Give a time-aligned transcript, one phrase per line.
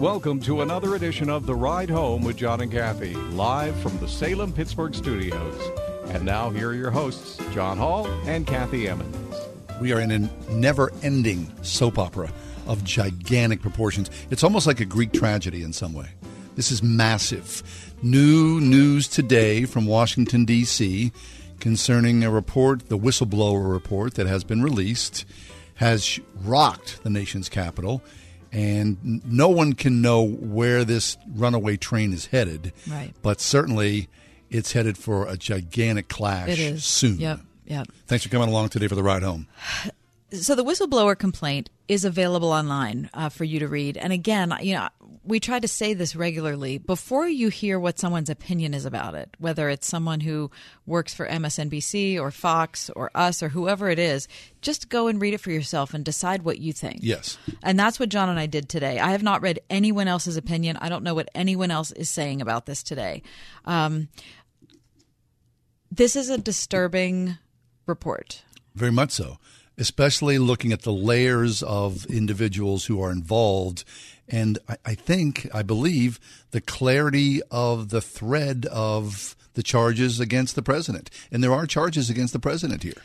[0.00, 4.06] Welcome to another edition of The Ride Home with John and Kathy, live from the
[4.06, 5.60] Salem Pittsburgh studios.
[6.10, 9.36] And now, here are your hosts, John Hall and Kathy Emmons.
[9.80, 12.32] We are in a never ending soap opera
[12.68, 14.08] of gigantic proportions.
[14.30, 16.10] It's almost like a Greek tragedy in some way.
[16.54, 17.92] This is massive.
[18.00, 21.10] New news today from Washington, D.C.,
[21.58, 25.24] concerning a report, the whistleblower report that has been released,
[25.74, 28.00] has rocked the nation's capital
[28.52, 32.72] and no one can know where this runaway train is headed.
[32.88, 33.12] Right.
[33.22, 34.08] But certainly,
[34.50, 36.84] it's headed for a gigantic clash It is.
[36.84, 37.18] soon.
[37.18, 37.40] Yep.
[37.66, 37.86] Yep.
[38.06, 39.46] Thanks for coming along today for the ride home.
[40.30, 43.96] So the whistleblower complaint is available online uh, for you to read.
[43.96, 44.88] And again, you know,
[45.28, 49.28] we try to say this regularly before you hear what someone's opinion is about it,
[49.38, 50.50] whether it's someone who
[50.86, 54.26] works for MSNBC or Fox or us or whoever it is,
[54.62, 57.00] just go and read it for yourself and decide what you think.
[57.02, 57.36] Yes.
[57.62, 58.98] And that's what John and I did today.
[58.98, 60.78] I have not read anyone else's opinion.
[60.78, 63.22] I don't know what anyone else is saying about this today.
[63.66, 64.08] Um,
[65.90, 67.36] this is a disturbing
[67.86, 68.44] report.
[68.74, 69.36] Very much so,
[69.76, 73.84] especially looking at the layers of individuals who are involved.
[74.28, 80.54] And I, I think, I believe, the clarity of the thread of the charges against
[80.54, 81.10] the president.
[81.32, 83.02] And there are charges against the president here.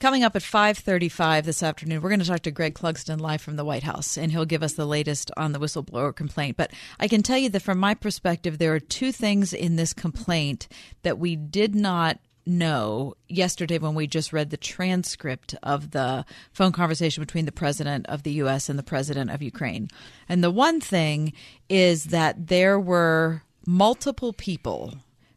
[0.00, 3.56] Coming up at 5:35 this afternoon, we're going to talk to Greg Clugston live from
[3.56, 6.56] the White House and he'll give us the latest on the whistleblower complaint.
[6.56, 9.92] But I can tell you that from my perspective there are two things in this
[9.92, 10.68] complaint
[11.02, 16.72] that we did not know yesterday when we just read the transcript of the phone
[16.72, 19.88] conversation between the president of the US and the president of Ukraine.
[20.28, 21.32] And the one thing
[21.68, 24.94] is that there were multiple people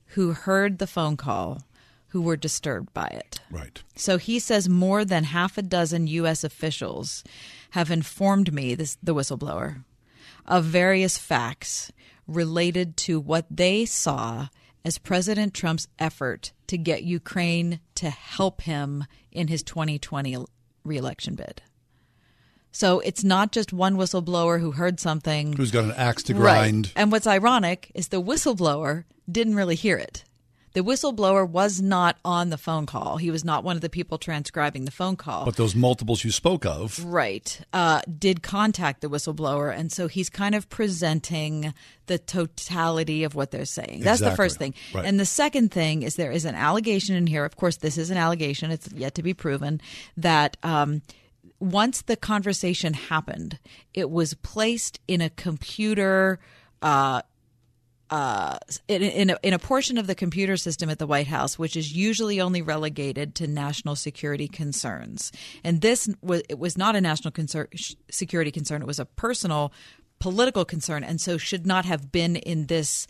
[0.07, 1.63] who heard the phone call
[2.09, 3.39] who were disturbed by it.
[3.49, 3.81] Right.
[3.95, 6.43] So he says more than half a dozen U.S.
[6.43, 7.23] officials
[7.71, 9.83] have informed me, this, the whistleblower,
[10.45, 11.91] of various facts
[12.27, 14.49] related to what they saw
[14.85, 20.45] as President Trump's effort to get Ukraine to help him in his 2020
[20.83, 21.61] reelection bid.
[22.71, 25.53] So it's not just one whistleblower who heard something.
[25.53, 26.87] Who's got an axe to grind.
[26.87, 26.93] Right.
[26.95, 30.23] And what's ironic is the whistleblower didn't really hear it.
[30.73, 33.17] The whistleblower was not on the phone call.
[33.17, 35.45] He was not one of the people transcribing the phone call.
[35.45, 37.61] But those multiples you spoke of, right.
[37.71, 39.75] Uh, did contact the whistleblower.
[39.75, 41.73] And so he's kind of presenting
[42.07, 44.01] the totality of what they're saying.
[44.01, 44.73] That's the first thing.
[44.93, 45.05] Right.
[45.05, 47.45] And the second thing is there is an allegation in here.
[47.45, 49.79] Of course, this is an allegation, it's yet to be proven
[50.17, 50.57] that.
[50.63, 51.01] Um,
[51.59, 53.57] once the conversation happened,
[53.93, 56.39] it was placed in a computer
[56.81, 57.21] uh,
[58.09, 61.57] uh, in, in, a, in a portion of the computer system at the White House,
[61.57, 65.31] which is usually only relegated to national security concerns.
[65.63, 67.67] And this was it was not a national concern,
[68.11, 69.73] security concern; it was a personal
[70.19, 73.07] political concern, and so should not have been in this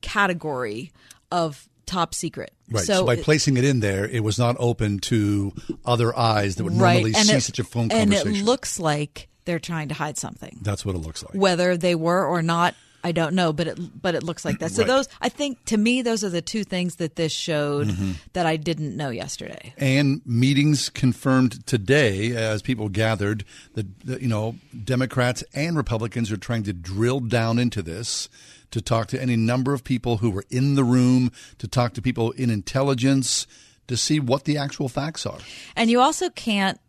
[0.00, 0.92] category
[1.32, 2.52] of top secret.
[2.70, 2.84] right.
[2.84, 5.52] So, by placing it in there, it was not open to
[5.84, 8.34] other eyes that would normally and see it- such a phone and conversation.
[8.34, 10.58] it looks like they're trying to hide something.
[10.62, 11.34] That's what it looks like.
[11.34, 12.74] Whether they were or not,
[13.06, 14.72] I don't know, but it but it looks like that.
[14.72, 14.88] So Right.
[14.88, 18.12] those, I think, to me, those are the two things that this showed Mm-hmm.
[18.32, 19.72] that I didn't know yesterday.
[19.78, 23.44] and meetings confirmed today as people gathered
[23.74, 28.28] that that, you know Democrats and Republicans are trying to drill down into this
[28.72, 32.02] to talk to any number of people who were in the room to talk to
[32.02, 33.46] people in intelligence
[33.86, 35.38] to see what the actual facts are.
[35.76, 36.80] And you also can't.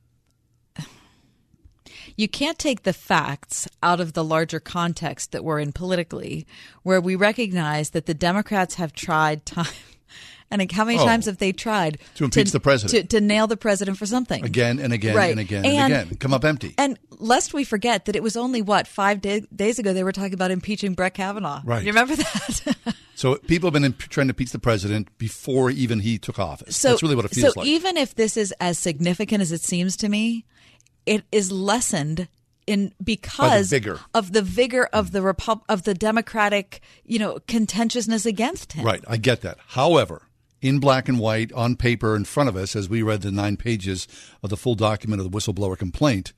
[2.18, 6.46] You can't take the facts out of the larger context that we're in politically,
[6.84, 9.68] where we recognize that the Democrats have tried time.
[10.50, 11.04] And how many Oh.
[11.06, 13.10] times have they tried To impeach the president.
[13.10, 15.32] to, to nail the president for something Again and again Right.
[15.32, 16.18] and again And- and, again.
[16.20, 16.74] Come up empty.
[16.78, 20.14] And lest we forget that it was only what five day, days ago they were
[20.14, 21.60] talking about impeaching Brett Kavanaugh.
[21.66, 21.82] Right.
[21.84, 22.78] You remember that?
[23.16, 26.78] so people have been imp- trying to impeach the president before even he took office.
[26.78, 27.68] so That's really what it feels so like.
[27.68, 30.46] even if this is as significant as it seems to me,
[31.08, 32.28] it is lessened
[32.68, 34.00] in because vigor.
[34.14, 38.86] of the vigor of the Repub- of the Democratic, you know, contentiousness against him.
[38.86, 39.58] Right, I get that.
[39.70, 40.24] However,
[40.62, 43.56] in black and white on paper in front of us, as we read the nine
[43.58, 44.08] pages
[44.44, 46.34] of the full document of the whistleblower complaint,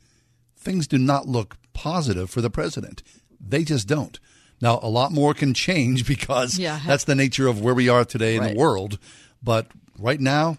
[0.55, 3.01] things do not look positive for the president.
[3.39, 4.19] They just don't.
[4.61, 6.79] Now, a lot more can change because Yeah.
[6.85, 8.53] that's the nature of where we are today in Right.
[8.53, 8.99] the world.
[9.41, 9.67] But
[9.97, 10.57] right now,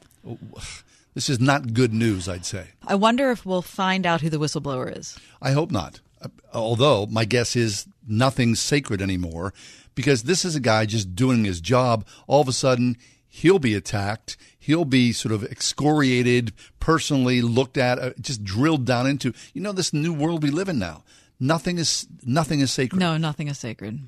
[1.14, 2.68] this is not good news, I'd say.
[2.86, 5.18] I wonder if we'll find out who the whistleblower is.
[5.42, 6.00] I hope not.
[6.22, 9.52] Uh, Although my guess is nothing's sacred anymore
[9.94, 12.06] because this is a guy just doing his job.
[12.26, 12.96] All of a sudden,
[13.28, 14.36] he'll be attacked.
[14.58, 19.32] He'll be sort of excoriated, personally looked at, uh, just drilled down into.
[19.54, 21.02] You know, this new world we live in now.
[21.38, 22.98] Nothing is nothing is sacred.
[22.98, 24.00] No, nothing is sacred.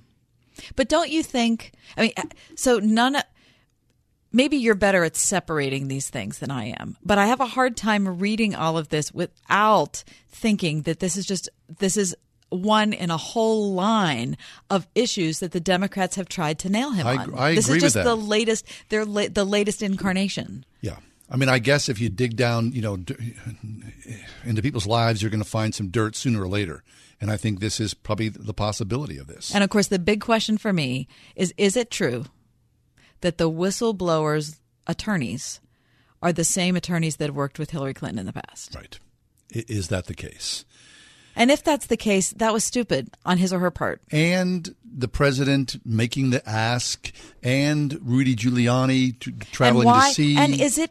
[0.76, 1.72] But don't you think?
[1.96, 2.12] I mean,
[2.56, 3.16] so none.
[4.32, 7.76] Maybe you're better at separating these things than I am, but I have a hard
[7.76, 11.48] time reading all of this without thinking that this is just
[11.78, 12.16] this is
[12.48, 14.36] one in a whole line
[14.70, 17.34] of issues that the Democrats have tried to nail him I, on.
[17.34, 18.66] I this is just the latest.
[18.88, 20.64] Their la- the latest incarnation.
[20.80, 20.96] Yeah.
[21.30, 23.34] I mean, I guess if you dig down, you know, d-
[24.44, 26.82] into people's lives, you're going to find some dirt sooner or later.
[27.22, 29.54] And I think this is probably the possibility of this.
[29.54, 32.24] And of course, the big question for me is: Is it true
[33.22, 35.60] that the whistleblowers' attorneys
[36.20, 38.74] are the same attorneys that worked with Hillary Clinton in the past?
[38.74, 38.98] right.
[39.50, 40.64] Is that the case?
[41.34, 44.02] And if that's the case, that was stupid on his or her part.
[44.10, 47.10] And the president making the ask,
[47.42, 49.18] and Rudy Giuliani
[49.52, 50.08] traveling and why?
[50.08, 50.36] to see.
[50.36, 50.90] And is it,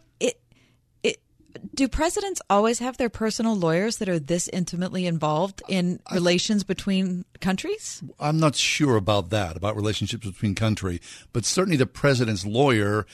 [1.74, 7.25] do presidents always have their personal lawyers that are this intimately involved in relations between
[7.39, 8.03] countries?
[8.19, 11.01] I'm not sure about that, about relationships between country,
[11.33, 13.06] but certainly the president's lawyer,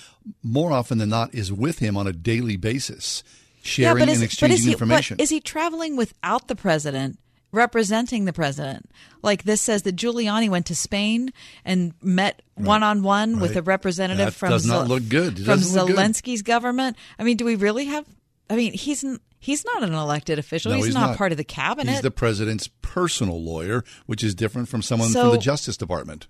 [0.44, 3.24] more often than not, is with him on a daily basis,
[3.62, 5.18] sharing but is, and but exchanging is he, information.
[5.18, 7.20] But is he traveling without the president?
[7.54, 8.92] Representing the president,
[9.24, 11.32] like this says that Giuliani went to Spain
[11.64, 15.40] and met one on one with a representative That from does not look good.
[15.40, 15.96] It from look good.
[15.96, 16.98] Zelensky's government.
[17.18, 18.06] I mean, do we really have?
[18.50, 19.04] I mean, he's
[19.40, 20.72] he's not an elected official.
[20.72, 21.92] No, he's, not, part of the cabinet.
[21.92, 26.28] He's the president's personal lawyer, which is different from someone So- from the Justice Department.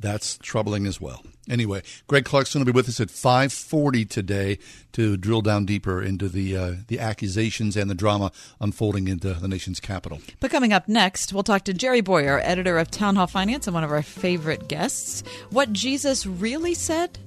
[0.00, 1.22] That's troubling as well.
[1.48, 4.58] Anyway, Greg Clugston will be with us at 5:40 today
[4.92, 9.46] to drill down deeper into the uh, the accusations and the drama unfolding into the
[9.46, 10.20] nation's capital.
[10.40, 13.74] But coming up next, we'll talk to Jerry Bowyer, editor of Town Hall Finance and
[13.74, 15.22] one of our favorite guests.
[15.50, 17.20] What Jesus really said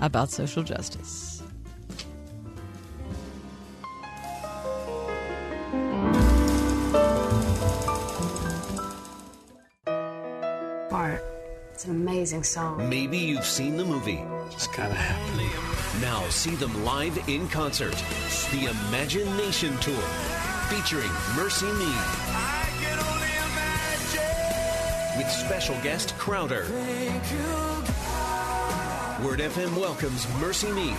[0.00, 1.37] about social justice.
[10.90, 11.22] Art.
[11.74, 12.88] It's an amazing song.
[12.88, 14.22] Maybe you've seen the movie.
[14.52, 16.00] It's gotta happen.
[16.00, 17.94] Now see them live in concert.
[18.50, 20.00] The Imagination Tour,
[20.68, 21.94] featuring MercyMe.
[25.16, 26.66] With special guest Crowder.
[29.24, 30.96] Word FM welcomes MercyMe.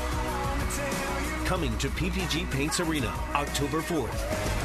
[1.45, 4.58] Coming to PPG Paints Arena October 4th.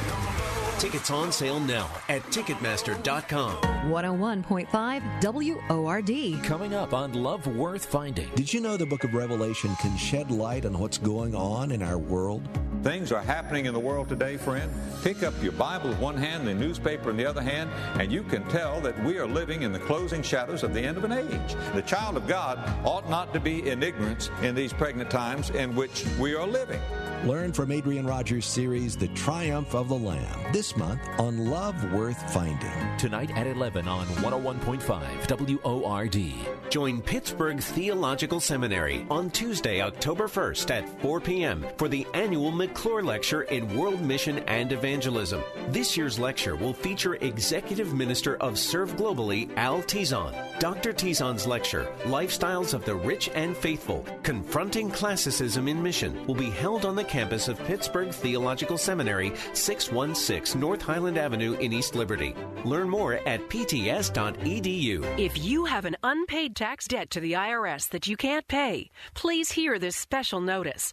[0.79, 3.56] Tickets on sale now at Ticketmaster.com.
[3.91, 6.43] 101.5 WORD.
[6.44, 8.29] Coming up on Love Worth Finding.
[8.35, 11.82] Did you know the book of Revelation can shed light on what's going on in
[11.82, 12.47] our world?
[12.82, 14.71] Things are happening in the world today, friend.
[15.03, 18.23] Pick up your Bible with one hand, the newspaper in the other hand, and you
[18.23, 21.12] can tell that we are living in the closing shadows of the end of an
[21.12, 21.56] age.
[21.75, 25.75] The child of God ought not to be in ignorance in these pregnant times in
[25.75, 26.81] which we are living.
[27.25, 32.35] Learn from Adrian Rogers' series, The Triumph of the Lamb, this month on Love Worth
[32.35, 32.71] Finding.
[32.99, 36.71] Tonight at 11 on 101.5 WORD.
[36.71, 41.65] Join Pittsburgh Theological Seminary on Tuesday, October 1st at 4 p.m.
[41.79, 45.43] for the annual McClure Lecture in World Mission and Evangelism.
[45.69, 50.35] This year's lecture will feature Executive Minister of Serve Globally, Al Tizon.
[50.61, 50.93] Dr.
[50.93, 56.85] Tizon's lecture, Lifestyles of the Rich and Faithful, Confronting Classicism in Mission, will be held
[56.85, 62.35] on the campus of Pittsburgh Theological Seminary, 616 North Highland Avenue in East Liberty.
[62.65, 64.97] Learn more at pts.edu.
[65.17, 69.53] If you have an unpaid tax debt to the IRS that you can't pay, please
[69.53, 70.93] hear this special notice.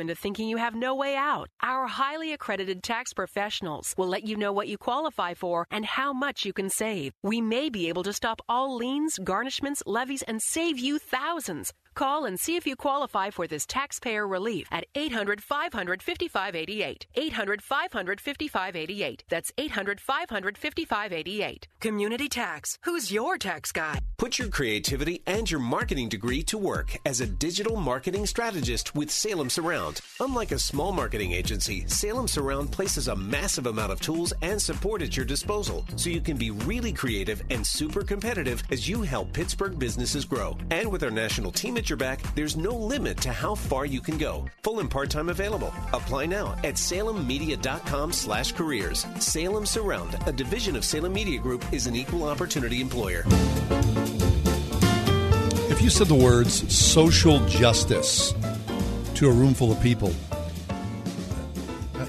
[0.00, 1.48] into thinking you have no way out.
[1.62, 6.12] Our highly accredited tax professionals will let you know what you qualify for and how
[6.12, 7.12] much you can save.
[7.22, 11.72] We may be able to stop all liens, garnishments, levies, and save you thousands.
[11.94, 17.06] Call and see if you qualify for this taxpayer relief at 800 500 5588.
[17.14, 19.24] 800 500 5588.
[19.28, 21.68] That's 800 500 5588.
[21.80, 22.78] Community Tax.
[22.82, 24.00] Who's your tax guy?
[24.18, 29.10] Put your creativity and your marketing degree to work as a digital marketing strategist with
[29.10, 29.73] Salem Surround.
[29.74, 30.00] Surround.
[30.20, 35.02] Unlike a small marketing agency, Salem Surround places a massive amount of tools and support
[35.02, 39.32] at your disposal so you can be really creative and super competitive as you help
[39.32, 40.56] Pittsburgh businesses grow.
[40.70, 44.00] And with our national team at your back, there's no limit to how far you
[44.00, 44.44] can go.
[44.62, 45.72] Full and part-time available.
[45.92, 49.06] Apply now at salemmedia.com slash careers.
[49.18, 53.24] Salem Surround, a division of Salem Media Group, is an equal opportunity employer.
[55.68, 58.34] If you said the words social justice
[59.14, 60.12] to a room full of people,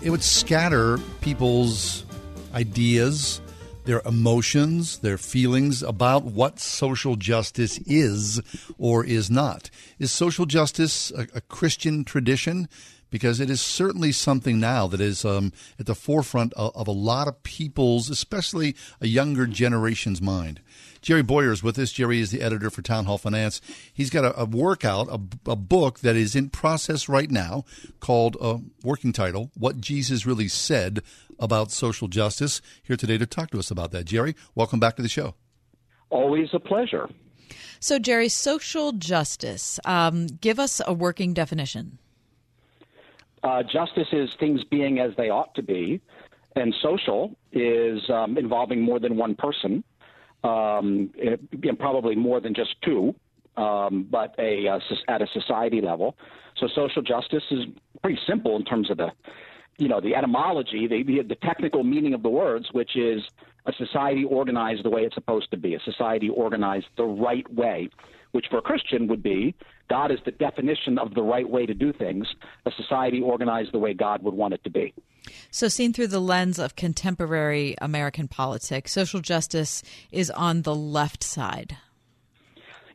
[0.02, 2.06] it would scatter people's
[2.54, 3.42] ideas,
[3.86, 8.42] their emotions, their feelings about what social justice is
[8.78, 9.70] or is not.
[10.00, 12.68] Is social justice a, a Christian tradition?
[13.12, 16.92] Because it is certainly something now that is um, at the forefront of, of a
[16.92, 20.60] lot of people's, especially a younger generation's mind.
[21.06, 21.92] Jerry Bowyer is with us.
[21.92, 23.62] Jerry is the editor for Town Hall Finance.
[23.94, 27.64] He's got a, a workout, a, a, book that is in process right now
[28.00, 31.04] called a uh, working title, What Jesus Really Said
[31.40, 32.60] About Social Justice.
[32.82, 34.06] Here today to talk to us about that.
[34.06, 35.36] Jerry, welcome back to the show.
[36.10, 37.08] Always a pleasure.
[37.80, 42.00] So, Jerry, social justice, um, give us a working definition.
[43.44, 46.02] Uh, justice is things being as they ought to be,
[46.56, 49.84] and social is um, involving more than one person
[50.46, 53.16] um, it, probably more than just two,
[53.58, 56.16] um, but a uh, at a society level.
[56.58, 57.66] So social justice is
[58.02, 59.12] pretty simple in terms of the,
[59.78, 63.22] you know, the etymology, the, the technical meaning of the words, which is
[63.66, 67.90] a society organized the way it's supposed to be, a society organized the right way,
[68.32, 69.56] which for a Christian would be
[69.90, 72.28] God is the definition of the right way to do things,
[72.66, 74.94] a society organized the way God would want it to be.
[75.52, 81.24] So, seen through the lens of contemporary American politics, social justice is on the left
[81.24, 81.78] side.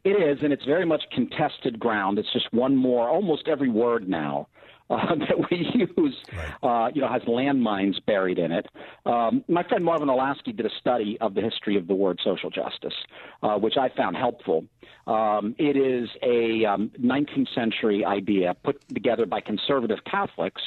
[0.03, 2.19] It is, and it's very much contested ground.
[2.19, 4.49] It's just one more, almost every word now
[4.91, 5.59] uh, that we
[5.97, 6.87] use, right.
[6.87, 8.67] uh, you know, has landmines buried in it.
[9.07, 12.51] Um, my friend Marvin Olasky did a study of the history of the word social
[12.51, 12.95] justice,
[13.43, 14.65] uh, which I found helpful.
[15.07, 20.63] Um, it is a um, 19th century idea put together by conservative Catholics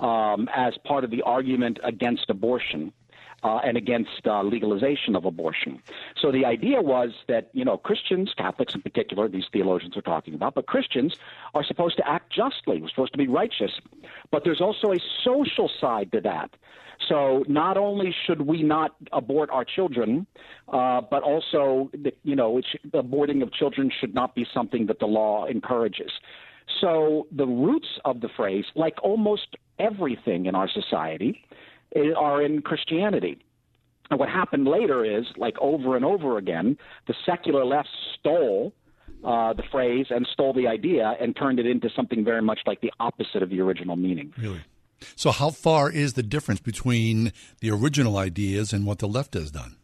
[0.00, 2.92] um, as part of the argument against abortion.
[3.42, 5.78] Uh, and against uh, legalization of abortion.
[6.18, 10.32] So the idea was that you know Christians, Catholics in particular, these theologians are talking
[10.32, 11.18] about, but Christians
[11.52, 12.80] are supposed to act justly.
[12.80, 13.72] We're supposed to be righteous,
[14.30, 16.52] but there's also a social side to that.
[17.08, 20.26] So not only should we not abort our children,
[20.72, 21.90] uh, but also
[22.22, 22.60] you know
[22.92, 26.12] aborting of children should not be something that the law encourages.
[26.80, 31.44] So the roots of the phrase, like almost everything in our society,
[32.16, 33.38] are in Christianity.
[34.10, 38.72] And what happened later is, like over and over again, the secular left stole
[39.24, 42.80] uh, the phrase and stole the idea and turned it into something very much like
[42.80, 44.32] the opposite of the original meaning.
[44.36, 44.60] Really?
[45.16, 49.50] So, how far is the difference between the original ideas and what the left has
[49.50, 49.76] done?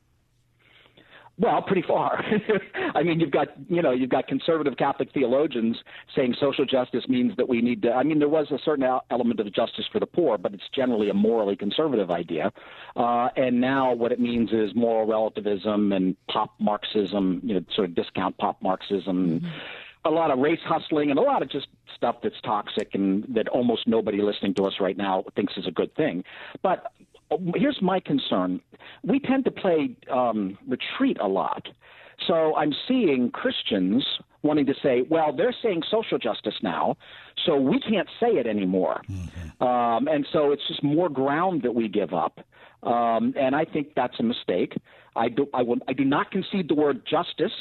[1.40, 2.22] Well, pretty far.
[2.94, 5.78] I mean, you've got you know you've got conservative Catholic theologians
[6.14, 7.92] saying social justice means that we need to.
[7.92, 11.08] I mean, there was a certain element of justice for the poor, but it's generally
[11.08, 12.52] a morally conservative idea.
[12.94, 17.88] Uh, and now what it means is moral relativism and pop Marxism, you know, sort
[17.88, 19.40] of discount pop Marxism.
[19.40, 19.46] Mm-hmm.
[20.04, 23.48] A lot of race hustling and a lot of just stuff that's toxic and that
[23.48, 26.24] almost nobody listening to us right now thinks is a good thing.
[26.62, 26.92] But
[27.54, 28.60] here's my concern.
[29.04, 31.66] We tend to play um, retreat a lot.
[32.26, 34.04] So I'm seeing Christians
[34.42, 36.96] wanting to say, well, they're saying social justice now,
[37.44, 39.02] so we can't say it anymore.
[39.08, 39.62] Mm-hmm.
[39.62, 42.40] Um, and so it's just more ground that we give up.
[42.82, 44.74] Um, and I think that's a mistake.
[45.16, 47.52] I do, I, will, I do not concede the word justice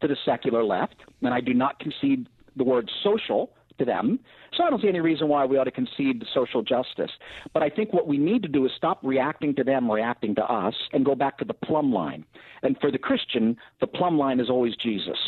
[0.00, 4.18] to the secular left, and I do not concede the word social to them.
[4.56, 7.10] So I don't see any reason why we ought to concede social justice.
[7.52, 10.44] But I think what we need to do is stop reacting to them, reacting to
[10.44, 12.24] us, and go back to the plumb line.
[12.62, 15.18] And for the Christian, the plumb line is always Jesus.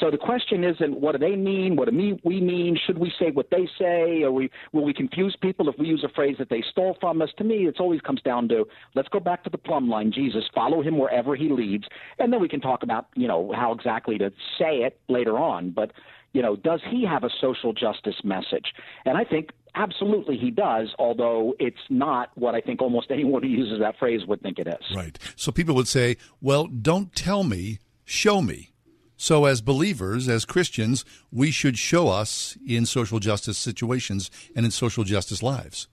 [0.00, 3.30] So the question isn't what do they mean, what do we mean, should we say
[3.30, 6.48] what they say, or we, will we confuse people if we use a phrase that
[6.48, 7.28] they stole from us?
[7.38, 10.44] To me, it always comes down to let's go back to the plumb line, Jesus,
[10.54, 11.84] follow him wherever he leads,
[12.18, 15.70] and then we can talk about you know how exactly to say it later on.
[15.70, 15.92] But
[16.32, 18.72] you know, does he have a social justice message?
[19.04, 23.48] And I think absolutely he does, although it's not what I think almost anyone who
[23.48, 24.96] uses that phrase would think it is.
[24.96, 25.18] Right.
[25.36, 28.70] So people would say, well, don't tell me, show me.
[29.16, 34.72] So, as believers, as Christians, we should show us in social justice situations and in
[34.72, 35.86] social justice lives.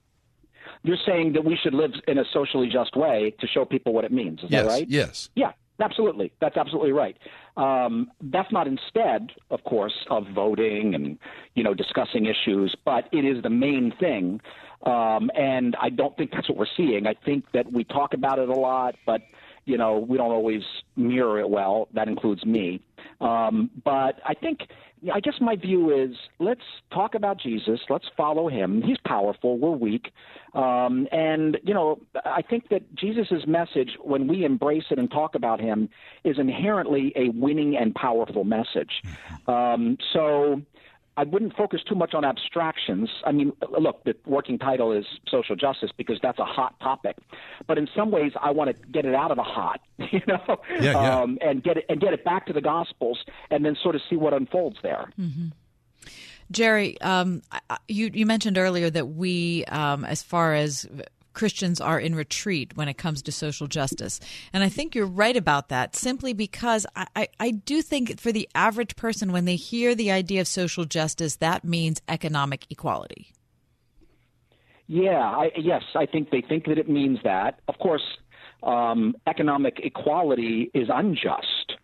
[0.82, 4.04] You're saying that we should live in a socially just way to show people what
[4.04, 4.40] it means.
[4.40, 4.88] Is yes, that right?
[4.88, 5.30] Yes.
[5.36, 5.52] Yeah.
[5.80, 7.16] Absolutely, that's absolutely right.
[7.56, 11.18] Um, that's not instead, of course, of voting and
[11.54, 14.40] you know discussing issues, but it is the main thing.
[14.84, 17.06] Um, and I don't think that's what we're seeing.
[17.06, 19.22] I think that we talk about it a lot, but
[19.64, 20.62] you know we don't always
[20.96, 21.88] mirror it well.
[21.94, 22.80] That includes me.
[23.20, 24.68] Um, but I think
[25.12, 26.60] I guess my view is let's
[26.92, 27.80] talk about Jesus.
[27.88, 28.82] Let's follow him.
[28.82, 29.58] He's powerful.
[29.58, 30.12] We're weak.
[30.54, 35.34] Um, and, you know, I think that Jesus' message, when we embrace it and talk
[35.34, 35.88] about him,
[36.24, 39.02] is inherently a winning and powerful message.
[39.46, 40.60] Um, so
[41.16, 43.10] I wouldn't focus too much on abstractions.
[43.24, 47.16] I mean, look, the working title is social justice because that's a hot topic.
[47.66, 50.60] But in some ways, I want to get it out of the hot, you know,
[50.80, 51.20] yeah, yeah.
[51.20, 54.02] Um, and get it and get it back to the Gospels, and then sort of
[54.08, 55.12] see what unfolds there.
[55.18, 55.48] Mm-hmm.
[56.50, 57.42] Jerry, um,
[57.86, 60.88] you you mentioned earlier that we, um, as far as
[61.32, 64.20] Christians are in retreat when it comes to social justice.
[64.52, 68.32] And I think you're right about that simply because I, I, I, do think for
[68.32, 73.32] the average person, when they hear the idea of social justice, that means economic equality.
[74.86, 77.60] Yeah, I, yes, I think they think that it means that.
[77.68, 78.02] Of course,
[78.62, 81.74] um, economic equality is unjust.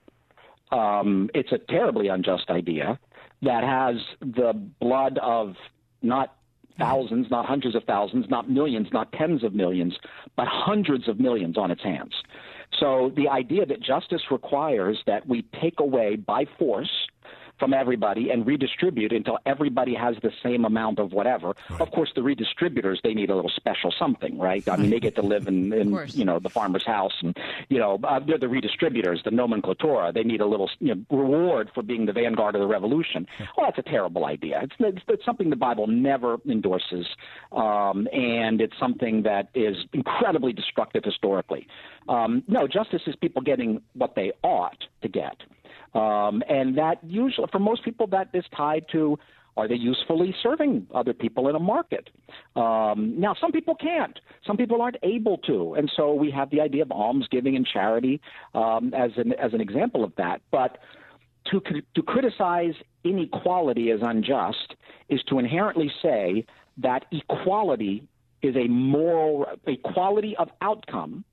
[0.72, 2.98] Um, it's a terribly unjust idea
[3.42, 5.54] that has the blood of
[6.02, 6.34] not
[6.78, 9.96] thousands, not hundreds of thousands, not millions, not tens of millions,
[10.36, 12.14] but hundreds of millions on its hands.
[12.78, 16.90] So the idea that justice requires that we take away by force
[17.58, 21.54] from everybody and redistribute until everybody has the same amount of whatever.
[21.70, 21.80] Right.
[21.80, 24.66] Of course, the redistributors they need a little special something, right?
[24.68, 27.36] I mean, they get to live in, in you know the farmer's house, and
[27.68, 30.12] you know uh, they're the redistributors, the nomenklatura.
[30.12, 33.26] They need a little you know, reward for being the vanguard of the revolution.
[33.56, 34.60] Well, that's a terrible idea.
[34.62, 37.06] It's, it's, it's something the Bible never endorses,
[37.52, 41.66] um, and it's something that is incredibly destructive historically.
[42.08, 45.36] Um, no, justice is people getting what they ought to get.
[45.96, 49.18] Um, and that usually, for most people, that is tied to
[49.56, 52.10] are they usefully serving other people in a market?
[52.56, 54.18] Um, now, some people can't.
[54.46, 58.20] Some people aren't able to, and so we have the idea of almsgiving and charity
[58.54, 60.42] um, as an as an example of that.
[60.50, 60.78] But
[61.50, 61.60] to
[61.94, 64.74] to criticize inequality as unjust
[65.08, 66.44] is to inherently say
[66.76, 68.06] that equality
[68.42, 71.24] is a moral equality of outcome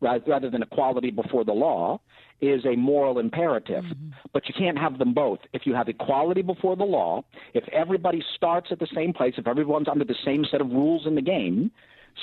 [0.00, 2.00] rather than equality before the law
[2.42, 3.84] is a moral imperative.
[3.84, 4.10] Mm-hmm.
[4.32, 5.38] But you can't have them both.
[5.52, 7.24] If you have equality before the law,
[7.54, 11.06] if everybody starts at the same place, if everyone's under the same set of rules
[11.06, 11.70] in the game,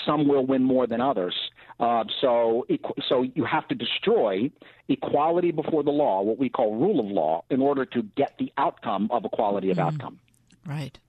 [0.06, 1.36] some will win more than others.
[1.80, 2.68] Uh, so,
[3.08, 4.52] so you have to destroy
[4.90, 8.52] equality before the law, what we call rule of law, in order to get the
[8.58, 9.88] outcome of equality of mm-hmm.
[9.88, 10.20] outcome.
[10.66, 11.00] Right.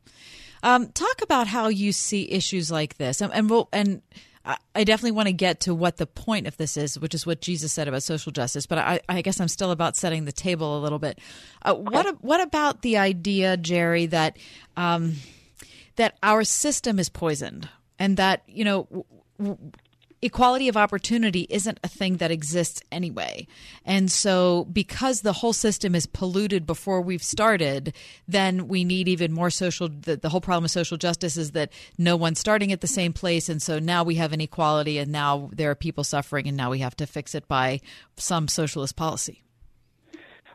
[0.62, 4.02] Um, talk about how you see issues like this, and and, we'll, and
[4.44, 7.42] I definitely want to get to what the point of this is, which is what
[7.42, 8.66] Jesus said about social justice.
[8.66, 11.18] But I, I guess I'm still about setting the table a little bit.
[11.62, 14.38] Uh, what What about the idea, Jerry, that
[14.76, 15.16] um,
[15.96, 19.04] that our system is poisoned, and that you know
[19.38, 19.58] w-
[20.22, 23.46] equality of opportunity isn't a thing that exists anyway.
[23.84, 27.94] And so, because the whole system is polluted before we've started,
[28.28, 29.88] then we need even more social.
[29.88, 33.12] The, the, whole problem of social justice is that no one's starting at the same
[33.12, 33.48] place.
[33.48, 36.80] And so now we have inequality, and now there are people suffering, and now we
[36.80, 37.80] have to fix it by
[38.16, 39.42] some socialist policy.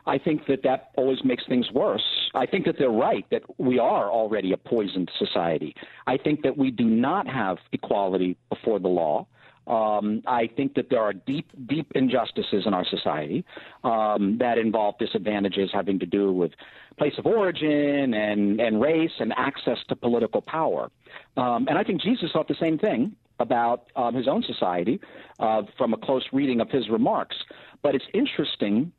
[0.06, 2.04] I think that that always makes things worse.
[2.34, 5.74] I think that they're right that we are already a poisoned society.
[6.06, 9.26] I think that we do not have equality before the law.
[9.66, 13.44] Um, I think that there are deep, deep injustices in our society
[13.82, 16.52] um, that involve disadvantages having to do with
[16.98, 20.90] place of origin and, and race and access to political power.
[21.36, 25.00] Um, and I think Jesus thought the same thing about um, his own society
[25.38, 27.36] uh, from a close reading of his remarks.
[27.82, 28.92] But it's interesting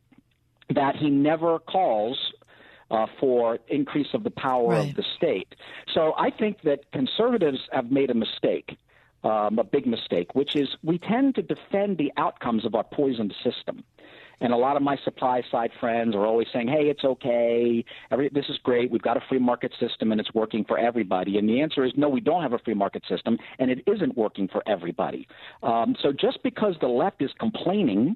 [0.69, 2.17] that he never calls
[2.91, 4.89] uh, for increase of the power right.
[4.89, 5.55] of the state.
[5.93, 8.77] So I think that conservatives have made a mistake
[9.23, 13.33] um, a big mistake, which is we tend to defend the outcomes of our poisoned
[13.43, 13.83] system.
[14.39, 17.83] And a lot of my supply side friends are always saying, "Hey, it's okay.
[18.11, 18.91] Every, this is great.
[18.91, 21.91] We've got a free market system, and it's working for everybody." And the answer is
[21.95, 25.27] no, we don't have a free market system, and it isn't working for everybody.
[25.63, 28.15] Um, so just because the left is complaining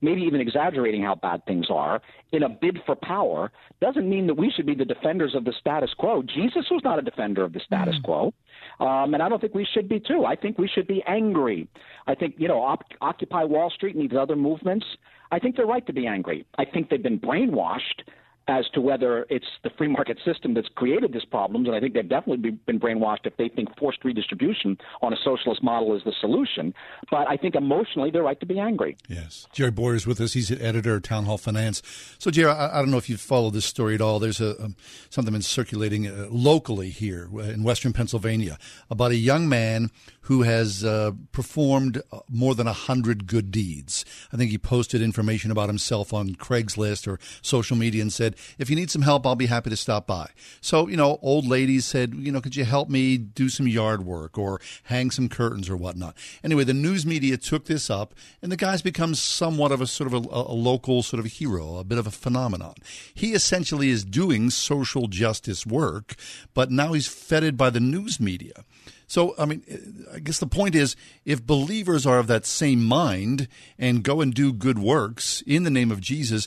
[0.00, 2.00] maybe even exaggerating how bad things are
[2.32, 3.50] in a bid for power
[3.80, 6.22] doesn't mean that we should be the defenders of the status quo.
[6.22, 8.02] Jesus was not a defender of the status mm.
[8.02, 8.34] quo.
[8.80, 10.24] Um, and I don't think we should be too.
[10.24, 11.68] I think we should be angry.
[12.06, 14.86] I think, you know, Op- Occupy Wall Street and these other movements,
[15.30, 16.46] I think they're right to be angry.
[16.58, 18.02] I think they've been brainwashed
[18.50, 21.66] as to whether it's the free market system that's created these problems.
[21.66, 25.62] And I think they've definitely been brainwashed if they think forced redistribution on a socialist
[25.62, 26.74] model is the solution.
[27.10, 28.96] But I think emotionally they're right to be angry.
[29.08, 29.46] Yes.
[29.52, 30.34] Jerry Bowyer is with us.
[30.34, 31.82] He's an editor of Town Hall Finance.
[32.18, 34.18] So, Jerry, I, I don't know if you've followed this story at all.
[34.18, 34.70] There's a
[35.08, 38.58] something been circulating uh, locally here in Western Pennsylvania
[38.90, 39.90] about a young man
[40.22, 44.04] who has uh, performed uh, more than a hundred good deeds.
[44.32, 48.70] I think he posted information about himself on Craigslist or social media and said, "If
[48.70, 50.28] you need some help, I'll be happy to stop by."
[50.60, 54.04] So, you know, old ladies said, "You know, could you help me do some yard
[54.04, 58.50] work or hang some curtains or whatnot?" Anyway, the news media took this up, and
[58.50, 61.84] the guy's become somewhat of a sort of a, a local sort of hero, a
[61.84, 62.74] bit of a phenomenon.
[63.14, 66.16] He essentially is doing social justice work,
[66.54, 68.64] but now he's feted by the news media.
[69.10, 70.94] So, I mean, I guess the point is
[71.24, 75.70] if believers are of that same mind and go and do good works in the
[75.70, 76.46] name of Jesus,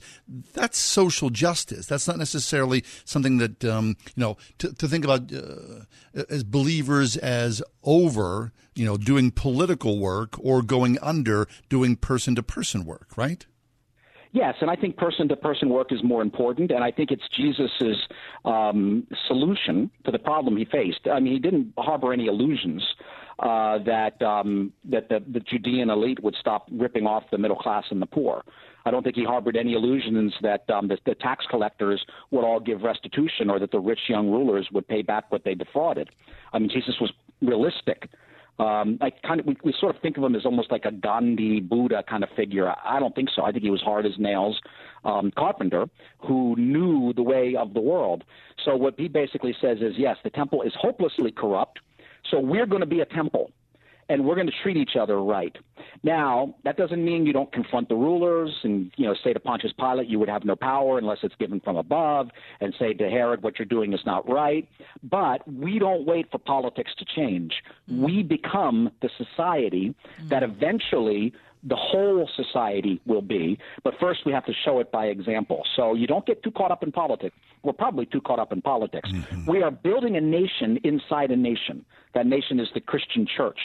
[0.53, 1.87] that's social justice.
[1.87, 5.83] That's not necessarily something that, um, you know, to, to think about uh,
[6.29, 12.43] as believers as over, you know, doing political work or going under doing person to
[12.43, 13.45] person work, right?
[14.33, 17.23] Yes, and I think person to person work is more important, and I think it's
[17.37, 17.97] Jesus's
[18.43, 21.01] um, solution to the problem he faced.
[21.09, 22.83] I mean, he didn't harbor any illusions
[23.37, 27.83] uh, that um, that the, the Judean elite would stop ripping off the middle class
[27.91, 28.43] and the poor.
[28.85, 32.59] I don't think he harbored any illusions that um, the, the tax collectors would all
[32.59, 36.09] give restitution or that the rich young rulers would pay back what they defrauded.
[36.53, 37.11] I mean, Jesus was
[37.43, 38.09] realistic.
[38.59, 40.91] Um, I kind of we, we sort of think of him as almost like a
[40.91, 42.71] Gandhi Buddha kind of figure.
[42.83, 43.43] I don't think so.
[43.43, 44.59] I think he was hard as nails
[45.03, 45.87] um, carpenter
[46.19, 48.23] who knew the way of the world.
[48.63, 51.79] So what he basically says is, yes, the temple is hopelessly corrupt.
[52.29, 53.51] So we're going to be a temple
[54.13, 55.57] and we're going to treat each other right.
[56.03, 59.73] Now, that doesn't mean you don't confront the rulers and, you know, say to Pontius
[59.73, 62.29] Pilate, you would have no power unless it's given from above,
[62.61, 64.69] and say to Herod, what you're doing is not right.
[65.01, 67.53] But we don't wait for politics to change.
[67.89, 68.03] Mm-hmm.
[68.03, 69.95] We become the society
[70.29, 70.53] that mm-hmm.
[70.53, 73.57] eventually the whole society will be.
[73.83, 75.63] But first, we have to show it by example.
[75.75, 77.35] So you don't get too caught up in politics.
[77.63, 79.09] We're probably too caught up in politics.
[79.09, 79.49] Mm-hmm.
[79.49, 81.85] We are building a nation inside a nation.
[82.13, 83.57] That nation is the Christian church,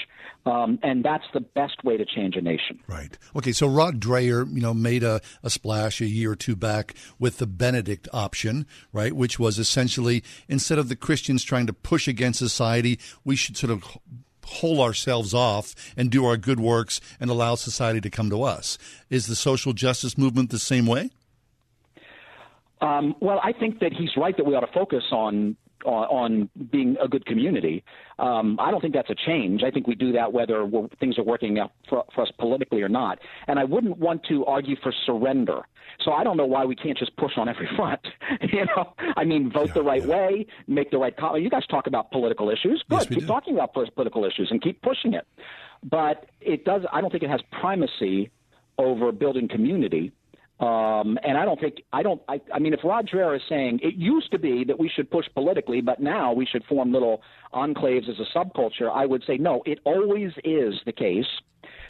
[0.47, 2.81] um, and that's the best way to change a nation.
[2.87, 3.19] Right.
[3.37, 3.53] Okay.
[3.53, 7.39] So Rod Dreher, you know, made a, a splash a year or two back with
[7.39, 12.39] the Benedict option, right, which was essentially instead of the Christians trying to push against
[12.39, 13.99] society, we should sort of
[14.49, 18.79] hole ourselves off and do our good works and allow society to come to us.
[19.11, 21.11] Is the social justice movement the same way?
[22.81, 26.97] Um, well, I think that he's right that we ought to focus on on, being
[27.03, 27.85] a good community.
[28.19, 29.62] Um, I don't think that's a change.
[29.62, 30.69] I think we do that whether
[31.01, 33.19] things are working out for, for, us politically or not.
[33.47, 35.62] And I wouldn't want to argue for surrender.
[36.05, 38.01] So I don't know why we can't just push on every front.
[38.53, 40.09] you know, I mean, vote yeah, the right yeah.
[40.09, 41.43] way, make the right comment.
[41.45, 42.83] You guys talk about political issues.
[42.88, 43.27] Good, yes, keep do.
[43.27, 45.27] talking about political issues and keep pushing it.
[45.83, 46.83] But it does.
[46.93, 48.31] I don't think it has primacy
[48.79, 50.12] over building community.
[50.61, 52.21] Um, and I don't think I don't.
[52.29, 55.09] I, I mean, if Rod Dreher is saying it used to be that we should
[55.09, 59.39] push politically, but now we should form little enclaves as a subculture, I would say
[59.39, 59.63] no.
[59.67, 61.27] It always is the case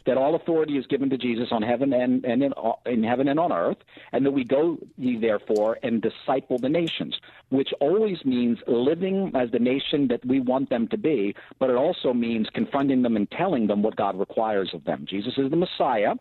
[0.07, 2.53] that all authority is given to Jesus on heaven and, and in,
[2.87, 3.77] in heaven and on earth,
[4.13, 7.15] and that we go ye therefore and disciple the nations,
[7.51, 11.77] which always means living as the nation that we want them to be, but it
[11.77, 15.05] also means confronting them and telling them what God requires of them.
[15.07, 16.15] Jesus is the Messiah,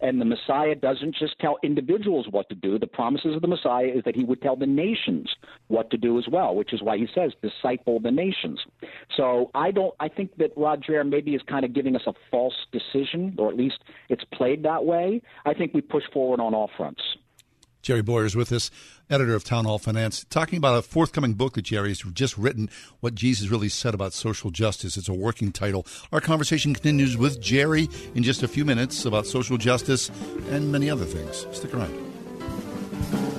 [0.00, 2.78] and the Messiah doesn't just tell individuals what to do.
[2.78, 5.34] The promises of the Messiah is that he would tell the nations
[5.68, 8.60] what to do as well, which is why he says disciple the nations.
[9.16, 12.54] So I don't I think that Dreher maybe is kind of giving us a false
[12.72, 16.70] decision or at least it's played that way, I think we push forward on all
[16.76, 17.02] fronts.
[17.84, 18.70] Jerry Bowyer is with us,
[19.10, 22.70] editor of Town Hall Finance, talking about a forthcoming book that Jerry has just written,
[23.00, 24.96] What Jesus Really Said About Social Justice.
[24.96, 25.86] It's a working title.
[26.10, 30.10] Our conversation continues with Jerry in just a few minutes about social justice
[30.48, 31.46] and many other things.
[31.54, 33.33] Stick around.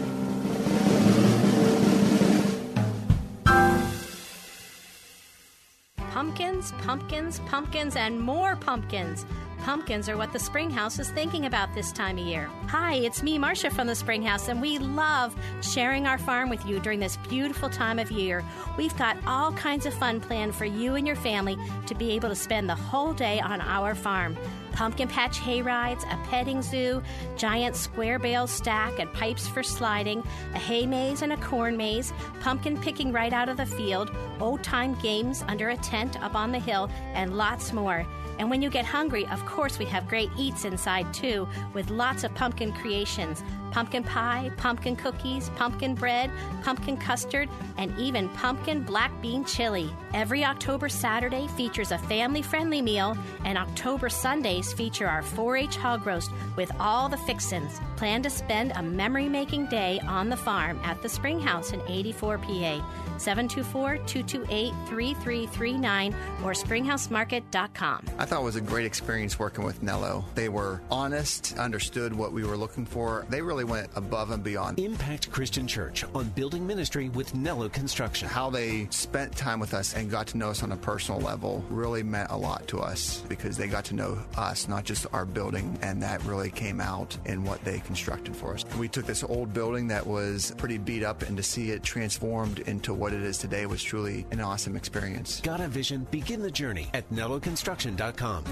[6.26, 9.28] Pumpkins, pumpkins, pumpkins, and more pumpkins.
[9.60, 12.50] Pumpkins are what the Springhouse is thinking about this time of year.
[12.68, 16.80] Hi, it's me, Marcia from the Springhouse, and we love sharing our farm with you
[16.80, 18.44] during this beautiful time of year.
[18.76, 22.30] We've got all kinds of fun planned for you and your family to be able
[22.30, 24.36] to spend the whole day on our farm
[24.76, 27.02] pumpkin patch hay rides, a petting zoo,
[27.38, 30.22] giant square bale stack and pipes for sliding,
[30.54, 34.62] a hay maze and a corn maze, pumpkin picking right out of the field, old
[34.64, 38.06] time games under a tent up on the hill, and lots more.
[38.40, 42.24] And when you get hungry, of course, we have great eats inside too, with lots
[42.24, 43.44] of pumpkin creations
[43.76, 46.32] pumpkin pie, pumpkin cookies, pumpkin bread,
[46.64, 49.90] pumpkin custard, and even pumpkin black bean chili.
[50.14, 55.76] Every October Saturday features a family friendly meal, and October Sundays feature our 4 H
[55.76, 57.82] hog roast with all the fixins.
[57.98, 61.82] Plan to spend a memory making day on the farm at the Spring House in
[61.86, 63.05] 84 PA.
[63.18, 68.06] 724 228 3339 or springhousemarket.com.
[68.18, 70.26] I thought it was a great experience working with Nello.
[70.36, 73.26] They were honest, understood what we were looking for.
[73.30, 74.80] They really went above and beyond.
[74.80, 78.28] Impact Christian Church on building ministry with Nello Construction.
[78.28, 81.64] How they spent time with us and got to know us on a personal level
[81.70, 85.26] really meant a lot to us because they got to know us, not just our
[85.26, 88.66] building, and that really came out in what they constructed for us.
[88.78, 92.60] We took this old building that was pretty beat up and to see it transformed
[92.60, 95.42] into what it is today was truly an awesome experience.
[95.42, 96.08] Got a vision?
[96.12, 98.44] Begin the journey at NelloConstruction.com.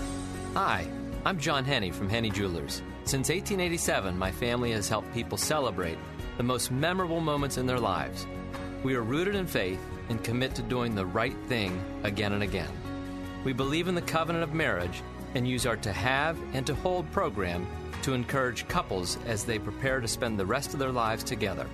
[0.54, 0.88] Hi,
[1.26, 2.82] I'm John Henne from Henne Jewelers.
[3.06, 5.98] Since 1887, my family has helped people celebrate
[6.38, 8.28] the most memorable moments in their lives.
[8.84, 12.72] We are rooted in faith and commit to doing the right thing again and again.
[13.44, 15.02] We believe in the covenant of marriage
[15.36, 17.68] and use our To Have and To Hold program
[18.04, 21.68] to encourage couples as they prepare to spend the rest of their lives together.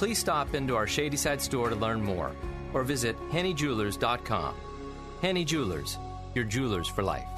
[0.00, 2.32] Please stop into our Shadyside store to learn more
[2.72, 4.54] or visit hennejewelers.com.
[5.20, 5.98] Henne Jewelers,
[6.34, 7.28] your jewelers for life.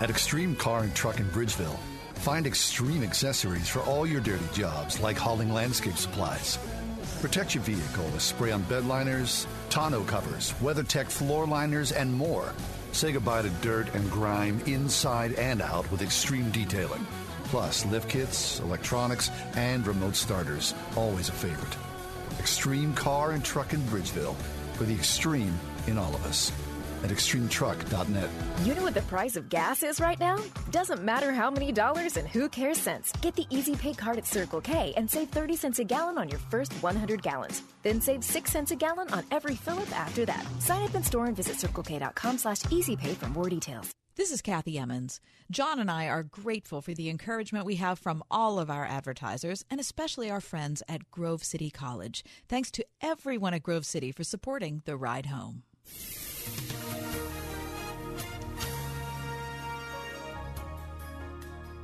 [0.00, 1.78] At Extreme Car and Truck in Bridgeville,
[2.16, 6.58] find extreme accessories for all your dirty jobs like hauling landscape supplies.
[7.22, 12.52] Protect your vehicle with spray on bed liners, tonneau covers, WeatherTech floor liners, and more.
[12.92, 17.06] Say goodbye to dirt and grime inside and out with extreme detailing.
[17.44, 20.74] Plus, lift kits, electronics, and remote starters.
[20.96, 21.74] Always a favorite.
[22.44, 24.34] Extreme Car and Truck in Bridgeville
[24.74, 26.52] for the extreme in all of us.
[27.02, 28.28] At extremetruck.net.
[28.64, 30.36] You know what the price of gas is right now?
[30.70, 33.12] Doesn't matter how many dollars and who cares cents.
[33.22, 36.28] Get the Easy Pay card at Circle K and save 30 cents a gallon on
[36.28, 37.62] your first 100 gallons.
[37.82, 40.46] Then save 6 cents a gallon on every fill up after that.
[40.58, 43.90] Sign up in store and visit circlek.com slash easypay for more details.
[44.16, 45.20] This is Kathy Emmons.
[45.50, 49.64] John and I are grateful for the encouragement we have from all of our advertisers
[49.68, 52.24] and especially our friends at Grove City College.
[52.48, 55.64] Thanks to everyone at Grove City for supporting the ride home.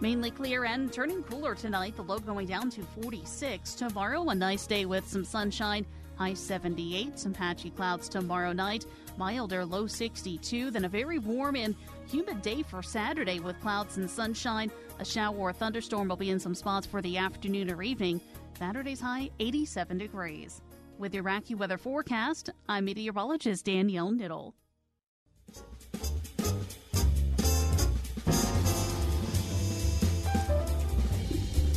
[0.01, 1.97] Mainly clear and turning cooler tonight.
[1.97, 3.75] The low going down to 46.
[3.75, 5.85] Tomorrow, a nice day with some sunshine.
[6.15, 7.19] High 78.
[7.19, 8.87] Some patchy clouds tomorrow night.
[9.17, 10.71] Milder low 62.
[10.71, 11.75] Then a very warm and
[12.11, 14.71] humid day for Saturday with clouds and sunshine.
[14.99, 18.21] A shower or thunderstorm will be in some spots for the afternoon or evening.
[18.59, 20.61] Saturday's high 87 degrees.
[20.99, 24.53] With your weather forecast, I'm meteorologist Danielle Niddle.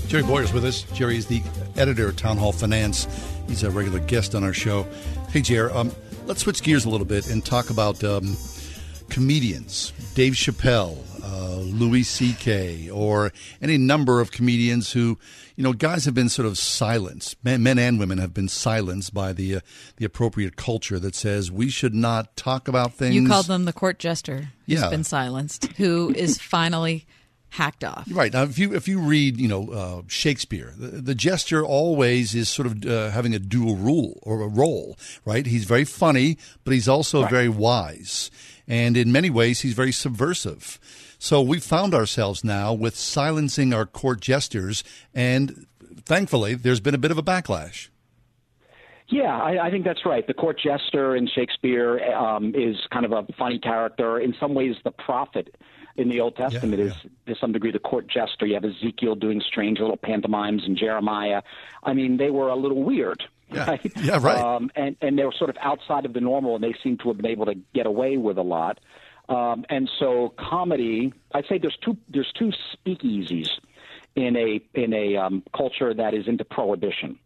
[0.07, 0.83] Jerry Bowyer's with us.
[0.93, 1.41] Jerry is the
[1.75, 3.07] editor of Town Hall Finance.
[3.47, 4.83] He's a regular guest on our show.
[5.29, 5.91] Hey, Jerry, um,
[6.25, 8.35] let's switch gears a little bit and talk about um,
[9.09, 9.93] comedians.
[10.15, 15.17] Dave Chappelle, uh, Louis C.K., or any number of comedians who,
[15.55, 17.35] you know, guys have been sort of silenced.
[17.43, 19.59] Men, men and women have been silenced by the uh,
[19.97, 23.15] the appropriate culture that says we should not talk about things.
[23.15, 24.89] You called them the court jester who's Yeah.
[24.89, 27.05] been silenced, who is finally
[27.49, 28.07] hacked off.
[28.11, 32.33] Right now, if you if you read, you know, uh, Shakespeare, the, the jester always
[32.33, 34.97] is sort of uh, having a dual rule or a role.
[35.23, 35.45] Right?
[35.45, 38.31] He's very funny, but he's also very wise,
[38.67, 40.79] and in many ways, he's very subversive.
[41.19, 45.67] So we found ourselves now with silencing our court jesters, and
[46.05, 47.89] thankfully, there's been a bit of a backlash.
[49.09, 50.25] Yeah, I, I think that's right.
[50.25, 54.19] The court jester in Shakespeare um, is kind of a funny character.
[54.19, 55.55] In some ways, the prophet
[55.95, 56.93] in the Old Testament is,
[57.27, 58.45] to some degree, the court jester.
[58.45, 61.41] You have Ezekiel doing strange little pantomimes, and Jeremiah.
[61.83, 63.23] I mean, they were a little weird.
[63.67, 63.91] Right?
[63.97, 64.37] Yeah, right.
[64.37, 67.07] Um, and and they were sort of outside of the normal, and they seem to
[67.09, 68.79] have been able to get away with a lot.
[69.29, 73.49] Um, and so, comedy, I'd say there's two there's two speakeasies
[74.15, 77.19] in a in a um, culture that is into prohibition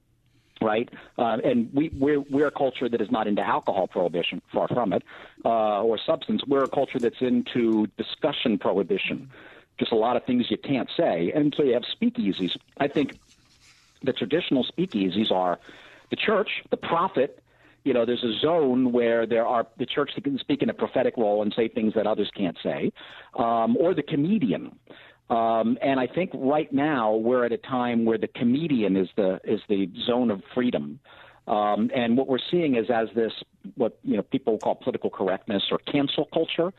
[0.62, 0.90] right?
[1.18, 4.94] Uh, and we, we're, we're a culture that is not into alcohol prohibition, far from
[4.94, 5.04] it,
[5.46, 6.42] uh, or substance.
[6.48, 9.30] We're a culture that's into discussion prohibition,
[9.80, 11.32] just a lot of things you can't say.
[11.34, 12.58] And so you have speakeasies.
[12.78, 13.20] I think
[14.04, 15.60] the traditional speakeasies are
[16.10, 17.41] the church, the prophet.
[17.84, 20.74] You know, there's a zone where there are the church that can speak in a
[20.74, 22.91] prophetic role and say things that others can't say,
[23.39, 24.78] um, or the comedian.
[25.30, 29.39] Um, and I think right now we're at a time where the comedian is the
[29.43, 31.00] is the zone of freedom.
[31.48, 33.32] Um, and what we're seeing is as this
[33.76, 36.74] what you know people call political correctness or cancel culture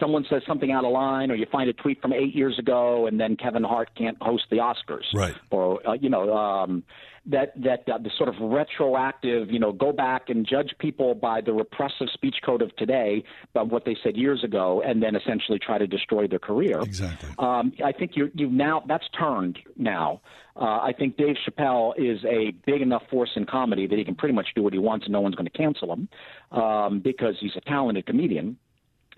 [0.00, 3.06] someone says something out of line, or you find a tweet from eight years ago,
[3.06, 5.34] and then Kevin Hart can't host the Oscars, right?
[5.50, 6.82] Or uh, you know, um,
[7.26, 11.40] that that uh, the sort of retroactive, you know, go back and judge people by
[11.40, 15.58] the repressive speech code of today, by what they said years ago, and then essentially
[15.58, 16.80] try to destroy their career.
[16.80, 17.30] Exactly.
[17.38, 20.20] Um, I think you you now that's turned now.
[20.54, 24.14] Uh, I think Dave Chappelle is a big enough force in comedy that he can
[24.14, 26.08] pretty much do what he wants and no one's going to cancel him
[26.50, 28.58] um, because he's a talented comedian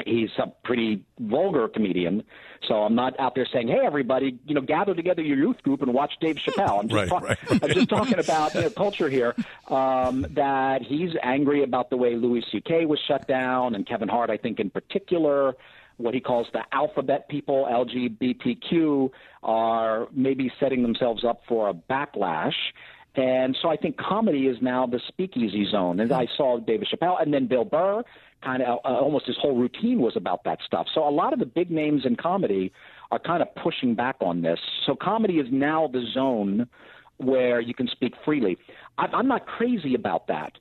[0.05, 2.23] he's a pretty vulgar comedian.
[2.67, 5.83] So I'm not out there saying, "Hey, everybody, you know, gather together your youth group
[5.83, 7.65] and watch Dave Chappelle." I'm just, Right, talk- right, right.
[7.65, 9.35] I'm just talking about you know, culture here.
[9.69, 12.87] Um, that he's angry about the way Louis C.K.
[12.87, 15.55] was shut down, and Kevin Hart, I think, in particular.
[15.97, 19.11] What he calls the alphabet people, LGBTQ,
[19.45, 22.55] are maybe setting themselves up for a backlash.
[23.17, 26.01] And so I think comedy is now the speakeasy zone.
[26.01, 28.03] And I saw David Chappelle and then Bill Burr,
[28.43, 30.87] kind of uh, almost his whole routine was about that stuff.
[30.93, 32.73] So a lot of the big names in comedy
[33.11, 34.59] are kind of pushing back on this.
[34.85, 36.69] So comedy is now the zone
[37.19, 38.59] where you can speak freely.
[38.99, 40.53] I, I'm not crazy about that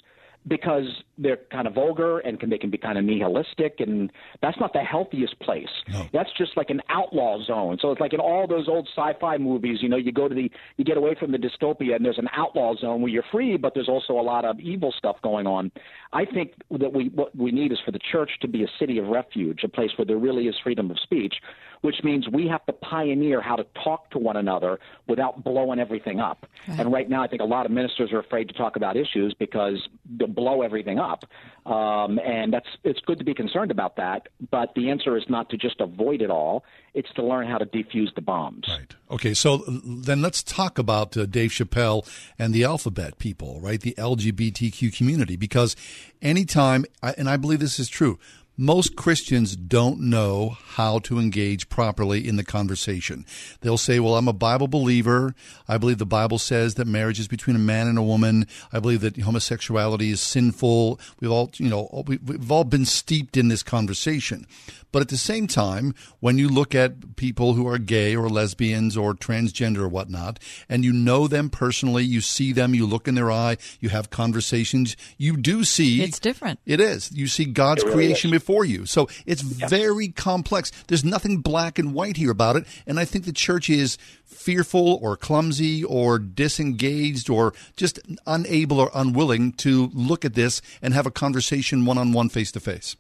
[0.48, 0.86] because
[1.18, 4.74] they're kind of vulgar and can, they can be kind of nihilistic, and that's not
[4.74, 5.70] the healthiest place.
[6.12, 7.78] That's just like an outlaw zone.
[7.82, 10.52] So it's like in all those old sci-fi movies, you know, you go to the,
[10.78, 13.74] you get away from the dystopia, and there's an outlaw zone where you're free, but
[13.74, 15.72] there's also a lot of evil stuff going on.
[16.12, 18.98] I think that we what we need is for the church to be a city
[18.98, 21.36] of refuge, a place where there really is freedom of speech,
[21.84, 26.20] which means we have to pioneer how to talk to one another without blowing everything
[26.20, 26.46] up.
[26.68, 29.34] And right now, I think a lot of ministers are afraid to talk about issues
[29.38, 29.78] because
[30.18, 31.26] they'll blow everything up.
[31.66, 35.50] Um, and that's it's good to be concerned about that, but the answer is not
[35.52, 38.66] to just avoid it all; it's to learn how to defuse the bombs.
[38.68, 38.94] Right.
[39.12, 42.06] Okay, so then let's talk about uh, Dave Chappelle
[42.40, 43.80] and the alphabet people, right?
[43.80, 45.76] The LGBTQ community, because
[46.22, 48.20] anytime, I- and I believe this is true,
[48.56, 53.26] most Christians don't know how to engage properly in the conversation.
[53.62, 55.34] They'll say, Well, I'm a Bible believer.
[55.68, 58.46] I believe the Bible says that marriage is between a man and a woman.
[58.72, 61.00] I believe that homosexuality is sinful.
[61.20, 64.46] We've all, you know, we- we've all been steeped in this conversation.
[64.92, 68.96] But at the same time, when you look at people who are gay or lesbians
[68.96, 70.38] or transgender or whatnot,
[70.70, 74.12] and you know them personally, you see them, you look in their eye, you have
[74.12, 76.04] conversations, you do see.
[76.04, 76.60] It's different.
[76.68, 77.12] It is.
[77.12, 78.34] You see God's really creation is.
[78.44, 78.86] Before you.
[78.86, 80.70] So it's very complex.
[80.88, 82.66] There's nothing black and white here about it.
[82.86, 88.92] And I think the church is fearful or clumsy or disengaged or just unable or
[88.94, 92.98] unwilling to look at this and have a conversation one on one, face to face.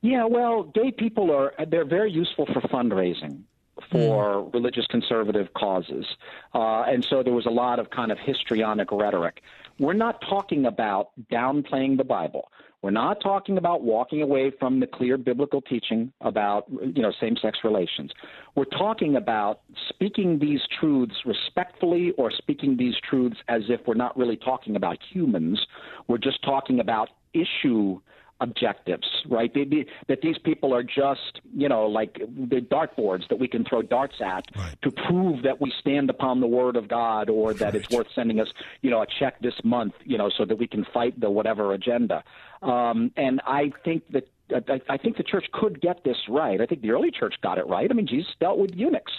[0.00, 3.42] Yeah, well, gay people are they're very useful for fundraising
[3.90, 6.06] for religious conservative causes.
[6.54, 9.42] Uh, and so there was a lot of kind of histrionic rhetoric.
[9.78, 12.50] We're not talking about downplaying the Bible.
[12.82, 17.58] We're not talking about walking away from the clear biblical teaching about you know same-sex
[17.64, 18.12] relations.
[18.54, 24.16] We're talking about speaking these truths respectfully or speaking these truths as if we're not
[24.16, 25.66] really talking about humans.
[26.06, 28.00] We're just talking about issue
[28.40, 29.52] objectives, right?
[29.52, 33.64] They, they, that these people are just, you know, like the dartboards that we can
[33.64, 34.44] throw darts at
[34.82, 38.40] to prove that we stand upon the word of God or that it's worth sending
[38.40, 38.48] us,
[38.82, 41.72] you know, a check this month, you know, so that we can fight the whatever
[41.72, 42.22] agenda.
[42.62, 44.28] Um, and I think that.
[44.48, 46.60] I, I think the church could get this right.
[46.60, 47.90] I think the early church got it right.
[47.90, 49.10] I mean, Jesus dealt with eunuchs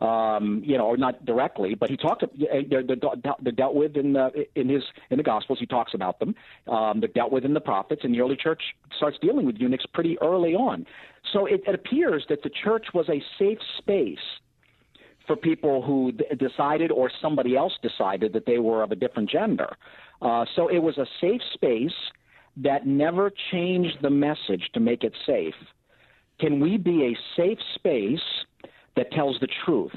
[0.00, 2.22] um, you know, not directly, but he talked.
[2.38, 2.96] They're, they're,
[3.42, 5.58] they're dealt with in the in his in the Gospels.
[5.58, 6.34] He talks about them.
[6.68, 8.62] Um, they're dealt with in the prophets, and the early church
[8.96, 10.86] starts dealing with eunuchs pretty early on.
[11.32, 14.18] So it, it appears that the church was a safe space
[15.26, 19.28] for people who d- decided, or somebody else decided, that they were of a different
[19.28, 19.76] gender.
[20.22, 21.90] Uh, so it was a safe space
[22.58, 25.54] that never changed the message to make it safe.
[26.38, 28.20] Can we be a safe space?
[28.96, 29.94] That tells the truth.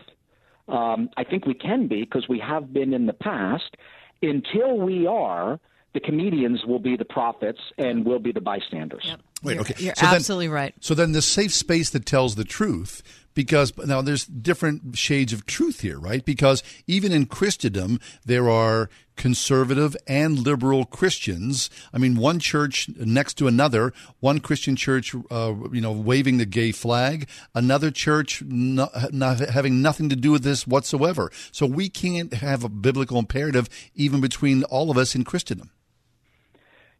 [0.67, 3.75] Um, I think we can be because we have been in the past.
[4.21, 5.59] Until we are,
[5.93, 9.15] the comedians will be the prophets and we'll be the bystanders.
[9.43, 9.83] Wait, You're- okay.
[9.83, 10.73] you're So then- absolutely right.
[10.81, 13.01] So then the safe space that tells the truth,
[13.33, 16.25] because now there's different shades of truth here, right?
[16.25, 21.69] Because even in Christendom, there are conservative and liberal Christians.
[21.93, 26.45] I mean, one church next to another, one Christian church, uh, you know, waving the
[26.45, 31.31] gay flag, another church not, not having nothing to do with this whatsoever.
[31.51, 35.69] So we can't have a biblical imperative even between all of us in Christendom.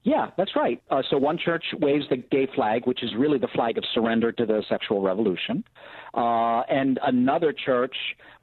[0.04, 0.82] Yeah, that's right.
[0.90, 4.32] Uh, so one church waves the gay flag, which is really the flag of surrender
[4.32, 5.64] to the sexual revolution,
[6.14, 7.96] uh, and another church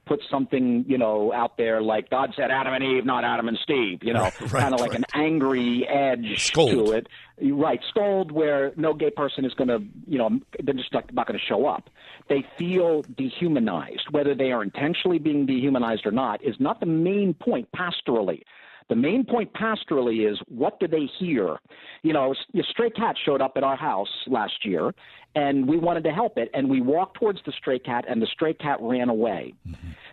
[0.07, 3.59] puts something, you know, out there like God said Adam and Eve, not Adam and
[3.63, 5.01] Steve, you know, Right, right, kind of like right.
[5.01, 6.71] an angry edge Scold.
[6.71, 7.09] to it.
[7.43, 11.39] Right, scold where no gay person is going to, you know, they're just not going
[11.39, 11.91] to show up.
[12.29, 14.07] They feel dehumanized.
[14.11, 18.43] Whether they are intentionally being dehumanized or not is not the main point pastorally.
[18.89, 21.57] The main point pastorally is what do they hear?
[22.03, 24.95] You know, a stray cat showed up at our house last year,
[25.35, 28.27] and we wanted to help it, and we walked towards the stray cat, and the
[28.27, 29.55] stray cat ran away.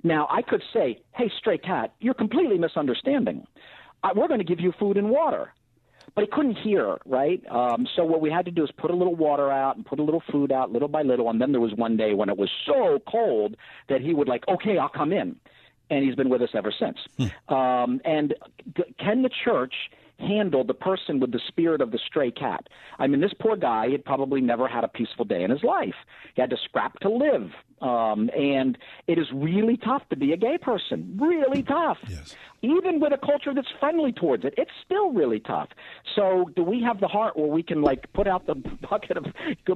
[0.04, 3.46] Now, I could say, hey, stray cat, you're completely misunderstanding.
[4.16, 5.54] We're going to give you food and water.
[6.16, 7.42] But he couldn't hear, right?
[7.50, 10.00] Um, so what we had to do is put a little water out and put
[10.00, 11.30] a little food out little by little.
[11.30, 13.56] And then there was one day when it was so cold
[13.88, 15.38] that he would like, okay, I'll come in.
[15.90, 16.98] And he's been with us ever since.
[17.50, 18.34] Um, and
[18.76, 19.74] g- can the church
[20.20, 22.68] handle the person with the spirit of the stray cat?
[23.00, 25.96] I mean, this poor guy had probably never had a peaceful day in his life.
[26.36, 27.52] He had to scrap to live.
[27.82, 28.78] Um, and
[29.08, 31.18] it is really tough to be a gay person.
[31.20, 31.98] Really tough.
[32.08, 32.36] Yes.
[32.64, 35.68] Even with a culture that's friendly towards it, it's still really tough.
[36.16, 38.56] So, do we have the heart where we can like put out the
[38.90, 39.26] bucket of,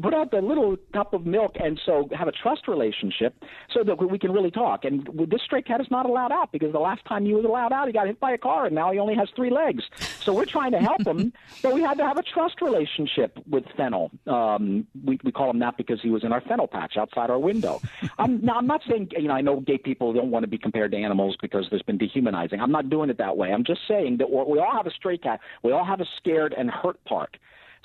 [0.02, 3.96] put out the little cup of milk, and so have a trust relationship, so that
[3.96, 4.86] we can really talk?
[4.86, 7.74] And this stray cat is not allowed out because the last time he was allowed
[7.74, 9.84] out, he got hit by a car, and now he only has three legs.
[10.22, 13.66] So we're trying to help him, but we had to have a trust relationship with
[13.76, 14.12] Fennel.
[14.28, 17.40] Um, we we call him that because he was in our Fennel patch outside our
[17.40, 17.82] window.
[18.18, 20.58] I'm now I'm not saying you know I know gay people don't want to be
[20.58, 22.62] compared to animals because there's been dehumanizing.
[22.62, 23.51] I'm not doing it that way.
[23.51, 25.39] I'm just saying that we we all have a straight cat.
[25.63, 27.38] We all have a scared and hurt part.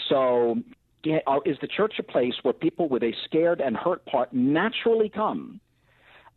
[0.09, 0.57] So
[1.07, 5.09] uh, is the church a place where people with a scared and hurt part naturally
[5.09, 5.61] come?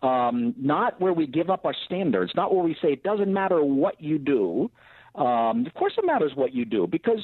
[0.02, 3.64] Um, not where we give up our standards, not where we say it doesn't matter
[3.64, 4.70] what you do.
[5.16, 7.22] Um, of course, it matters what you do because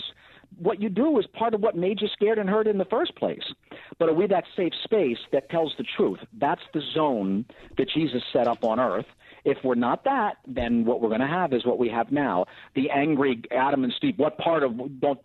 [0.57, 3.15] what you do is part of what made you scared and hurt in the first
[3.15, 3.43] place.
[3.99, 6.19] But are we that safe space that tells the truth?
[6.39, 7.45] That's the zone
[7.77, 9.05] that Jesus set up on earth.
[9.43, 12.45] If we're not that, then what we're going to have is what we have now:
[12.75, 14.17] the angry Adam and Steve.
[14.17, 15.19] What part of don't?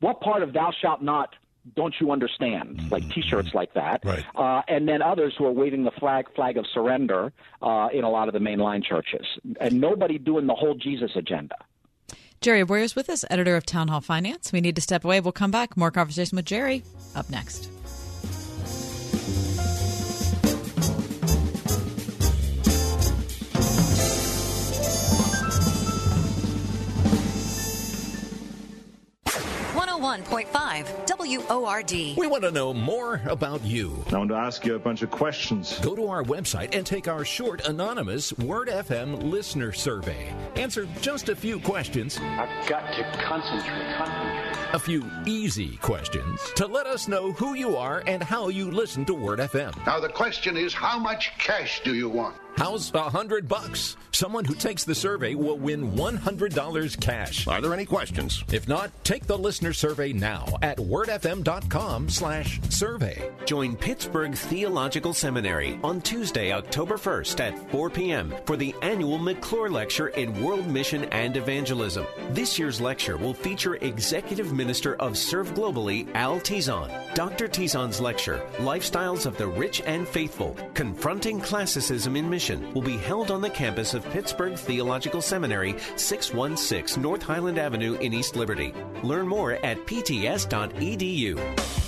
[0.00, 1.34] What part of thou shalt not?
[1.76, 2.90] Don't you understand?
[2.90, 4.24] Like T-shirts like that, right?
[4.34, 8.10] Uh, and then others who are waving the flag flag of surrender uh, in a
[8.10, 9.26] lot of the mainline churches,
[9.60, 11.56] and nobody doing the whole Jesus agenda.
[12.40, 14.50] Jerry Bowyer's with us, editor of Town Hall Finance.
[14.50, 15.20] We need to step away.
[15.20, 15.76] We'll come back.
[15.76, 16.82] More conversation with Jerry
[17.14, 17.70] up next.
[30.00, 30.88] One hundred one point five
[31.50, 31.92] WORD.
[32.16, 34.02] We want to know more about you.
[34.10, 35.78] I want to ask you a bunch of questions.
[35.80, 40.32] Go to our website and take our short, anonymous Word FM listener survey.
[40.56, 42.18] Answer just a few questions.
[42.18, 44.74] I've got to concentrate, concentrate.
[44.74, 49.04] A few easy questions to let us know who you are and how you listen
[49.04, 49.84] to Word FM.
[49.84, 52.36] Now the question is, how much cash do you want?
[52.56, 53.96] How's a hundred bucks?
[54.12, 57.46] Someone who takes the survey will win $100 cash.
[57.46, 58.44] Are there any questions?
[58.52, 63.30] If not, take the listener survey now at wordfm.com slash survey.
[63.46, 68.34] Join Pittsburgh Theological Seminary on Tuesday, October 1st at 4 p.m.
[68.44, 72.04] for the annual McClure Lecture in World Mission and Evangelism.
[72.30, 76.90] This year's lecture will feature Executive Minister of Serve Globally, Al Tizon.
[77.14, 77.48] Dr.
[77.48, 83.30] Tizon's lecture, Lifestyles of the Rich and Faithful, Confronting Classicism in Mission, will be held
[83.30, 88.72] on the campus of Pittsburgh Theological Seminary, 616 North Highland Avenue in East Liberty.
[89.02, 91.38] Learn more at pts.edu.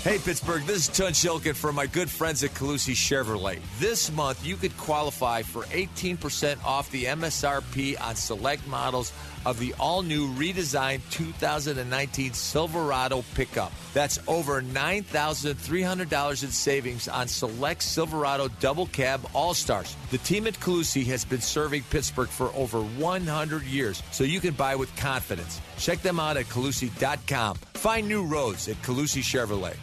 [0.03, 3.61] Hey Pittsburgh, this is Tunch Ilkin from my good friends at Colussy Chevrolet.
[3.79, 9.13] This month you could qualify for 18% off the MSRP on select models
[9.45, 13.73] of the all-new redesigned 2019 Silverado pickup.
[13.95, 19.97] That's over $9,300 in savings on select Silverado double cab all-stars.
[20.11, 24.55] The team at Colussy has been serving Pittsburgh for over 100 years, so you can
[24.55, 25.61] buy with confidence.
[25.83, 27.57] Check them out at Colussy.com.
[27.75, 29.75] Find new roads at Colussy Chevrolet.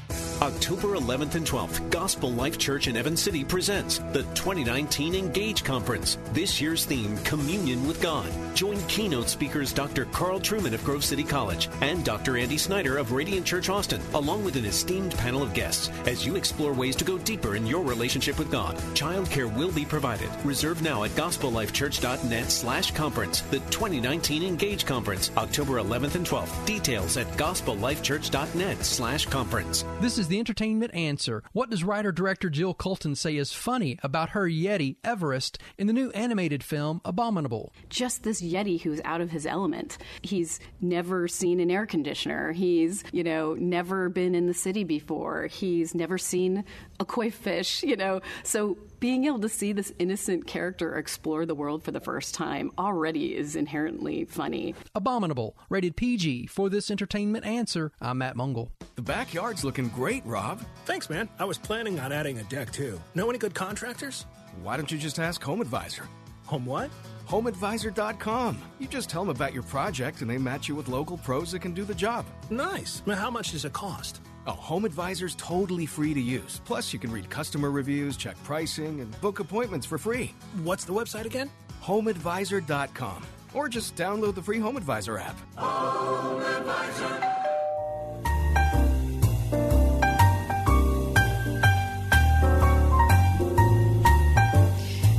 [0.41, 6.17] October 11th and 12th, Gospel Life Church in Evans City presents the 2019 Engage Conference.
[6.31, 8.31] This year's theme, Communion with God.
[8.55, 10.05] Join keynote speakers Dr.
[10.05, 12.37] Carl Trueman of Grove City College and Dr.
[12.37, 16.37] Andy Snyder of Radiant Church Austin, along with an esteemed panel of guests, as you
[16.37, 18.77] explore ways to go deeper in your relationship with God.
[18.95, 20.29] Childcare will be provided.
[20.45, 23.41] Reserve now at gospellifechurch.net slash conference.
[23.41, 26.65] The 2019 Engage Conference, October 11th and 12th.
[26.65, 29.85] Details at gospellifechurch.net slash conference.
[29.99, 31.43] This is the entertainment answer.
[31.53, 35.93] What does writer director Jill Culton say is funny about her Yeti, Everest, in the
[35.93, 37.73] new animated film Abominable?
[37.89, 39.97] Just this Yeti who's out of his element.
[40.21, 42.51] He's never seen an air conditioner.
[42.51, 45.47] He's, you know, never been in the city before.
[45.47, 46.63] He's never seen
[46.99, 48.21] a koi fish, you know.
[48.43, 52.71] So being able to see this innocent character explore the world for the first time
[52.77, 54.75] already is inherently funny.
[54.93, 56.47] Abominable, rated PG.
[56.47, 58.69] For this entertainment answer, I'm Matt Mungle.
[58.95, 60.61] The backyard's looking great, Rob.
[60.85, 61.29] Thanks, man.
[61.39, 62.99] I was planning on adding a deck too.
[63.15, 64.25] Know any good contractors?
[64.63, 66.03] Why don't you just ask Home Advisor?
[66.47, 66.89] Home what?
[67.27, 68.59] HomeAdvisor.com.
[68.79, 71.61] You just tell them about your project and they match you with local pros that
[71.61, 72.25] can do the job.
[72.49, 73.03] Nice.
[73.05, 74.21] Now, how much does it cost?
[74.49, 76.59] Oh, Home Advisor's totally free to use.
[76.65, 80.33] Plus, you can read customer reviews, check pricing, and book appointments for free.
[80.63, 81.51] What's the website again?
[81.83, 83.23] HomeAdvisor.com.
[83.53, 85.37] Or just download the free Home Advisor app.
[85.55, 87.35] Home Advisor.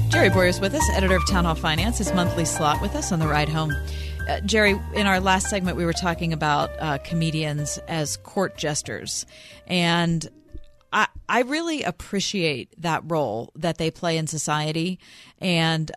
[0.09, 3.20] Jerry Bowyer's with us, editor of Town Hall Finance, his monthly slot with us on
[3.20, 3.72] the ride home.
[4.28, 9.26] Uh, Jerry, in our last segment, we were talking about uh, comedians as court jesters.
[9.66, 10.28] And
[10.92, 14.98] I, I really appreciate that role that they play in society.
[15.40, 15.90] And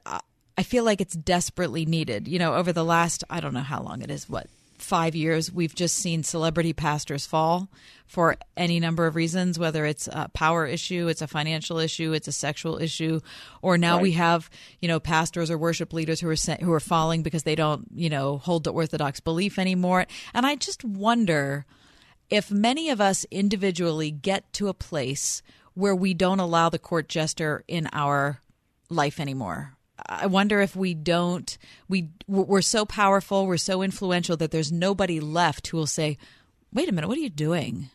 [0.57, 2.27] I feel like it's desperately needed.
[2.27, 4.47] You know, over the last, I don't know how long it is, what,
[4.83, 7.69] five years, we've just seen celebrity pastors fall
[8.05, 12.27] for any number of reasons, whether it's a power issue, it's a financial issue, it's
[12.27, 13.19] a sexual issue,
[13.61, 14.03] or now right.
[14.03, 14.49] we have
[14.81, 17.87] you know pastors or worship leaders who are sent, who are falling because they don't
[17.95, 20.05] you know hold the orthodox belief anymore.
[20.33, 21.65] And I just wonder
[22.29, 25.41] if many of us individually get to a place
[25.73, 28.41] where we don't allow the court jester in our
[28.89, 29.75] life anymore
[30.07, 35.19] I wonder if we don't we we're so powerful, we're so influential that there's nobody
[35.19, 36.17] left who will say,
[36.71, 37.89] "Wait a minute, what are you doing?"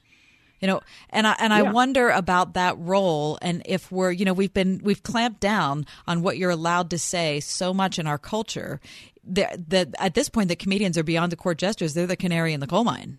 [0.60, 0.80] You know,
[1.10, 1.58] and I and yeah.
[1.58, 5.86] I wonder about that role and if we're, you know, we've been we've clamped down
[6.06, 8.80] on what you're allowed to say so much in our culture
[9.24, 12.60] that at this point the comedians are beyond the court jesters, they're the canary in
[12.60, 13.18] the coal mine.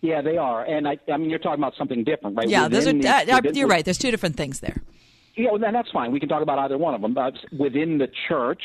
[0.00, 2.48] Yeah, they are, and I, I mean, you're talking about something different, right?
[2.48, 2.92] Yeah, those are.
[2.92, 3.84] The, uh, you're right.
[3.84, 4.82] There's two different things there.
[5.34, 6.12] Yeah, well, then that's fine.
[6.12, 7.14] We can talk about either one of them.
[7.14, 8.62] But within the church,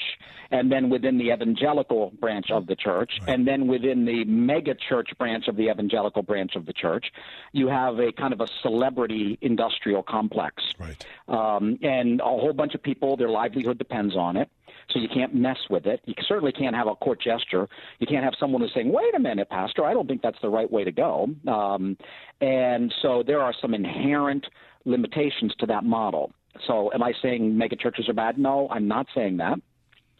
[0.51, 3.33] and then within the evangelical branch of the church, right.
[3.33, 7.05] and then within the mega church branch of the evangelical branch of the church,
[7.53, 10.63] you have a kind of a celebrity industrial complex.
[10.77, 11.05] Right.
[11.27, 14.49] Um, and a whole bunch of people, their livelihood depends on it.
[14.91, 16.01] So you can't mess with it.
[16.05, 17.67] You certainly can't have a court gesture.
[17.99, 20.49] You can't have someone who's saying, "Wait a minute, Pastor, I don't think that's the
[20.49, 21.97] right way to go." Um,
[22.39, 24.45] and so there are some inherent
[24.85, 26.31] limitations to that model.
[26.65, 28.37] So, am I saying megachurches are bad?
[28.37, 29.59] No, I'm not saying that.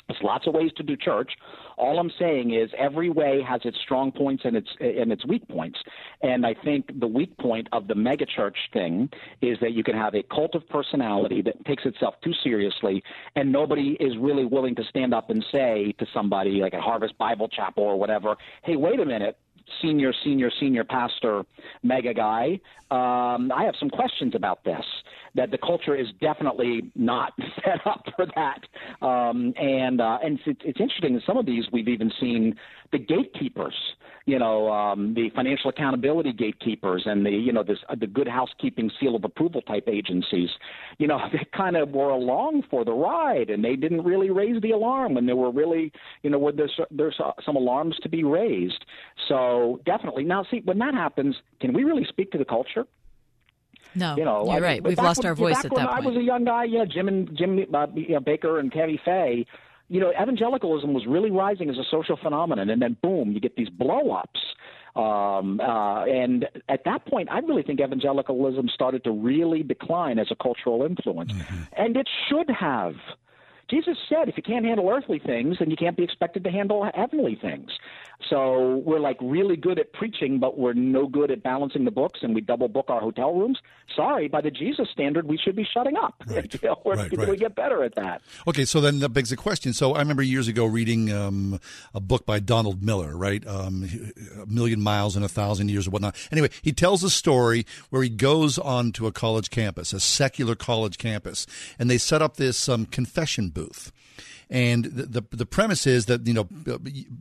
[0.08, 1.34] There's lots of ways to do church.
[1.78, 5.48] All I'm saying is every way has its strong points and its and its weak
[5.50, 5.78] points.
[6.22, 9.10] And I think the weak point of the megachurch thing
[9.42, 13.04] is that you can have a cult of personality that takes itself too seriously,
[13.36, 17.18] and nobody is really willing to stand up and say to somebody like at Harvest
[17.18, 19.38] Bible Chapel or whatever, "Hey, wait a minute,
[19.82, 21.44] senior, senior, senior pastor,
[21.84, 22.60] mega guy.
[22.92, 24.86] Um, I have some questions about this.
[25.38, 27.32] That the culture is definitely not
[27.64, 29.06] set up for that.
[29.06, 31.14] Um, and uh, and it's, it's interesting.
[31.16, 32.56] In some of these, we've even seen
[32.92, 33.76] the gatekeepers
[34.28, 38.28] you know, um, the financial accountability gatekeepers and the, you know, this, uh, the good
[38.28, 40.50] housekeeping seal of approval type agencies,
[40.98, 44.62] you know, they kind of were along for the ride and they didn't really raise
[44.62, 48.10] the alarm when there were really, you know, when there's, there's uh, some alarms to
[48.10, 48.86] be raised.
[49.30, 50.26] So definitely.
[50.26, 52.86] Now, see, when that happens, can we really speak to the culture?
[53.96, 54.84] No, you know, you're I, right.
[54.84, 55.88] We've lost when, our voice at that point.
[55.88, 59.00] I was a young guy, yeah, Jim and Jim uh, you know, Bakker and Tammy
[59.04, 59.46] Faye
[59.90, 63.56] you know, evangelicalism was really rising as a social phenomenon, and then boom, you get
[63.56, 64.40] these blow-ups.
[64.96, 70.28] Um, uh, and at that point, I really think evangelicalism started to really decline as
[70.32, 71.64] a cultural influence, mm-hmm.
[71.78, 72.96] and it should have.
[73.70, 76.90] Jesus said, if you can't handle earthly things, then you can't be expected to handle
[76.96, 77.72] heavenly things.
[78.30, 82.22] So we're like really good at preaching, but we're no good at balancing the books,
[82.24, 83.60] and we double book our hotel rooms.
[83.96, 86.16] Sorry, by the Jesus standard, we should be shutting up.
[86.38, 86.54] Right.
[86.54, 87.30] you know, right, right.
[87.30, 88.22] We get better at that.
[88.48, 89.74] Okay, so then that begs the question.
[89.74, 91.60] So I remember years ago reading um,
[91.96, 93.46] a book by Donald Miller, right?
[93.48, 93.88] Um,
[94.40, 96.16] a million miles in a thousand years or whatnot.
[96.32, 100.98] Anyway, he tells a story where he goes onto a college campus, a secular college
[100.98, 101.48] campus,
[101.80, 103.92] and they set up this um, confession booth.
[104.50, 106.48] And the, the, the premise is that you know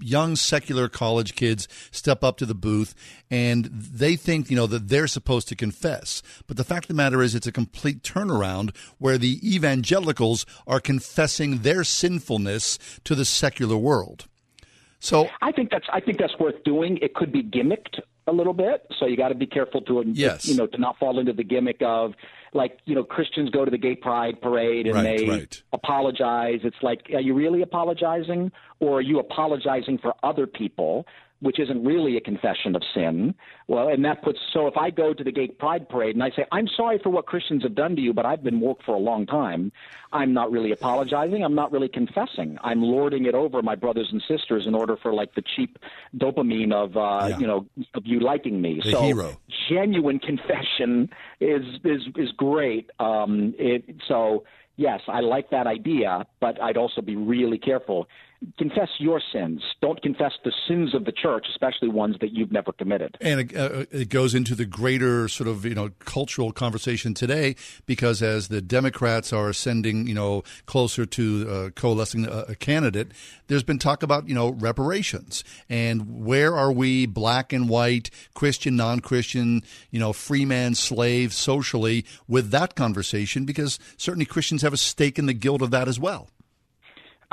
[0.01, 2.95] young secular college kids step up to the booth
[3.31, 6.95] and they think you know that they're supposed to confess, but the fact of the
[6.95, 13.25] matter is it's a complete turnaround where the evangelicals are confessing their sinfulness to the
[13.25, 14.27] secular world.
[15.01, 16.99] So I think that's I think that's worth doing.
[17.03, 18.87] It could be gimmicked a little bit.
[18.99, 20.47] So you got to be careful to Yes.
[20.47, 22.15] you know to not fall into the gimmick of
[22.53, 25.63] like you know Christians go to the gay pride parade and Right, they right.
[25.73, 26.61] apologize.
[26.65, 31.07] It's like are you really apologizing or are you apologizing for other people?
[31.41, 33.35] Which isn't really a confession of sin.
[33.69, 36.31] Well, and that puts so if I go to the gay pride parade and I
[36.31, 38.95] say I'm sorry for what Christians have done to you, but I've been woke for
[38.95, 39.71] a long time,
[40.13, 41.45] I'm not really apologizing.
[41.45, 42.57] I'm not really confessing.
[42.65, 45.79] I'm lording it over my brothers and sisters in order for like the cheap
[46.17, 47.39] dopamine of uh, Yeah.
[47.39, 48.81] you know of you liking me.
[48.83, 49.37] The so hero.
[49.69, 51.11] genuine confession
[51.41, 52.91] is is is great.
[52.99, 54.45] Um, it, so
[54.77, 58.09] yes, I like that idea, but I'd also be really careful.
[58.59, 59.63] Confess your sins.
[59.81, 63.17] Don't confess the sins of the church, especially ones that you've never committed.
[63.21, 67.57] And it, uh, it goes into the greater sort of you know cultural conversation today
[67.87, 73.13] because as the Democrats are ascending you know closer to uh, coalescing a, a candidate,
[73.49, 78.77] there's been talk about you know reparations and where are we black and white, Christian,
[78.77, 84.79] non-Christian, you know free man, slave, socially with that conversation because certainly Christians have a
[84.79, 86.29] stake in the guilt of that as well.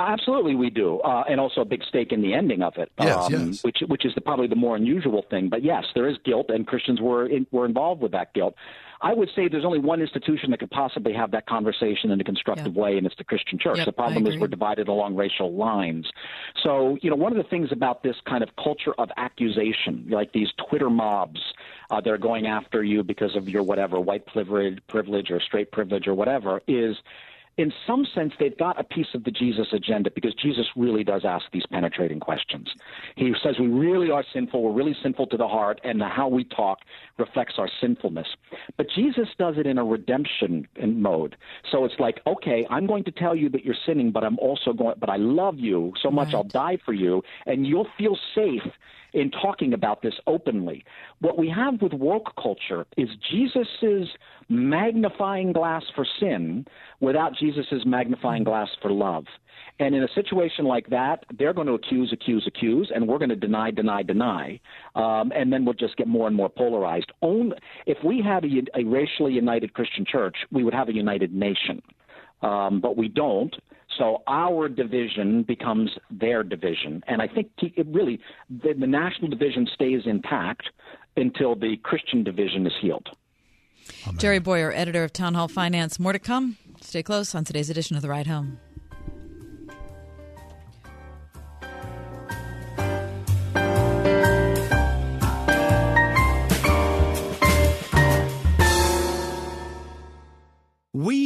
[0.06, 3.26] Absolutely, we do, uh, and also a big stake in the ending of it, Yes,
[3.26, 3.64] um, yes.
[3.64, 5.48] which which is the, probably the more unusual thing.
[5.48, 8.54] But yes, there is guilt, and Christians were in, were involved with that guilt.
[9.00, 12.24] I would say there's only one institution that could possibly have that conversation in a
[12.24, 13.76] constructive way, and it's the Christian church.
[13.76, 16.10] Yep, the problem is we're divided along racial lines.
[16.62, 20.32] So, you know, one of the things about this kind of culture of accusation, like
[20.32, 21.40] these Twitter mobs
[21.90, 25.70] uh, that are going after you because of your whatever white privilege, privilege or straight
[25.70, 26.96] privilege or whatever, is
[27.56, 31.24] in some sense, they've got a piece of the Jesus agenda because Jesus really does
[31.24, 32.68] ask these penetrating questions.
[33.16, 36.44] He says we really are sinful, we're really sinful to the heart, and how we
[36.44, 36.78] talk
[37.18, 38.26] reflects our sinfulness.
[38.76, 41.36] But Jesus does it in a redemption mode.
[41.70, 44.72] So it's like, okay, I'm going to tell you that you're sinning, but I'm also
[44.72, 48.62] going, but I love you so much, I'll die for you, and you'll feel safe
[49.14, 50.84] in talking about this openly.
[51.20, 54.08] What we have with woke culture is Jesus's
[54.48, 56.66] magnifying glass for sin
[57.00, 59.24] without Jesus's magnifying glass for love.
[59.78, 63.30] And in a situation like that, they're going to accuse, accuse, accuse, and we're going
[63.30, 64.60] to deny, deny, deny,
[64.94, 67.10] um, and then we'll just get more and more polarized.
[67.22, 67.56] Only
[67.86, 71.82] if we had a, a racially united Christian church, we would have a united nation,
[72.42, 73.54] um, but we don't.
[73.98, 78.20] So our division becomes their division, and I think it really
[78.50, 80.68] the, the national division stays intact
[81.16, 83.08] until the Christian division is healed.
[84.16, 86.00] Jerry Bowyer, editor of Town Hall Finance.
[86.00, 86.56] More to come.
[86.80, 88.58] Stay close on today's edition of The Ride Home.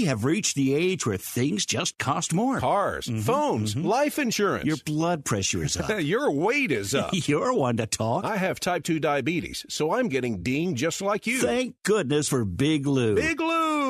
[0.08, 2.58] Have reached the age where things just cost more.
[2.58, 3.86] Cars, mm-hmm, phones, mm-hmm.
[3.86, 4.64] life insurance.
[4.64, 5.90] Your blood pressure is up.
[6.00, 7.10] Your weight is up.
[7.28, 8.24] You're one to talk.
[8.24, 11.40] I have type 2 diabetes, so I'm getting dinged just like you.
[11.40, 13.14] Thank goodness for Big Lou.
[13.14, 13.67] Big Lou!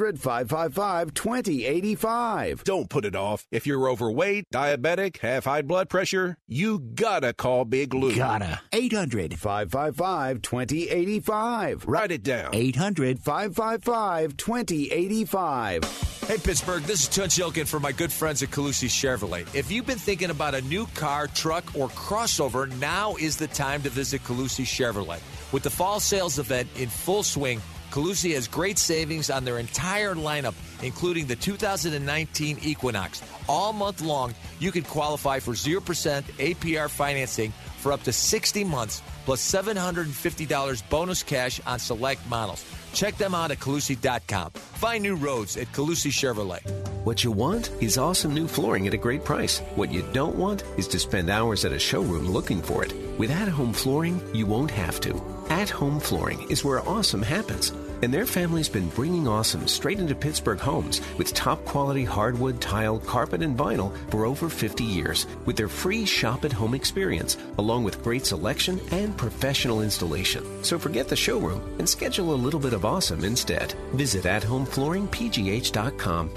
[0.00, 2.64] 555 2085.
[2.64, 3.46] Don't put it off.
[3.50, 8.14] If you're overweight, diabetic, have high blood pressure, you gotta call Big Lou.
[8.14, 8.60] Gotta.
[8.72, 11.84] 800 555 2085.
[11.86, 12.50] Write it down.
[12.54, 16.12] 800 555 2085.
[16.28, 19.42] Hey, Pittsburgh, this is Tunch Ilkin for my good friends at Colussy Chevrolet.
[19.54, 23.82] If you've been thinking about a new car, truck, or crossover, now is the time
[23.82, 25.20] to visit Colussy Chevrolet.
[25.52, 27.60] With the fall sales event in full swing,
[27.92, 33.22] Colussy has great savings on their entire lineup, including the 2019 Equinox.
[33.46, 39.02] All month long, you can qualify for 0% APR financing for up to 60 months,
[39.26, 42.64] plus $750 bonus cash on select models.
[42.94, 44.52] Check them out at Colussy.com.
[44.52, 46.62] Find new roads at Colussy Chevrolet.
[47.04, 49.58] What you want is awesome new flooring at a great price.
[49.74, 52.94] What you don't want is to spend hours at a showroom looking for it.
[53.18, 55.41] With at home flooring, you won't have to.
[55.52, 57.74] At home flooring is where awesome happens.
[58.02, 62.98] And their family's been bringing awesome straight into Pittsburgh homes with top quality hardwood, tile,
[62.98, 67.84] carpet, and vinyl for over 50 years with their free shop at home experience, along
[67.84, 70.64] with great selection and professional installation.
[70.64, 73.74] So forget the showroom and schedule a little bit of awesome instead.
[73.92, 76.30] Visit athomeflooringpgh.com.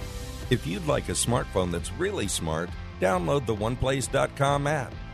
[0.49, 4.93] If you'd like a smartphone that's really smart, download the OnePlace.com app.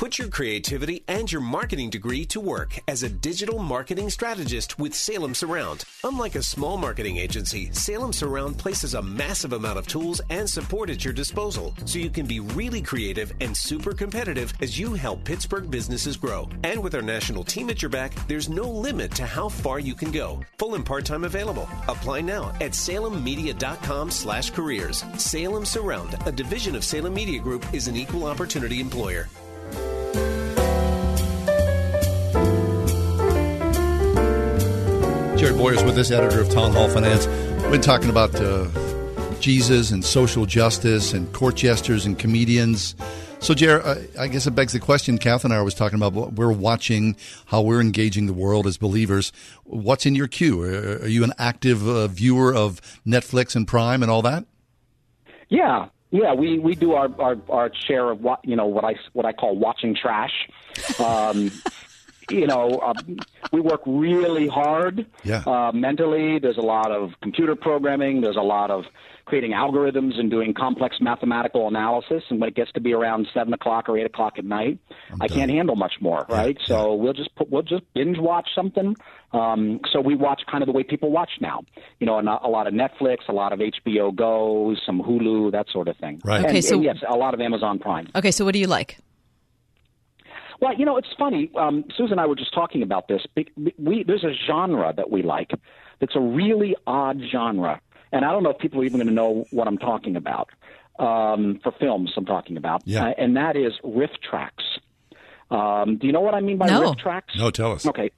[0.00, 4.94] Put your creativity and your marketing degree to work as a digital marketing strategist with
[4.94, 5.84] Salem Surround.
[6.04, 10.88] Unlike a small marketing agency, Salem Surround places a massive amount of tools and support
[10.88, 15.22] at your disposal so you can be really creative and super competitive as you help
[15.22, 16.48] Pittsburgh businesses grow.
[16.64, 19.94] And with our national team at your back, there's no limit to how far you
[19.94, 20.40] can go.
[20.56, 21.68] Full and part-time available.
[21.88, 25.04] Apply now at salemmedia.com slash careers.
[25.18, 29.28] Salem Surround, a division of Salem Media Group, is an equal opportunity employer.
[35.36, 37.26] Jerry Bowyers with us, editor of Town Hall Finance.
[37.62, 38.68] We've been talking about uh,
[39.40, 42.94] Jesus and social justice and court jesters and comedians.
[43.38, 45.16] So, uh, I guess it begs the question.
[45.16, 47.16] Kath and I was talking about we're watching,
[47.46, 49.32] how we're engaging the world as believers.
[49.64, 50.62] What's in your queue?
[50.62, 54.44] Are, are you an active uh, viewer of Netflix and Prime and all that?
[55.48, 58.96] Yeah, yeah, we, we do our, our, our share of what you know what I
[59.12, 60.48] what I call watching trash.
[60.98, 61.50] Um,
[62.30, 62.94] you know, uh,
[63.52, 65.42] we work really hard yeah.
[65.46, 66.38] uh, mentally.
[66.38, 68.20] There's a lot of computer programming.
[68.20, 68.84] There's a lot of
[69.24, 72.24] creating algorithms and doing complex mathematical analysis.
[72.30, 74.78] And when it gets to be around seven o'clock or eight o'clock at night,
[75.20, 76.26] I can't handle much more.
[76.28, 76.58] Right?
[76.66, 77.02] So yeah.
[77.02, 78.96] we'll just put, we'll just binge watch something.
[79.32, 81.60] Um, so we watch kind of the way people watch now.
[82.00, 85.66] You know, a, a lot of Netflix, a lot of HBO Go, some Hulu, that
[85.70, 86.20] sort of thing.
[86.24, 86.38] Right.
[86.38, 88.08] And, Okay, so- and yes, a lot of Amazon Prime.
[88.16, 88.98] Okay, so what do you like?
[90.60, 91.50] Well, you know, it's funny.
[91.56, 93.22] Um, Susan and I were just talking about this.
[93.78, 95.50] We, there's a genre that we like
[96.00, 97.80] that's a really odd genre.
[98.12, 100.48] And I don't know if people are even going to know what I'm talking about
[100.98, 102.82] um, for films I'm talking about.
[102.84, 103.06] Yeah.
[103.06, 104.64] Uh, and that is riff tracks.
[105.50, 106.92] Um, do you know what I mean by No.
[106.92, 107.22] RiffTrax?
[107.36, 107.84] No, tell us.
[107.86, 108.10] Okay.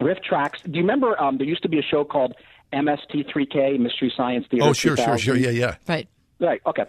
[0.00, 0.64] RiffTrax.
[0.64, 2.34] Do you remember um, there used to be a show called
[2.72, 4.66] MST3K, Mystery Science Theater?
[4.68, 5.36] Oh, sure, sure, sure.
[5.36, 5.76] Yeah, yeah.
[5.88, 6.08] Right.
[6.38, 6.60] Right.
[6.66, 6.84] Okay.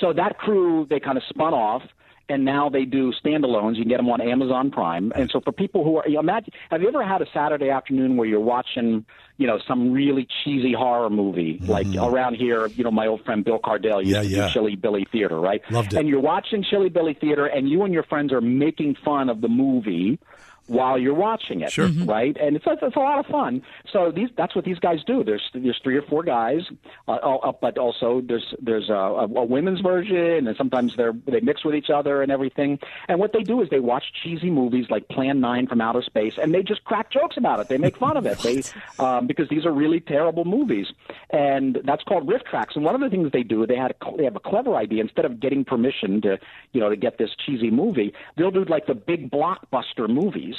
[0.00, 1.82] So that crew, they kind of spun off,
[2.28, 3.76] and now they do standalones.
[3.76, 5.12] You can get them on Amazon Prime.
[5.14, 8.16] And so for people who are, you imagine, have you ever had a Saturday afternoon
[8.16, 9.04] where you're watching,
[9.36, 13.44] you know, some really cheesy horror movie, like around here, you know, my old friend
[13.44, 14.16] Bill Cardille used Mm-hmm.
[14.16, 14.46] Yeah, to yeah.
[14.48, 15.60] do Chilly Billy Theater, right?
[15.70, 15.98] Loved it.
[15.98, 19.40] And you're watching Chilly Billy Theater, and you and your friends are making fun of
[19.40, 20.18] the movie
[20.66, 21.88] while you're watching it, Sure.
[21.88, 22.08] Mhm.
[22.08, 22.36] right?
[22.40, 23.62] And it's it's a lot of fun.
[23.92, 25.22] So these that's what these guys do.
[25.24, 26.62] There's there's three or four guys,
[27.08, 31.40] uh, uh, but also there's there's a, a, a women's version, and sometimes they're they
[31.40, 32.78] mix with each other and everything.
[33.08, 36.34] And what they do is they watch cheesy movies like Plan Nine from Outer Space,
[36.40, 37.68] and they just crack jokes about it.
[37.68, 38.38] They make fun of it.
[38.38, 38.62] They
[38.98, 40.86] um, because these are really terrible movies,
[41.30, 42.74] and that's called RiffTrax.
[42.76, 45.02] And one of the things they do, they had a, they have a clever idea.
[45.02, 46.38] Instead of getting permission to
[46.72, 50.55] you know to get this cheesy movie, they'll do like the big blockbuster movies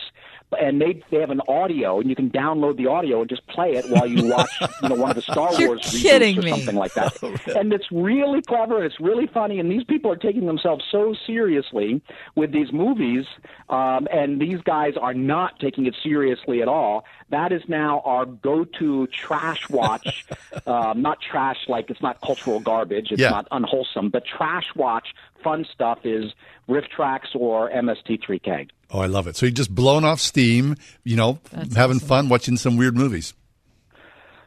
[0.57, 3.75] and they they have an audio, and you can download the audio and just play
[3.75, 4.49] it while you watch,
[4.81, 6.49] you know, one of the Star You're Wars reboots or me.
[6.51, 7.21] something like that.
[7.57, 8.83] and it's really clever.
[8.85, 12.01] It's really funny, and these people are taking themselves so seriously
[12.35, 13.25] with these movies,
[13.69, 17.03] um, and these guys are not taking it seriously at all.
[17.29, 20.25] That is now our go-to trash watch.
[20.65, 23.11] um, not trash like it's not cultural garbage.
[23.11, 23.31] It's Yeah.
[23.31, 25.09] not unwholesome, but trash watch
[25.43, 26.33] fun stuff is
[26.69, 28.69] RiffTrax or MST3K.
[28.89, 29.35] Oh, I love it.
[29.35, 31.39] So you're just blowing off steam, you know,
[31.75, 33.33] having fun watching some weird movies.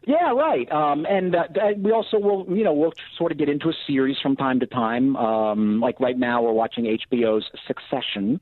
[0.06, 0.70] Yeah, right.
[0.72, 1.44] Um, and uh,
[1.76, 4.66] we also will, you know, we'll sort of get into a series from time to
[4.66, 5.14] time.
[5.16, 8.40] Um, like right now, we're watching HBO's Succession,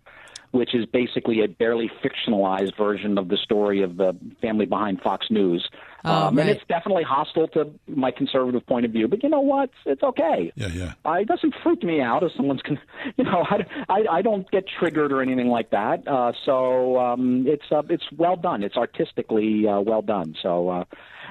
[0.52, 5.26] which is basically a barely fictionalized version of the story of the family behind Fox
[5.30, 5.68] News.
[6.04, 6.42] Um, right.
[6.42, 9.64] And it's definitely hostile to my conservative point of view, but you know what?
[9.64, 10.52] It's, it's okay.
[10.54, 10.92] Yeah, yeah.
[11.04, 12.80] Uh, it doesn't freak me out if someone's, con-
[13.16, 16.06] you know, I, I, I don't get triggered or anything like that.
[16.06, 18.62] Uh, so um, it's uh, it's well done.
[18.62, 20.34] It's artistically uh, well done.
[20.42, 20.84] So, uh,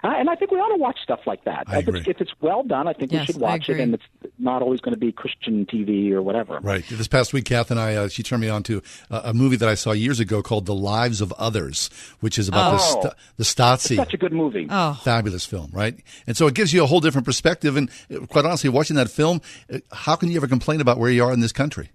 [0.04, 1.64] uh, and I think we ought to watch stuff like that.
[1.68, 3.94] I if, it's, if it's well done, I think Yes, we should watch it, and
[3.94, 4.04] it's
[4.40, 6.60] not always going to be Christian TV or whatever.
[6.62, 6.84] Right.
[6.90, 9.56] This past week, Kath and I, uh, she turned me on to uh, a movie
[9.58, 11.90] that I saw years ago called The Lives of Others,
[12.20, 13.02] which is about the, Oh.
[13.02, 13.96] st- the Stasi.
[13.96, 14.68] Such a good movie.
[14.70, 15.96] Oh, Fabulous film, right?
[16.28, 17.76] And so it gives you a whole different perspective.
[17.78, 19.42] And uh, quite honestly, watching that film,
[19.74, 21.90] uh, how can you ever complain about where you are in this country?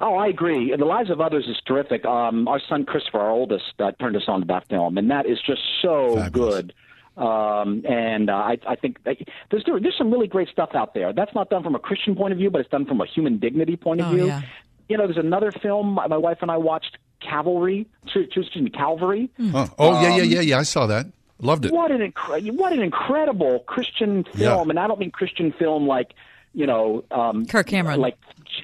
[0.00, 0.72] Oh, I agree.
[0.76, 2.04] The Lives of Others is terrific.
[2.04, 5.26] Um, our son Christopher, our oldest, uh, turned us on to that film, and that
[5.26, 6.54] is just so Fabulous.
[6.54, 6.74] good.
[7.18, 9.16] Um, and uh, I, I think that
[9.50, 11.12] there's there's some really great stuff out there.
[11.12, 13.38] That's not done from a Christian point of view, but it's done from a human
[13.38, 14.26] dignity point of Oh, view.
[14.26, 14.42] yeah.
[14.88, 19.28] You know, there's another film my my wife and I watched Cavalry, excuse me, Calvary.
[19.40, 20.58] Oh, oh yeah, yeah, Um, yeah, yeah.
[20.58, 21.06] I saw that.
[21.40, 21.72] Loved it.
[21.72, 24.38] What an incre- what an incredible Christian film,
[24.68, 24.70] Yeah.
[24.70, 26.14] and I don't mean Christian film like
[26.54, 28.00] you know um, Kirk Cameron.
[28.00, 28.16] like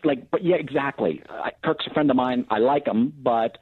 [0.04, 1.22] like but yeah, exactly.
[1.28, 2.46] I, Kirk's a friend of mine.
[2.50, 3.58] I like him, but.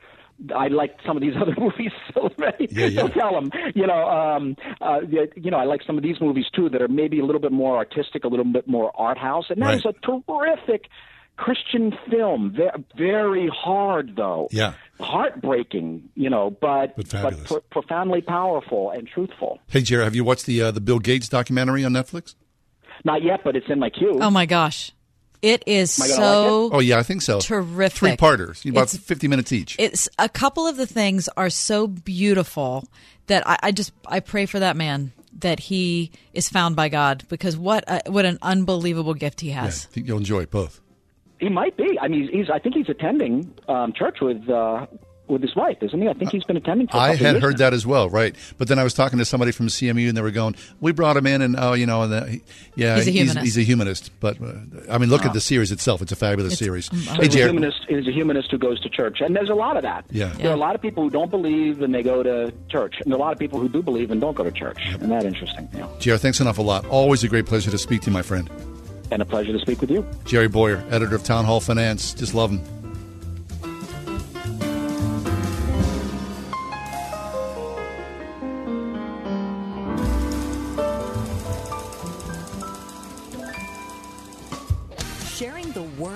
[0.56, 3.00] I like some of these other movies, so Yeah, yeah.
[3.02, 3.50] don't tell them.
[3.74, 5.00] You know, um, uh,
[5.36, 7.52] you know, I like some of these movies too that are maybe a little bit
[7.52, 9.92] more artistic, a little bit more art house, and that that is a
[10.26, 10.86] terrific
[11.36, 12.52] Christian film.
[12.56, 14.74] Ve- Very hard though, Yeah.
[15.00, 17.48] heartbreaking, you know, but But but, fabulous.
[17.48, 19.58] pro- profoundly powerful and truthful.
[19.68, 22.34] Hey, Jerry, have you watched the uh, the Bill Gates documentary on Netflix?
[23.04, 24.18] Not yet, but it's in my queue.
[24.20, 24.92] Oh my gosh.
[25.42, 27.40] It is Am I gonna so like Oh yeah, I think so.
[27.40, 27.98] terrific.
[27.98, 29.76] Three parters, about It's- fifty minutes each.
[29.78, 32.88] It's a couple of the things are so beautiful
[33.26, 37.24] that I, I just I pray for that man that he is found by God
[37.28, 40.80] because what a, what an unbelievable gift he Yeah, I think you'll enjoy it both.
[41.40, 41.98] He might be.
[42.00, 42.48] I mean, he's.
[42.48, 44.86] I think he's attending um, church with uh,
[45.28, 46.08] with his wife, isn't he?
[46.08, 46.88] I think he's been attending.
[46.88, 47.58] For a I had years heard now.
[47.66, 48.34] that as well, right?
[48.58, 51.16] But then I was talking to somebody from CMU, and they were going, "We brought
[51.16, 52.40] him in, and oh, you know, and the,
[52.74, 53.38] yeah, He's a humanist.
[53.44, 54.52] He's, a humanist." But uh,
[54.90, 55.28] I mean, look Ah.
[55.28, 56.86] at the series itself; it's a fabulous series.
[56.86, 57.80] So hey, he's a Jerry, humanist.
[57.88, 60.04] He's a humanist who goes to church, and there's a lot of that.
[60.10, 60.32] Yeah.
[60.34, 63.12] There are a lot of people who don't believe and they go to church, and
[63.14, 64.78] a lot of people who do believe and don't go to church.
[64.96, 65.68] Isn't that interesting?
[65.74, 65.86] Yeah.
[65.98, 66.84] Jerry, thanks an awful lot.
[66.86, 68.50] Always a great pleasure to speak to you, my friend.
[69.10, 70.06] And a pleasure to speak with you.
[70.24, 72.14] Jerry Bowyer, editor of Town Hall Finance.
[72.14, 72.81] Just love him.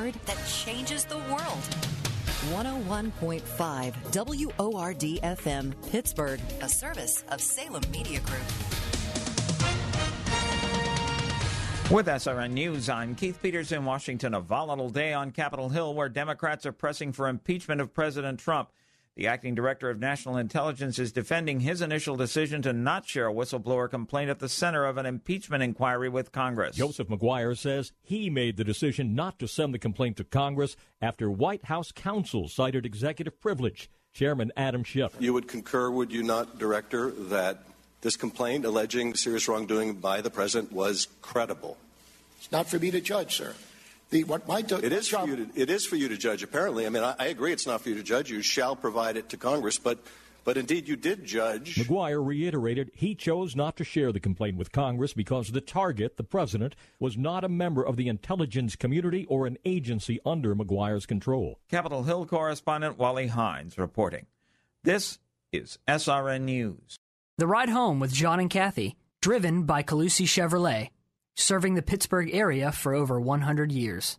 [0.06, 1.62] Word that changes the world.
[2.52, 8.38] 101.5 WORD FM, Pittsburgh, a service of Salem Media Group.
[11.90, 14.34] With SRN News, I'm Keith Peters in Washington.
[14.34, 18.70] A volatile day on Capitol Hill where Democrats are pressing for impeachment of President Trump.
[19.16, 23.32] The acting director of national intelligence is defending his initial decision to not share a
[23.32, 26.76] whistleblower complaint at the center of an impeachment inquiry with Congress.
[26.76, 31.30] Joseph Maguire says he made the decision not to send the complaint to Congress after
[31.30, 33.88] White House counsel cited executive privilege.
[34.12, 35.14] Chairman Adam Schiff.
[35.18, 37.62] You would concur, would you not, Director, that
[38.02, 41.78] this complaint alleging serious wrongdoing by the president was credible?
[42.38, 43.54] It's not for me to judge, sir.
[44.10, 45.60] The, what my do- It is for you to.
[45.60, 46.42] It is for you to judge.
[46.42, 47.52] Apparently, I mean, I, I agree.
[47.52, 48.30] It's not for you to judge.
[48.30, 49.98] You shall provide it to Congress, but
[50.44, 51.76] but indeed, you did judge.
[51.76, 56.22] Maguire reiterated he chose not to share the complaint with Congress because the target, the
[56.22, 61.58] president, was not a member of the intelligence community or an agency under Maguire's control.
[61.68, 64.26] Capitol Hill correspondent Wally Hines reporting.
[64.84, 65.18] This
[65.50, 66.96] is SRN News.
[67.38, 70.90] The Ride Home with John and Kathy, driven by Colussy Chevrolet,
[71.36, 74.18] serving the Pittsburgh area for over 100 years.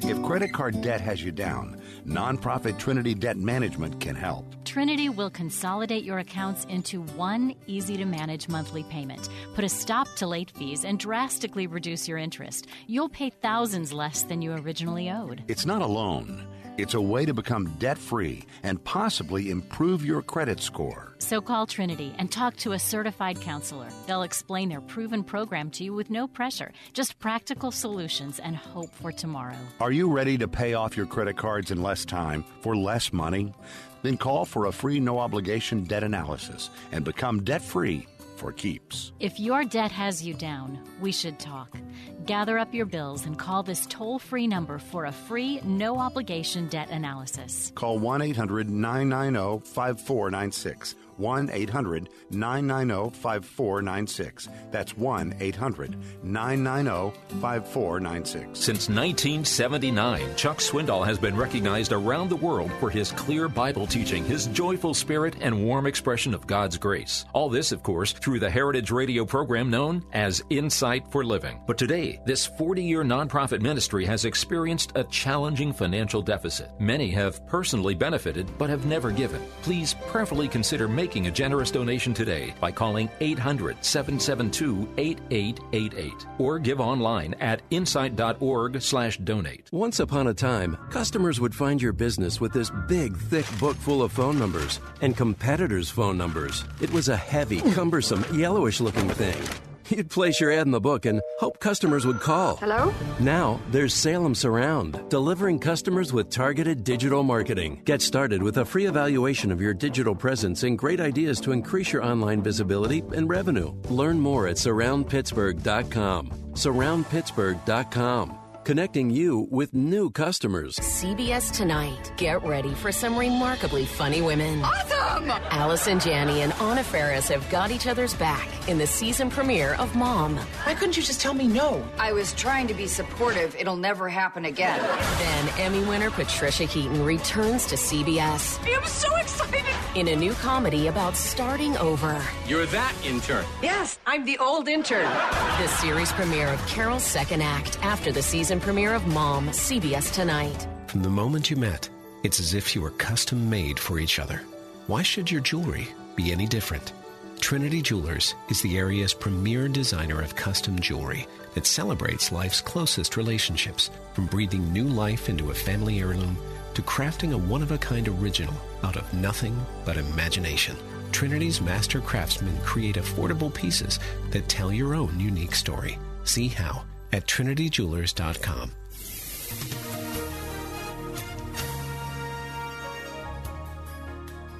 [0.00, 4.44] If credit card debt has you down, nonprofit Trinity Debt Management can help.
[4.66, 10.06] Trinity will consolidate your accounts into one easy to manage monthly payment, put a stop
[10.16, 12.66] to late fees, and drastically reduce your interest.
[12.86, 15.42] You'll pay thousands less than you originally owed.
[15.48, 16.46] It's not a loan.
[16.76, 21.14] It's a way to become debt free and possibly improve your credit score.
[21.18, 23.86] So call Trinity and talk to a certified counselor.
[24.08, 28.92] They'll explain their proven program to you with no pressure, just practical solutions and hope
[28.92, 29.56] for tomorrow.
[29.80, 33.54] Are you ready to pay off your credit cards in less time for less money?
[34.02, 39.12] Then call for a free no obligation debt analysis and become debt free for keeps.
[39.20, 41.78] If your debt has you down, we should talk.
[42.26, 46.68] Gather up your bills and call this toll free number for a free, no obligation
[46.68, 47.72] debt analysis.
[47.74, 50.94] Call 1 800 990 5496.
[51.16, 54.48] 1 800 990 5496.
[54.70, 58.58] That's 1 800 990 5496.
[58.58, 64.24] Since 1979, Chuck Swindoll has been recognized around the world for his clear Bible teaching,
[64.24, 67.24] his joyful spirit, and warm expression of God's grace.
[67.32, 71.60] All this, of course, through the Heritage Radio program known as Insight for Living.
[71.66, 71.93] But today,
[72.24, 76.70] this 40 year nonprofit ministry has experienced a challenging financial deficit.
[76.80, 79.40] Many have personally benefited but have never given.
[79.62, 86.80] Please prayerfully consider making a generous donation today by calling 800 772 8888 or give
[86.80, 89.68] online at insight.org slash donate.
[89.70, 94.02] Once upon a time, customers would find your business with this big, thick book full
[94.02, 96.64] of phone numbers and competitors' phone numbers.
[96.80, 99.42] It was a heavy, cumbersome, yellowish looking thing.
[99.88, 102.56] You'd place your ad in the book and hope customers would call.
[102.56, 102.92] Hello?
[103.20, 107.82] Now, there's Salem Surround, delivering customers with targeted digital marketing.
[107.84, 111.92] Get started with a free evaluation of your digital presence and great ideas to increase
[111.92, 113.74] your online visibility and revenue.
[113.88, 116.30] Learn more at surroundpittsburgh.com.
[116.52, 118.43] Surroundpittsburgh.com.
[118.64, 120.76] connecting you with new customers.
[120.76, 122.12] CBS Tonight.
[122.16, 124.62] Get ready for some remarkably funny women.
[124.62, 125.30] Awesome!
[125.50, 129.94] Allison Janney and Anna Faris have got each other's back in the season premiere of
[129.94, 130.36] Mom.
[130.36, 131.86] Why couldn't you just tell me no?
[131.98, 133.54] I was trying to be supportive.
[133.54, 134.80] It'll never happen again.
[135.18, 138.58] Then Emmy winner Patricia Heaton returns to CBS.
[138.64, 139.64] I am so excited!
[139.94, 142.20] In a new comedy about starting over.
[142.48, 143.44] You're that intern.
[143.62, 145.04] Yes, I'm the old intern.
[145.04, 150.66] The series premiere of Carol's second act after the season premiere of Mom, CBS Tonight.
[150.86, 151.88] From the moment you met,
[152.22, 154.42] it's as if you were custom made for each other.
[154.86, 156.92] Why should your jewelry be any different?
[157.40, 163.90] Trinity Jewelers is the area's premier designer of custom jewelry that celebrates life's closest relationships,
[164.12, 166.38] from breathing new life into a family heirloom
[166.74, 170.76] to crafting a one of a kind original out of nothing but imagination.
[171.12, 174.00] Trinity's master craftsmen create affordable pieces
[174.30, 175.98] that tell your own unique story.
[176.24, 176.84] See how
[177.14, 178.72] at trinityjewelers.com.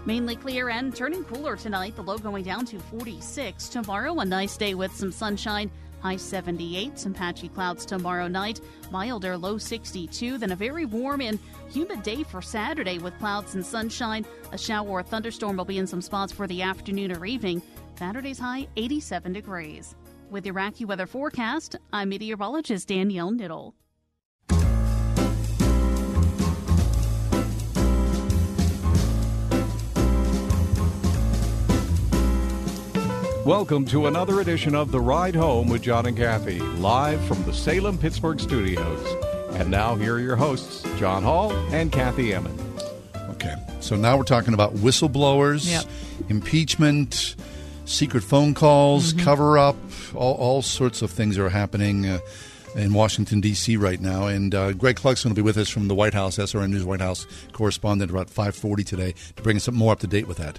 [0.06, 1.96] Mainly clear and turning cooler tonight.
[1.96, 3.68] The low going down to 46.
[3.68, 5.70] Tomorrow, a nice day with some sunshine.
[6.00, 6.98] High 78.
[6.98, 8.60] Some patchy clouds tomorrow night.
[8.92, 10.38] Milder low 62.
[10.38, 11.38] Then a very warm and
[11.70, 14.24] humid day for Saturday with clouds and sunshine.
[14.52, 17.62] A shower or thunderstorm will be in some spots for the afternoon or evening.
[17.98, 19.96] Saturday's high 87 degrees.
[20.30, 23.74] With AccuWeather forecast, I'm meteorologist Danielle Niddle.
[33.44, 37.52] Welcome to another edition of The Ride Home with John and Kathy, live from the
[37.52, 39.06] Salem Pittsburgh studios.
[39.50, 42.82] And now, here are your hosts, John Hall and Kathy Emmons.
[43.32, 45.84] Okay, so now we're talking about whistleblowers, Yep.
[46.30, 47.36] impeachment,
[47.84, 49.18] secret phone calls, Mhm.
[49.22, 49.76] cover up,
[50.16, 52.18] all, all sorts of things are happening uh,
[52.76, 53.76] in Washington, D.C.
[53.76, 54.26] right now.
[54.26, 57.00] And uh, Greg Clugston will be with us from the White House, SRN News White
[57.00, 60.58] House correspondent, about 540 today to bring us up more up to date with that.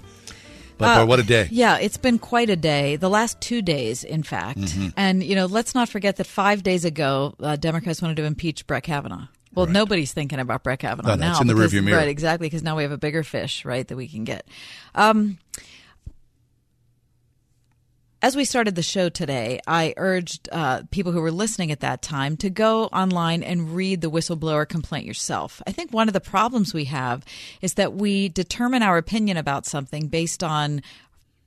[0.77, 1.47] But Uh, boy, what a day.
[1.51, 2.97] Yeah, it's been quite a day.
[2.97, 4.59] The last two days, in fact.
[4.59, 4.93] Mhm.
[4.97, 8.67] And, you know, let's not forget that five days ago, uh, Democrats wanted to impeach
[8.67, 9.27] Brett Kavanaugh.
[9.53, 11.31] Well, nobody's thinking about Brett Kavanaugh no, now.
[11.31, 11.99] it's in the because- rearview mirror.
[11.99, 14.45] Right, exactly, because now we have a bigger fish, right, that we can get.
[14.95, 15.37] Um,
[18.25, 22.01] as we started the show today, I urged uh, people who were listening at that
[22.01, 25.61] time to go online and read the whistleblower complaint yourself.
[25.67, 27.23] I think one of the problems we have
[27.61, 30.81] is that we determine our opinion about something based on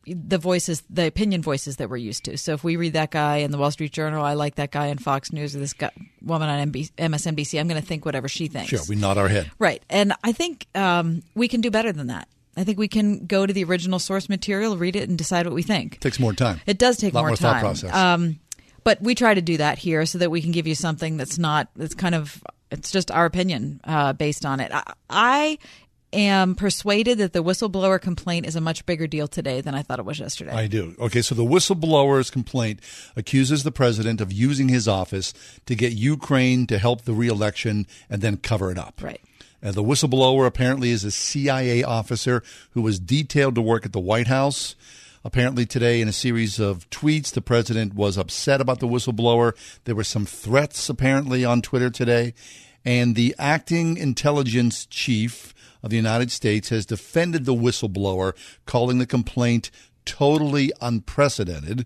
[0.07, 2.39] the voices, the opinion voices that we're used to.
[2.39, 4.87] So if we read that guy in the Wall Street Journal, I like that guy
[4.87, 5.91] in Fox News, or this guy,
[6.23, 8.71] woman on MB, MSNBC, I'm going to think whatever she thinks.
[8.71, 9.51] Sure, we nod our head.
[9.59, 9.83] Right.
[9.91, 12.29] And I think um, we can do better than that.
[12.59, 15.55] I think we can go to the original source material, read it, and decide what
[15.55, 15.95] we think.
[15.97, 16.61] It Takes more time.
[16.67, 17.55] It does take a Lot more, more time.
[17.55, 17.95] thought process.
[17.95, 18.41] Um,
[18.85, 21.39] but we try to do that here so that we can give you something that's
[21.39, 24.73] not that's kind of it's just our opinion uh, based on it.
[24.73, 25.59] I, I
[26.13, 29.99] am persuaded that the whistleblower complaint is a much bigger deal today than I thought
[29.99, 30.53] it was yesterday.
[30.53, 30.95] I do.
[30.99, 32.81] Okay, so the whistleblower's complaint
[33.15, 35.35] accuses the president of using his office
[35.67, 39.01] to get Ukraine to help the reelection and then cover it up.
[39.03, 39.21] Right.
[39.63, 44.01] Uh, the whistleblower apparently is a CIA officer who was detailed to work at the
[44.01, 44.77] White House.
[45.25, 49.53] Apparently, today, in a series of tweets, the president was upset about the whistleblower.
[49.85, 52.35] There were some threats, apparently, on Twitter today.
[52.85, 55.53] And the acting intelligence chief
[55.83, 58.35] of the United States has defended the whistleblower,
[58.65, 59.71] calling the complaint
[60.05, 61.85] totally unprecedented.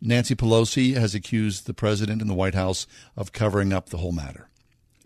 [0.00, 2.86] Nancy Pelosi has accused the president and the White House
[3.16, 4.48] of covering up the whole matter.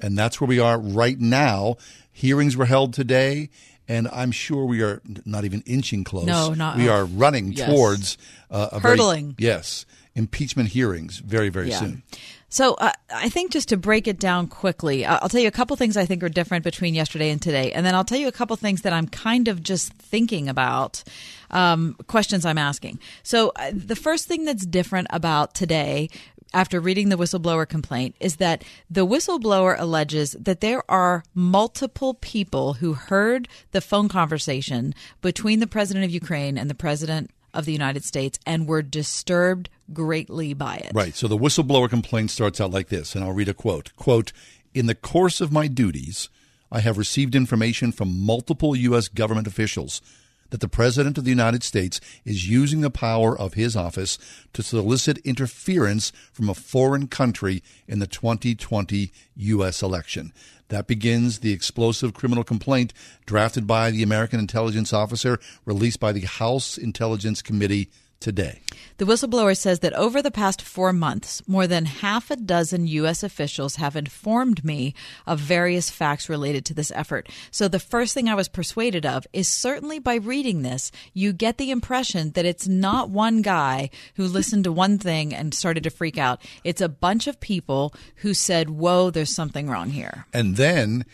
[0.01, 1.77] And that's where we are right now.
[2.13, 3.51] Hearings were held today,
[3.89, 6.27] and I'm sure we are not even inching close.
[6.27, 7.69] No, not- We are running Yes.
[7.69, 8.19] towards
[8.51, 9.35] uh, a very- Hurdling.
[9.39, 9.85] yes,
[10.15, 11.81] impeachment hearings very, very Yeah.
[11.81, 12.03] soon.
[12.49, 15.77] So uh, I think just to break it down quickly, I'll tell you a couple
[15.77, 18.33] things I think are different between yesterday and today, and then I'll tell you a
[18.33, 21.03] couple things that I'm kind of just thinking about,
[21.51, 23.01] um, questions I'm asking.
[23.25, 26.09] So uh, the first thing that's different about today.
[26.55, 32.75] After reading the whistleblower complaint, is that the whistleblower alleges that there are multiple people
[32.75, 37.73] who heard the phone conversation between the president of Ukraine and the president of the
[37.73, 40.93] United States and were disturbed greatly by it.
[40.95, 41.15] Right.
[41.15, 43.95] So the whistleblower complaint starts out like this, and I'll read a quote.
[43.97, 44.33] Quote,
[44.75, 46.29] in the course of my duties,
[46.71, 49.09] I have received information from multiple U.S.
[49.09, 50.03] government officials
[50.51, 54.19] that the President of the United States is using the power of his office
[54.53, 59.83] to solicit interference from a foreign country in the 2020 U.S.
[59.83, 60.33] election.
[60.69, 62.93] That begins the explosive criminal complaint
[63.25, 67.89] drafted by the American intelligence officer, released by the House Intelligence Committee
[68.21, 68.61] today.
[68.99, 73.23] The whistleblower says that over the past four months, more than half a dozen U.S.
[73.23, 74.95] officials have informed me
[75.27, 77.29] of various facts related to this effort.
[77.51, 81.59] So the first thing I was persuaded of is certainly by reading this, you get
[81.59, 85.91] the impression that it's not one guy who listened to one thing and started to
[85.91, 86.41] freak out.
[86.65, 90.27] It's a bunch of people who said, Whoa, there's something wrong here.
[90.33, 91.05] And then,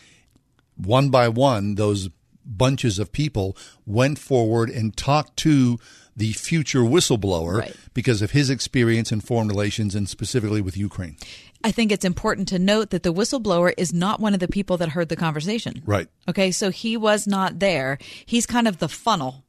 [0.76, 2.10] one by one, those
[2.44, 5.78] bunches of people went forward and talked to
[6.16, 7.76] the future whistleblower Right.
[7.94, 11.16] because of his experience in foreign relations and specifically with Ukraine.
[11.64, 14.76] I think it's important to note that the whistleblower is not one of the people
[14.78, 15.82] that heard the conversation.
[15.86, 16.08] Right.
[16.28, 17.98] Okay, so he was not there.
[18.26, 19.44] He's kind of the funnel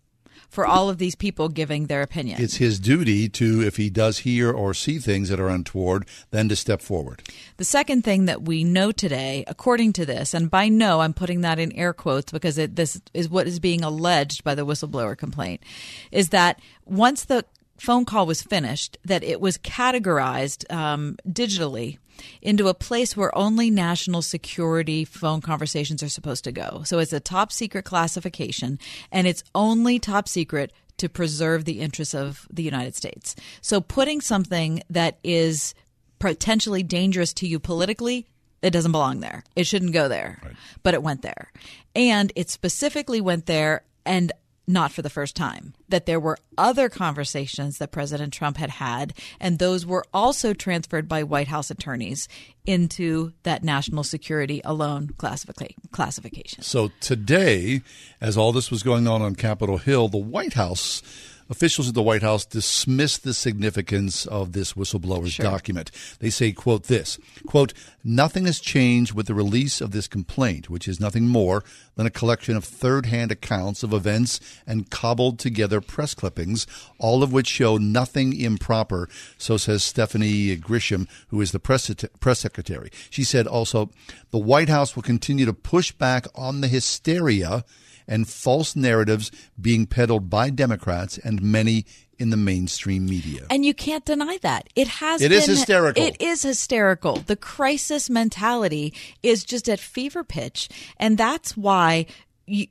[0.54, 2.40] for all of these people giving their opinion.
[2.40, 6.48] It's his duty to, if he does hear or see things that are untoward, then
[6.50, 7.24] to step forward.
[7.58, 11.42] The second thing that we know today, according to this, and by know, I'm putting
[11.42, 15.18] that in air quotes because it, this is what is being alleged by the whistleblower
[15.18, 15.64] complaint,
[16.12, 17.46] is that once the
[17.78, 21.98] phone call was finished, that it was categorized um, digitally
[22.42, 26.82] into a place where only national security phone conversations are supposed to go.
[26.86, 28.80] So it's a top secret classification,
[29.12, 33.36] and it's only top secret to preserve the interests of the United States.
[33.62, 35.74] So putting something that is
[36.20, 38.28] potentially dangerous to you politically,
[38.62, 39.44] it doesn't belong there.
[39.56, 40.40] It shouldn't go there.
[40.84, 41.52] But it went there.
[41.96, 44.32] And it specifically went there and
[44.68, 45.74] not for the first time.
[45.90, 51.08] That there were other conversations that President Trump had had, and those were also transferred
[51.08, 52.28] by White House attorneys
[52.66, 56.64] into that national security alone classifica- classification.
[56.64, 57.82] So today,
[58.22, 61.02] as all this was going on on Capitol Hill, the White House
[61.50, 65.92] officials at the White House dismissed the significance of this whistleblower's document.
[66.20, 67.74] They say, quote, this, quote,
[68.04, 71.64] nothing has changed with the release of this complaint, which is nothing more
[71.96, 76.66] than a collection of third-hand accounts of events and cobbled together press clippings,
[76.98, 82.40] all of which show nothing improper, so says Stephanie Grisham, who is the press, press
[82.40, 82.90] secretary.
[83.10, 83.90] She said also,
[84.32, 87.64] the White House will continue to push back on the hysteria
[88.08, 91.86] and false narratives being peddled by Democrats and many
[92.20, 93.46] in the mainstream media.
[93.50, 94.70] And you can't deny that.
[94.76, 96.04] It has It been is hysterical.
[96.04, 97.18] It is hysterical.
[97.18, 100.70] The crisis mentality is just at fever pitch.
[100.98, 102.06] And that's why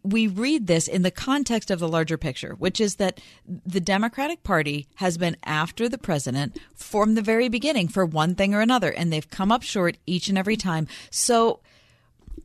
[0.02, 4.42] we read this in the context of the larger picture, which is that the Democratic
[4.42, 8.90] Party has been after the president from the very beginning for one thing or another,
[8.90, 10.86] and they've come up short each and every time.
[11.10, 11.60] So,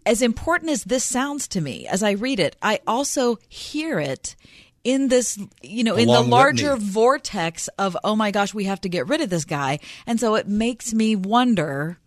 [0.08, 4.36] as important as this sounds to me as I read it, I also hear it
[4.84, 6.90] in this, you know, A in the larger litany.
[6.92, 9.80] vortex of, oh my gosh, we have to get rid of this guy.
[10.08, 12.00] And so it makes me wonder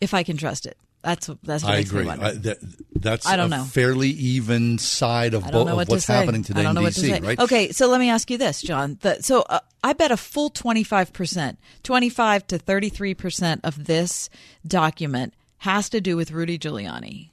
[0.00, 0.76] if I can trust it.
[1.02, 2.08] That's that's what I agree.
[2.08, 2.58] I, that,
[2.94, 3.64] that's I don't a know.
[3.64, 6.92] fairly even side of, bo- don't of what's to happening today I don't in what
[6.92, 7.20] to D.C., say.
[7.20, 7.38] right?
[7.40, 8.98] Okay, so let me ask you this, John.
[9.00, 14.30] The, so uh, I bet a full 25%, 25 to 33% of this
[14.64, 17.30] document has to do with Rudy Giuliani,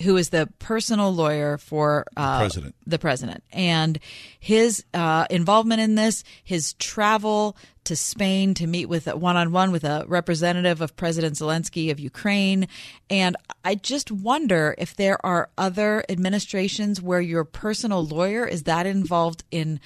[0.00, 2.74] who is the personal lawyer for uh, president.
[2.86, 3.44] The president.
[3.52, 3.98] And
[4.40, 9.70] his uh, involvement in this, his travel to Spain to meet with one on one
[9.70, 12.68] with a representative of President Zelensky of Ukraine.
[13.10, 18.86] And I just wonder if there are other administrations where your personal lawyer is that
[18.86, 19.78] involved in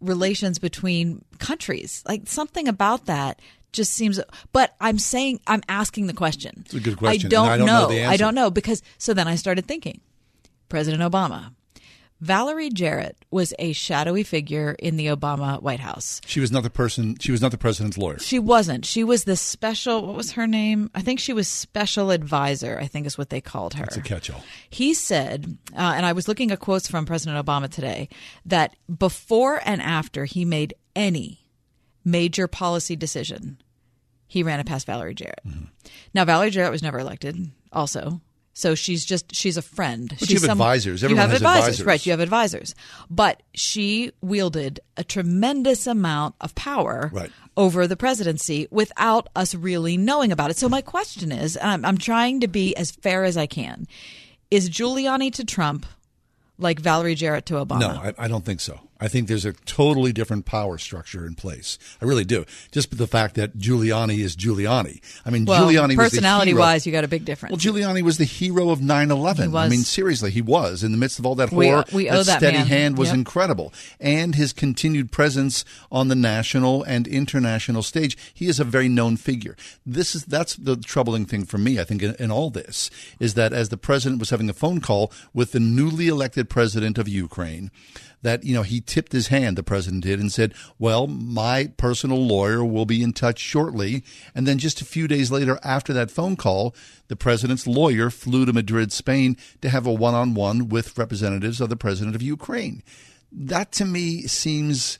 [0.00, 2.04] relations between countries.
[2.06, 3.40] Like something about that
[3.72, 4.20] just seems
[4.52, 6.62] but I'm saying I'm asking the question.
[6.64, 8.08] It's a good question, I don't, I don't know know.
[8.08, 10.00] I don't know because so then I started thinking.
[10.68, 11.54] President Obama.
[12.20, 16.20] Valerie Jarrett was a shadowy figure in the Obama White House.
[16.26, 17.16] She was not the person.
[17.20, 18.18] She was not the president's lawyer.
[18.18, 18.84] She wasn't.
[18.84, 20.04] She was the special.
[20.04, 20.90] What was her name?
[20.96, 22.76] I think she was special advisor.
[22.80, 23.84] I think is what they called her.
[23.84, 24.42] It's a catch-all.
[24.68, 28.08] He said, uh, and I was looking at quotes from President Obama today,
[28.46, 31.47] that before and after he made any
[32.10, 33.60] major policy decision,
[34.26, 35.40] he ran it past Valerie Jarrett.
[35.46, 35.64] Mm-hmm.
[36.14, 38.20] Now, Valerie Jarrett was never elected, also.
[38.54, 40.08] So she's just she's a friend.
[40.08, 41.00] But she's you have advisors.
[41.02, 41.42] You have advisors,
[41.80, 41.86] advisors.
[41.86, 42.04] right?
[42.06, 42.74] You have advisors,
[43.08, 47.30] but she wielded a tremendous amount of power Right.
[47.56, 50.56] over the presidency without us really knowing about it.
[50.56, 53.86] So my question is, and I'm, I'm trying to be as fair as I can:
[54.50, 55.86] Is Giuliani to Trump
[56.58, 57.78] like Valerie Jarrett to Obama?
[57.78, 58.80] No, I, I don't think so.
[59.00, 61.78] I think there's a totally different power structure in place.
[62.02, 62.44] I really do.
[62.72, 65.00] Just the fact that Giuliani is Giuliani.
[65.24, 67.52] I mean, well, Giuliani personality wise, you got a big difference.
[67.52, 69.54] Well, Giuliani was the hero of 9/11.
[69.56, 71.84] I mean, seriously, he was in the midst of all that We- horror.
[71.92, 72.66] we owe that steady man.
[72.66, 73.14] hand was Yep.
[73.18, 78.16] incredible, and his continued presence on the national and international stage.
[78.34, 79.56] He is a very known figure.
[79.86, 81.78] This is that's the troubling thing for me.
[81.78, 82.90] I think in, in all this
[83.20, 86.98] is that as the president was having a phone call with the newly elected president
[86.98, 87.70] of Ukraine,
[88.22, 92.18] that you know he tipped his hand, the president did, and said, Well, my personal
[92.26, 94.02] lawyer will be in touch shortly.
[94.34, 96.74] And then just a few days later, after that phone call,
[97.06, 101.60] the president's lawyer flew to Madrid, Spain to have a one on one with representatives
[101.60, 102.82] of the president of Ukraine.
[103.30, 104.98] That to me seems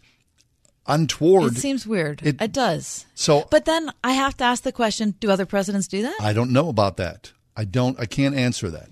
[0.87, 1.57] untoward.
[1.57, 2.21] It seems weird.
[2.23, 3.07] It- It, does.
[3.15, 6.17] So But then I have to ask the question: Do other presidents do that?
[6.21, 7.33] I don't know about that.
[7.57, 7.99] I don't.
[7.99, 8.89] I can't answer that.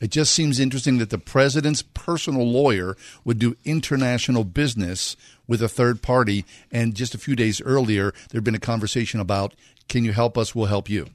[0.00, 5.16] It just seems interesting that the president's personal lawyer would do international business
[5.46, 9.54] with a third party, and just a few days earlier, there'd been a conversation about,
[9.88, 10.54] "Can you help us?
[10.54, 11.08] We'll help you."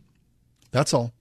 [0.71, 1.13] That's all.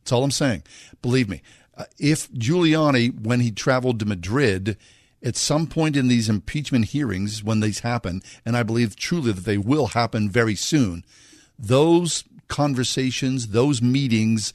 [0.00, 0.62] That's all I'm saying.
[1.02, 1.42] Believe me,
[1.76, 4.76] uh, if Giuliani, when he traveled to Madrid,
[5.22, 9.44] at some point in these impeachment hearings, when these happen, and I believe truly that
[9.44, 11.04] they will happen very soon,
[11.58, 14.52] those conversations, those meetings,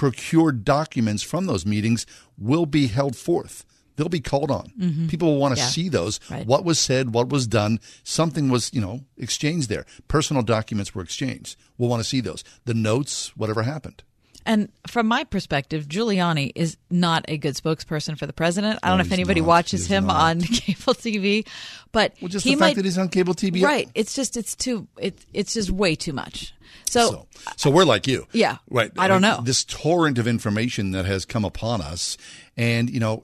[0.00, 2.06] procured documents from those meetings
[2.38, 3.66] will be held forth.
[3.96, 4.72] They'll be called on.
[4.80, 5.10] Mhm.
[5.10, 5.68] People will want to Yeah.
[5.68, 6.18] see those.
[6.30, 6.46] Right.
[6.46, 7.80] What was said, what was done.
[8.02, 9.84] Something was, you know, exchanged there.
[10.08, 11.56] Personal documents were exchanged.
[11.76, 12.42] We'll want to see those.
[12.64, 14.02] The notes, whatever happened.
[14.46, 18.78] And from my perspective, Giuliani is not a good spokesperson for the president.
[18.82, 19.46] I don't No, know if anybody not.
[19.48, 20.16] watches He's him not.
[20.16, 21.46] on cable TV,
[21.92, 23.62] but Well, just he the fact might, that he's on cable TV.
[23.62, 23.88] right?
[23.94, 26.54] It's just it's too it, it's just way too much.
[26.88, 27.26] So,
[27.56, 28.26] So we're like you.
[28.32, 28.56] Yeah.
[28.68, 28.90] Right.
[28.98, 29.40] I don't mean, know.
[29.42, 32.16] This torrent of information that has come upon us.
[32.56, 33.22] And, you know,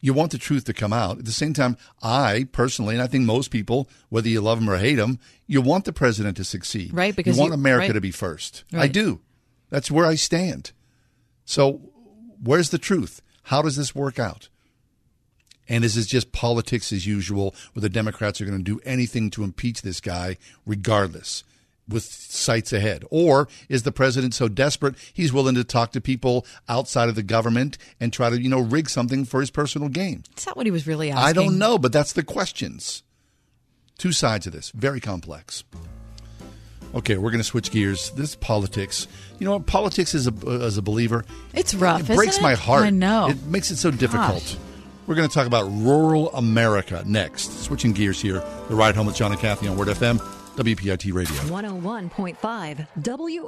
[0.00, 1.18] you want the truth to come out.
[1.18, 4.70] At the same time, I personally, and I think most people, whether you love him
[4.70, 6.92] or hate him, you want the president to succeed.
[6.94, 7.94] Right, because you want you- America right.
[7.94, 8.64] to be first.
[8.72, 9.20] I do.
[9.76, 10.72] That's where I stand.
[11.44, 11.82] So
[12.42, 13.20] where's the truth?
[13.42, 14.48] How does this work out?
[15.68, 19.28] And is this just politics as usual, where the Democrats are going to do anything
[19.32, 21.44] to impeach this guy, regardless,
[21.86, 23.04] with sights ahead?
[23.10, 27.22] Or is the president so desperate he's willing to talk to people outside of the
[27.22, 30.24] government and try to, you know, rig something for his personal gain?
[30.38, 31.28] is that what he was really asking?
[31.28, 33.02] I don't know, but that's the questions.
[33.98, 35.64] Two sides of this, very complex.
[36.96, 38.10] Okay, we're going to switch gears.
[38.12, 39.06] This is politics.
[39.38, 39.66] You know what?
[39.66, 41.26] Politics is a uh, as a believer.
[41.52, 42.08] It's rough.
[42.08, 42.58] It breaks isn't my it?
[42.58, 42.84] heart.
[42.84, 43.28] I know.
[43.28, 44.42] It makes it so difficult.
[44.42, 44.56] Gosh.
[45.06, 47.64] We're going to talk about rural America next.
[47.64, 48.42] Switching gears here.
[48.68, 50.18] The ride home with John and Kathy on Word FM,
[50.56, 51.36] WPIT Radio.
[51.36, 52.86] 101.5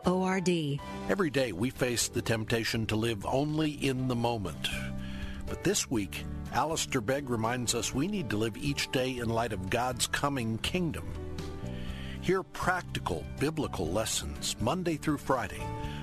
[0.05, 0.81] WORD.
[1.09, 4.69] Every day we face the temptation to live only in the moment.
[5.47, 9.55] But this week, Alistair Begg reminds us we need to live each day in light
[9.55, 11.09] of God's coming kingdom.
[12.29, 15.63] Hear practical biblical lessons Monday through Friday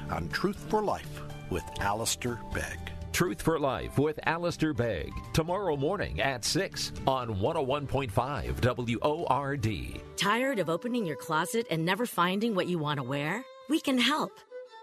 [0.09, 1.21] on Truth for Life
[1.51, 2.79] with Alistair Begg.
[3.13, 5.13] Truth for Life with Alistair Begg.
[5.33, 10.01] Tomorrow morning at 6 on 101.5 WORD.
[10.17, 13.45] Tired of opening your closet and never finding what you want to wear?
[13.69, 14.31] We can help.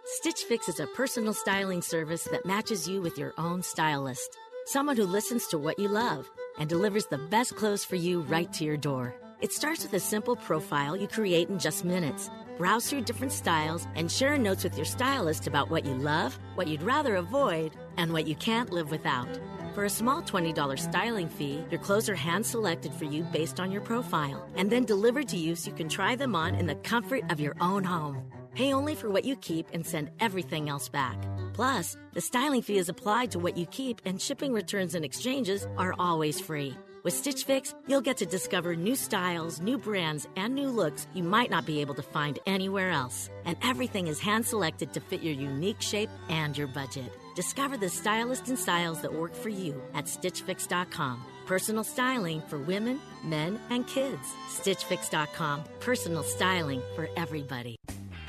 [0.04, 4.38] Stitch Fix is a personal styling service that matches you with your own stylist.
[4.66, 8.52] Someone who listens to what you love and delivers the best clothes for you right
[8.52, 9.16] to your door.
[9.42, 12.30] It starts with a simple profile you create in just minutes.
[12.58, 16.68] Browse through different styles and share notes with your stylist about what you love, what
[16.68, 19.40] you'd rather avoid, and what you can't live without.
[19.74, 23.72] For a small $20 styling fee, your clothes are hand selected for you based on
[23.72, 26.76] your profile and then delivered to you so you can try them on in the
[26.76, 28.22] comfort of your own home.
[28.54, 31.20] Pay only for what you keep and send everything else back.
[31.52, 35.66] Plus, the styling fee is applied to what you keep, and shipping returns and exchanges
[35.76, 36.76] are always free.
[37.02, 41.24] With Stitch Fix, you'll get to discover new styles, new brands, and new looks you
[41.24, 43.28] might not be able to find anywhere else.
[43.44, 47.12] And everything is hand selected to fit your unique shape and your budget.
[47.34, 51.24] Discover the stylists and styles that work for you at StitchFix.com.
[51.44, 54.32] Personal styling for women, men, and kids.
[54.50, 55.64] StitchFix.com.
[55.80, 57.74] Personal styling for everybody.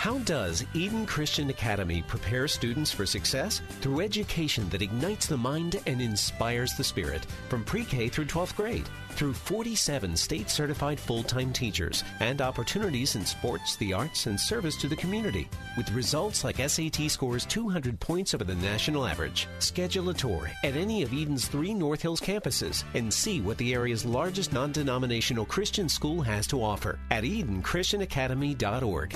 [0.04, 3.62] How does Eden Christian Academy prepare students for success?
[3.80, 8.54] Through education that ignites the mind and inspires the spirit, from pre K through 12th
[8.58, 14.38] grade, through 47 state certified full time teachers, and opportunities in sports, the arts, and
[14.38, 15.48] service to the community.
[15.78, 19.48] With results like SAT scores 200 points over the national average.
[19.60, 23.74] Schedule a tour at any of Eden's three North Hills campuses and see what the
[23.74, 29.16] area's largest non denominational Christian school has to offer at EdenChristianAcademy.org.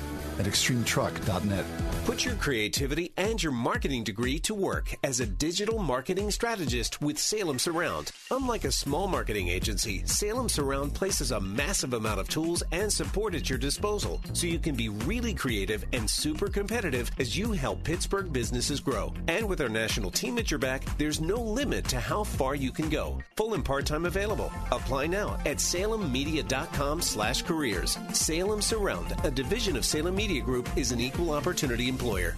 [0.39, 1.65] At extremetruck.net.
[2.05, 7.19] Put your creativity and your marketing degree to work as a digital marketing strategist with
[7.19, 8.11] Salem Surround.
[8.31, 13.35] Unlike a small marketing agency, Salem Surround places a massive amount of tools and support
[13.35, 17.83] at your disposal so you can be really creative and super competitive as you help
[17.83, 19.13] Pittsburgh businesses grow.
[19.27, 22.71] And with our national team at your back, there's no limit to how far you
[22.71, 23.19] can go.
[23.37, 24.51] Full and part-time available.
[24.71, 27.99] Apply now at salemmedia.com slash careers.
[28.13, 32.37] Salem Surround, a division of Salem Media Group, is an equal opportunity employer.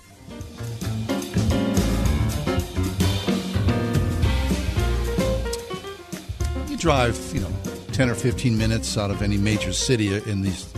[6.67, 7.51] You drive, you know,
[7.91, 10.73] 10 or 15 minutes out of any major city in these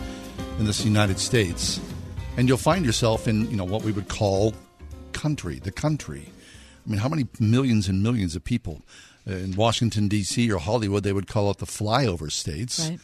[0.59, 1.79] in this United States,
[2.37, 4.53] and you'll find yourself in, you know, what we would call
[5.11, 6.29] country, the country.
[6.85, 8.81] I mean, how many millions and millions of people
[9.27, 10.51] uh, in Washington D.C.
[10.51, 12.89] or Hollywood they would call it the flyover states.
[12.89, 12.99] Right.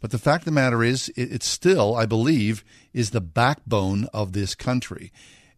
[0.00, 4.06] But the fact of the matter is, it, it still, I believe, is the backbone
[4.12, 5.12] of this country.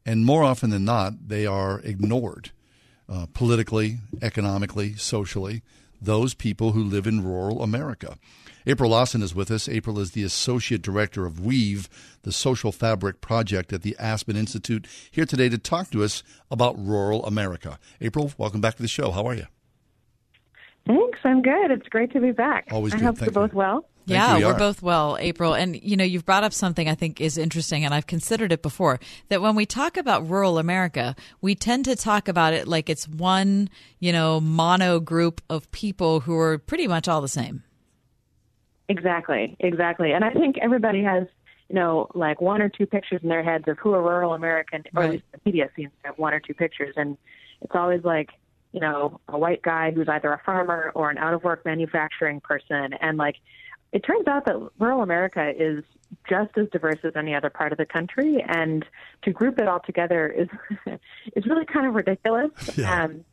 [0.06, 2.51] And more often than not, they are ignored
[3.09, 5.62] uh, politically, economically, socially,
[6.01, 8.19] those people who live in rural America.
[8.66, 9.69] April Lawson is with us.
[9.69, 11.89] April is the Associate Director of Weave,
[12.23, 16.74] the Social Fabric Project at the Aspen Institute, here today to talk to us about
[16.78, 17.78] rural America.
[18.01, 19.11] April, welcome back to the show.
[19.11, 19.47] How are you?
[20.86, 21.19] Thanks.
[21.24, 21.70] I'm good.
[21.70, 22.69] It's great to be back.
[22.70, 23.05] Always I good.
[23.05, 23.48] hope Thank we're you.
[23.48, 23.86] both well.
[24.07, 24.59] Thank yeah, you, we we're are.
[24.59, 25.55] both well, April.
[25.55, 28.61] And, you know, you've brought up something I think is interesting, and I've considered it
[28.61, 29.01] before
[29.31, 33.09] that when we talk about rural America, we tend to talk about it like it's
[33.09, 33.71] one,
[34.01, 37.63] you know, mono group of people who are pretty much all the same.
[38.89, 40.13] Exactly, exactly.
[40.13, 41.27] And I think everybody has,
[41.71, 44.83] you know, like one or two pictures in their heads of who a rural American,
[44.95, 45.11] or at Right.
[45.13, 46.93] least the media seems to have one or two pictures.
[46.97, 47.17] And
[47.63, 48.29] it's always like,
[48.73, 52.41] you know, a white guy who's either a farmer or an out of work manufacturing
[52.41, 52.93] person.
[53.01, 53.37] And like,
[53.95, 55.85] it turns out that rural America is
[56.29, 58.45] just as diverse as any other part of the country.
[58.47, 58.85] And
[59.23, 60.49] to group it all together is,
[61.37, 62.51] is really kind of ridiculous.
[62.77, 63.05] Yeah.
[63.05, 63.25] Um,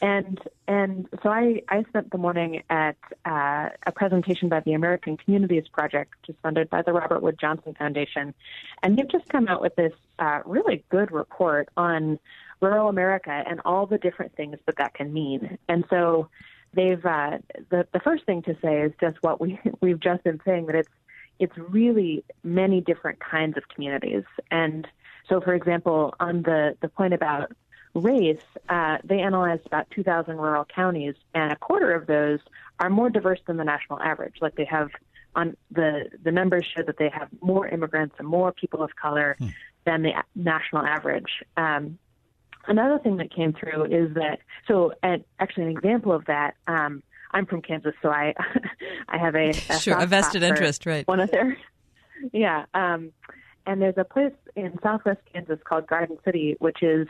[0.00, 5.16] and and so I, I spent the morning at uh, a presentation by the American
[5.16, 8.34] Communities Project, which is funded by the Robert Wood Johnson Foundation,
[8.82, 12.18] and they've just come out with this uh, really good report on
[12.60, 15.58] rural America and all the different things that that can mean.
[15.68, 16.28] And so
[16.74, 17.38] they've uh,
[17.70, 20.76] the the first thing to say is just what we we've just been saying that
[20.76, 20.88] it's
[21.38, 24.24] it's really many different kinds of communities.
[24.50, 24.86] And
[25.28, 27.52] so, for example, on the the point about
[27.94, 32.40] race, uh, they analyzed about 2,000 rural counties, and a quarter of those
[32.78, 34.36] are more diverse than the national average.
[34.40, 34.90] Like they have
[35.34, 39.36] on the the numbers show that they have more immigrants and more people of color
[39.84, 41.42] than the national average.
[41.56, 41.98] Um,
[42.66, 46.54] another thing that came through is that so and actually an example of that.
[46.66, 47.02] Um,
[47.34, 48.34] I'm from Kansas, so I
[49.08, 51.06] I have a, a Sure, a vested interest, right.
[51.06, 51.56] One of their
[52.32, 52.64] yeah.
[52.74, 53.12] Um,
[53.66, 57.06] and there's a place in Southwest Kansas called Garden City, which is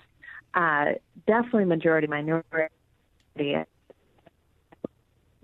[0.55, 0.93] uh,
[1.27, 2.45] definitely majority minority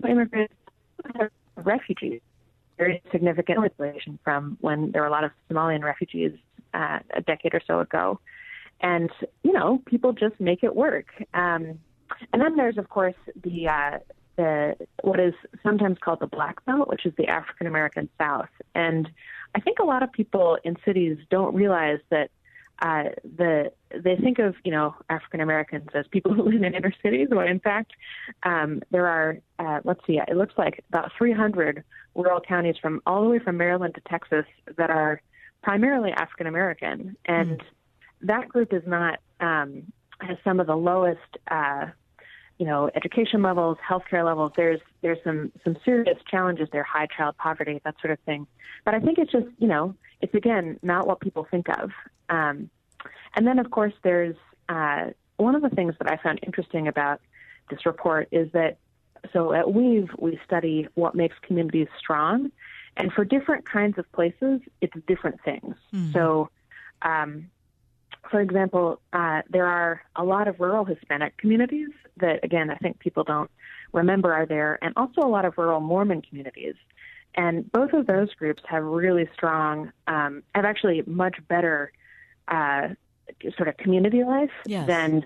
[0.07, 0.53] immigrants,
[1.55, 2.21] refugees.
[2.77, 6.31] Very significant isolation from when there were a lot of Somalian refugees
[6.73, 8.19] uh, a decade or so ago.
[8.81, 9.09] And,
[9.43, 11.07] you know, people just make it work.
[11.33, 11.79] Um,
[12.33, 13.99] and then there's, of course, the, uh,
[14.39, 18.47] the what is sometimes called the Black Belt, which is the African American South.
[18.73, 19.09] And
[19.53, 22.31] I think a lot of people in cities don't realize that
[22.81, 26.93] uh, the they think of you know African Americans as people who live in inner
[27.03, 27.91] cities, when in fact
[28.43, 31.83] um, there are uh, let's see, it looks like about 300
[32.15, 34.45] rural counties from all the way from Maryland to Texas
[34.77, 35.21] that are
[35.61, 37.61] primarily African American, and
[38.21, 41.37] that group is not um, has some of the lowest.
[41.49, 41.87] Uh,
[42.59, 44.51] you know, education levels, healthcare levels.
[44.55, 48.45] There's there's some some serious challenges there, high child poverty, that sort of thing.
[48.83, 51.89] But I think it's just you know, it's again not what people think of.
[52.29, 52.69] Um,
[53.33, 54.35] and then of course there's
[54.67, 57.21] uh, one of the things that I found interesting about
[57.69, 58.77] this report is that
[59.31, 62.51] so at Weave we study what makes communities strong,
[62.97, 65.75] and for different kinds of places it's different things.
[65.93, 66.13] Mhm.
[66.13, 66.49] So.
[67.01, 67.49] Um,
[68.29, 72.99] for example, uh, there are a lot of rural Hispanic communities that, again, I think
[72.99, 73.49] people don't
[73.93, 76.75] remember are there, and also a lot of rural Mormon communities.
[77.35, 81.91] And both of those groups have really strong, um, have actually much better
[82.47, 82.89] uh,
[83.55, 84.87] sort of community life Yes.
[84.87, 85.25] than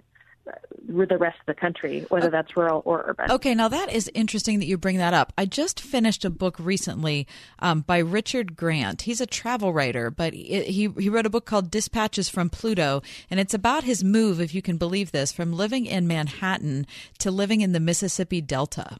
[0.87, 3.31] the rest of the country, whether that's rural or urban.
[3.31, 5.33] Okay, now that is interesting that you bring that up.
[5.37, 7.27] I just finished a book recently
[7.59, 9.03] um, by Richard Grant.
[9.03, 13.01] He's a travel writer, but he, he he wrote a book called Dispatches from Pluto,
[13.29, 16.85] and it's about his move, if you can believe this, from living in Manhattan
[17.19, 18.97] to living in the Mississippi Delta.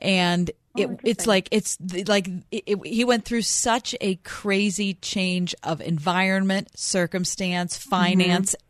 [0.00, 1.76] And it, it's like it's
[2.06, 8.67] like it, it, he went through such a crazy change of environment, circumstance, finance, mm-hmm.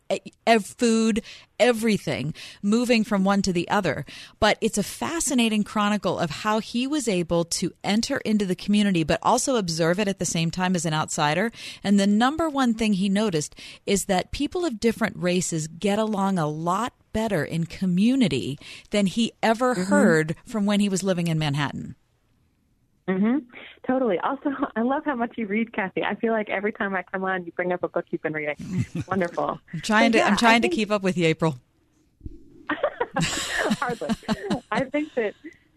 [0.61, 1.21] Food,
[1.59, 4.05] everything, moving from one to the other.
[4.39, 9.03] But it's a fascinating chronicle of how he was able to enter into the community,
[9.03, 11.51] but also observe it at the same time as an outsider.
[11.83, 13.55] And the number one thing he noticed
[13.85, 18.57] is that people of different races get along a lot better in community
[18.91, 19.83] than he ever mm-hmm.
[19.83, 21.95] heard from when he was living in Manhattan.
[23.09, 23.37] Mm-hmm.
[23.87, 24.19] Totally.
[24.19, 26.03] Also, I love how much you read, Kathy.
[26.03, 28.33] I feel like every time I come on, you bring up a book you've been
[28.33, 28.85] reading.
[29.07, 29.59] Wonderful.
[29.73, 30.21] I'm trying to.
[30.21, 31.57] I'm trying to keep up with you, April.
[33.19, 34.09] Hardly.
[34.71, 35.33] I think that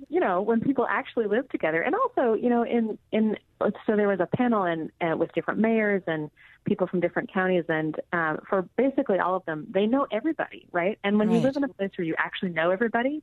[0.09, 4.09] you know when people actually live together, and also you know in in so there
[4.09, 6.31] was a panel and uh, with different mayors and
[6.65, 10.99] people from different counties, and uh, for basically all of them, they know everybody, right?
[11.03, 11.37] And when right.
[11.37, 13.23] you live in a place where you actually know everybody,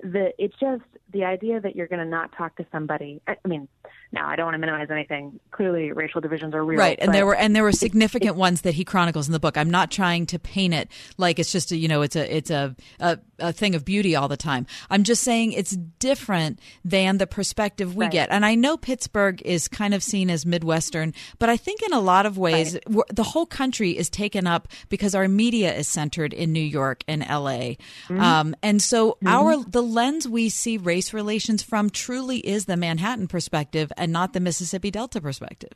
[0.00, 3.20] the it's just the idea that you're going to not talk to somebody.
[3.26, 3.68] I, I mean,
[4.14, 5.40] now, I don't want to minimize anything.
[5.50, 6.78] Clearly, racial divisions are real.
[6.78, 9.58] Right, and there were and there were significant ones that he chronicles in the book.
[9.58, 10.88] I'm not trying to paint it
[11.18, 14.14] like it's just a you know it's a it's a, a, a thing of beauty
[14.14, 14.66] all the time.
[14.88, 18.12] I'm just saying it's different than the perspective we right.
[18.12, 18.28] get.
[18.30, 22.00] And I know Pittsburgh is kind of seen as midwestern, but I think in a
[22.00, 23.04] lot of ways right.
[23.12, 27.24] the whole country is taken up because our media is centered in New York and
[27.26, 27.78] L.A.
[28.06, 28.20] Mm-hmm.
[28.20, 29.26] Um, and so mm-hmm.
[29.26, 34.32] our the lens we see race relations from truly is the Manhattan perspective and not
[34.32, 35.72] the Mississippi Delta perspective.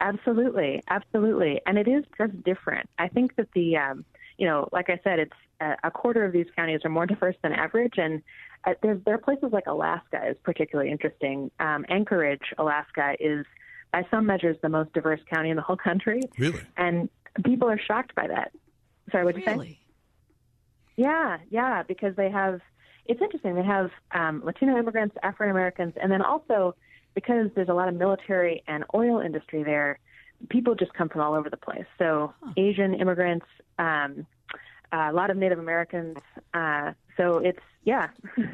[0.00, 2.88] Absolutely, absolutely, and it is just different.
[2.98, 4.04] I think that the, um,
[4.38, 7.36] you know, like I said, it's a, a quarter of these counties are more diverse
[7.42, 8.22] than average, and
[8.64, 11.50] uh, there are places like Alaska is particularly interesting.
[11.60, 13.44] Um, Anchorage, Alaska, is
[13.92, 16.22] by some measures the most diverse county in the whole country.
[16.38, 17.10] Really, and
[17.44, 18.52] people are shocked by that.
[19.12, 19.52] Sorry, what really?
[19.52, 19.80] you say?
[20.96, 22.60] Yeah, yeah, because they have.
[23.06, 23.54] It's interesting.
[23.54, 26.76] They have um, Latino immigrants, African Americans, and then also
[27.14, 29.98] because there's a lot of military and oil industry there,
[30.48, 31.86] people just come from all over the place.
[31.98, 32.52] So huh.
[32.56, 33.46] Asian immigrants,
[33.78, 34.26] um,
[34.92, 36.18] a lot of Native Americans.
[36.54, 38.08] Uh, so it's yeah,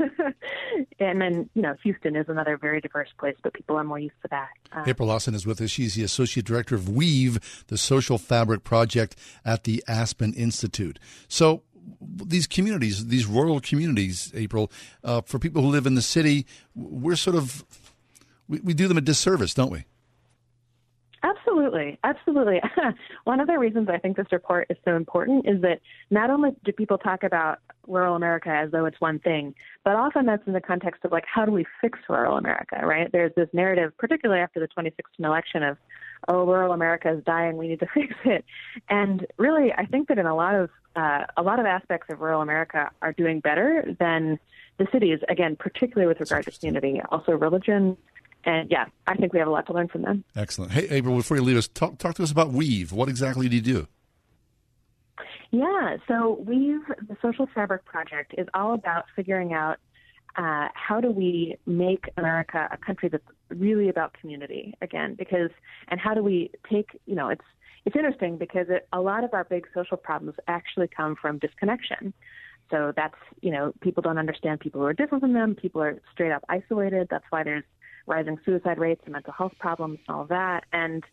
[1.00, 4.14] and then you know Houston is another very diverse place, but people are more used
[4.22, 4.48] to that.
[4.72, 5.70] Uh, April Lawson is with us.
[5.70, 10.98] She's the associate director of Weave, the social fabric project at the Aspen Institute.
[11.28, 11.62] So
[12.00, 14.70] these communities, these rural communities, April,
[15.04, 17.64] uh, for people who live in the city, we're sort of
[18.48, 19.84] we, we do them a disservice, don't we?
[21.22, 22.60] Absolutely, absolutely.
[23.24, 25.80] One of the reasons I think this report is so important is that
[26.10, 27.58] not only do people talk about
[27.88, 29.54] rural America as though it's one thing,
[29.84, 33.10] but often that's in the context of like how do we fix rural America, right?
[33.10, 35.78] There's this narrative, particularly after the 2016 election, of
[36.28, 38.44] oh, rural America is dying, we need to fix it.
[38.88, 42.20] And really, I think that in a lot of uh, a lot of aspects of
[42.20, 44.38] rural America are doing better than
[44.78, 45.20] the cities.
[45.28, 47.96] Again, particularly with regard to community, also religion,
[48.44, 50.24] and yeah, I think we have a lot to learn from them.
[50.36, 50.72] Excellent.
[50.72, 52.92] Hey, April, before you leave us, talk, talk to us about Weave.
[52.92, 53.88] What exactly do you do?
[55.50, 59.78] Yeah, so Weave, the Social Fabric Project, is all about figuring out
[60.36, 65.14] uh, how do we make America a country that's really about community again?
[65.14, 65.50] Because
[65.88, 67.44] and how do we take you know it's
[67.86, 72.12] it's interesting because it, a lot of our big social problems actually come from disconnection.
[72.70, 75.54] So that's you know people don't understand people who are different from them.
[75.54, 77.06] People are straight up isolated.
[77.08, 77.64] That's why there's
[78.06, 80.64] rising suicide rates and mental health problems and all that.
[80.72, 81.04] And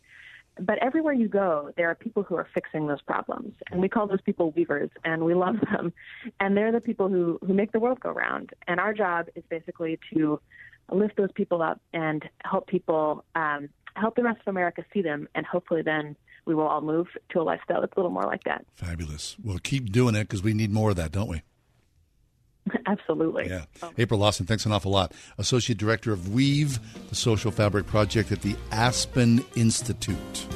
[0.58, 4.08] but everywhere you go, there are people who are fixing those problems, and we call
[4.08, 5.92] those people weavers, and we love them.
[6.40, 8.50] And they're the people who who make the world go round.
[8.66, 10.40] And our job is basically to
[10.90, 15.28] lift those people up and help people um, help the rest of America see them,
[15.36, 18.44] and hopefully then we will all move to a lifestyle that's a little more like
[18.44, 18.64] that.
[18.74, 19.36] Fabulous.
[19.42, 21.42] Well, keep doing it because we need more of that, don't we?
[22.86, 23.48] Absolutely.
[23.48, 23.64] Yeah.
[23.82, 23.92] Oh.
[23.98, 25.12] April Lawson, thanks an awful lot.
[25.38, 30.46] Associate Director of Weave, the Social Fabric Project at the Aspen Institute.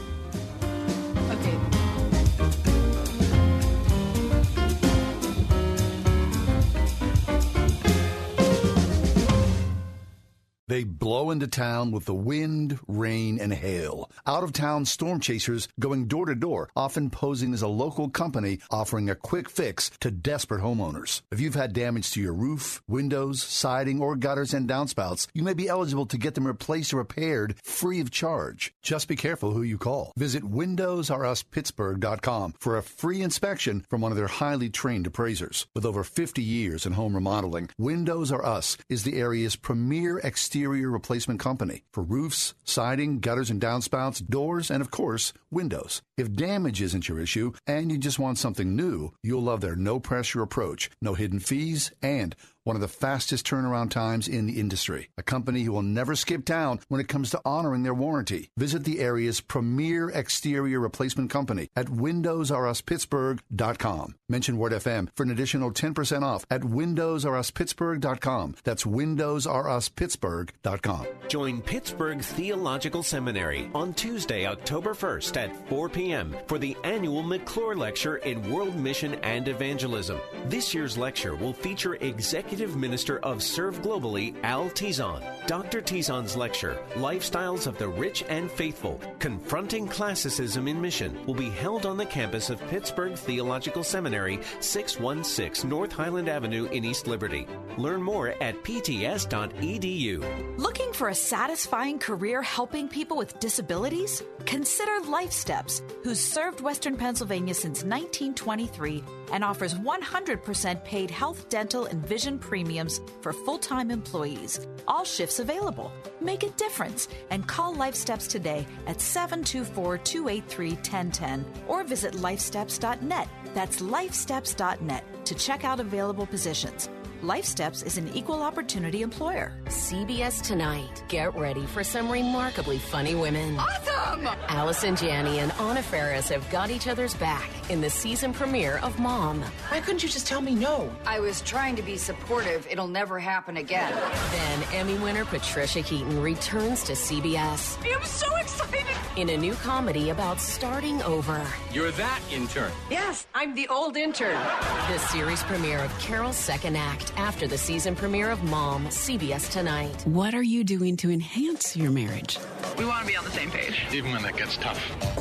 [10.69, 14.11] They blow into town with the wind, rain, and hail.
[14.27, 18.59] Out of town storm chasers going door to door, often posing as a local company
[18.71, 21.23] offering a quick fix to desperate homeowners.
[21.33, 25.55] If you've had damage to your roof, windows, siding, or gutters and downspouts, you may
[25.55, 28.75] be eligible to get them replaced or repaired free of charge.
[28.83, 30.13] Just be careful who you call.
[30.19, 35.67] Visit WindowsRUsPittsburgh.com for a free inspection from one of their highly trained appraisers.
[35.75, 40.58] With over 50 years in home remodeling, Windows R Us is the area's premier exterior
[40.59, 46.03] exterior replacement company for roofs, siding, gutters and downspouts, doors, and of course, windows.
[46.17, 50.01] If damage isn't your issue and you just want something new, you'll love their no
[50.01, 52.35] pressure approach, no hidden fees, and
[52.69, 55.09] one of the fastest turnaround times in the industry.
[55.17, 58.51] A company who will never skip town when it comes to honoring their warranty.
[58.59, 64.17] Visit the area's premier exterior replacement company at WindowsRUsPittsburgh.com.
[64.29, 68.57] Mention Word FM for an additional 10% off at WindowsRUsPittsburgh.com.
[68.65, 71.07] That's WindowsRUsPittsburgh.com.
[71.29, 76.37] Join Pittsburgh Theological Seminary on Tuesday, October 1st at 4 p.m.
[76.47, 80.21] for the annual McClure Lecture in World Mission and Evangelism.
[80.49, 85.23] This year's lecture will feature Executive Minister of Serve Globally, Al Tizon.
[85.47, 85.81] Dr.
[85.81, 91.87] Tizon's lecture, Lifestyles of the Rich and Faithful, Confronting Classicism in Mission, will be held
[91.87, 97.47] on the campus of Pittsburgh Theological Seminary, 616 North Highland Avenue in East Liberty.
[97.77, 100.59] Learn more at pts.edu.
[100.59, 104.23] Looking for a satisfying career helping people with disabilities?
[104.47, 111.87] Consider Life Steps, who's served Western Pennsylvania since 1923 and offers 100% paid health, dental,
[111.87, 114.67] and vision premiums for full time employees.
[114.87, 115.93] All shifts available.
[116.21, 123.29] Make a difference and call LifeSteps today at 724 283 1010 or visit lifesteps.net.
[123.55, 126.89] That's lifesteps.net to check out available positions.
[127.23, 129.53] Life Steps is an equal opportunity employer.
[129.67, 131.03] CBS Tonight.
[131.09, 133.59] Get ready for some remarkably funny women.
[133.59, 134.29] Awesome!
[134.47, 139.01] Allison Janney and Anna Faris have got each other's back in the season premiere of
[139.01, 139.43] Mom.
[139.69, 140.95] Why couldn't you just tell me no?
[141.07, 142.65] I was trying to be supportive.
[142.71, 143.93] It'll never happen again.
[144.31, 148.87] Then Emmy winner Patricia Heaton returns to CBS I'm so excited!
[149.17, 151.45] in a new comedy about starting over.
[151.73, 152.71] You're that intern.
[152.89, 154.41] Yes, I'm the old intern.
[154.89, 160.03] The series premiere of Carol's second act after the season premiere of Mom, CBS Tonight.
[160.07, 162.39] What are you doing to enhance your marriage?
[162.77, 163.81] We want to be on the same page.
[163.93, 164.79] Even when that gets tough.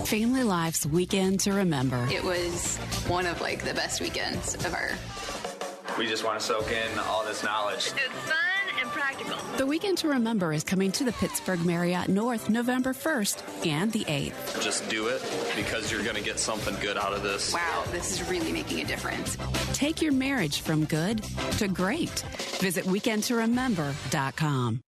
[0.07, 2.07] Family Life's Weekend to Remember.
[2.11, 2.77] It was
[3.07, 4.91] one of like the best weekends ever.
[5.97, 7.87] We just want to soak in all this knowledge.
[7.87, 8.56] It's fun
[8.87, 9.37] and practical.
[9.57, 14.05] The Weekend to Remember is coming to the Pittsburgh Marriott North November 1st and the
[14.05, 14.61] 8th.
[14.61, 15.21] Just do it
[15.55, 17.53] because you're going to get something good out of this.
[17.53, 19.37] Wow, this is really making a difference.
[19.73, 21.23] Take your marriage from good
[21.57, 22.19] to great.
[22.59, 24.81] Visit weekendtoremember.com.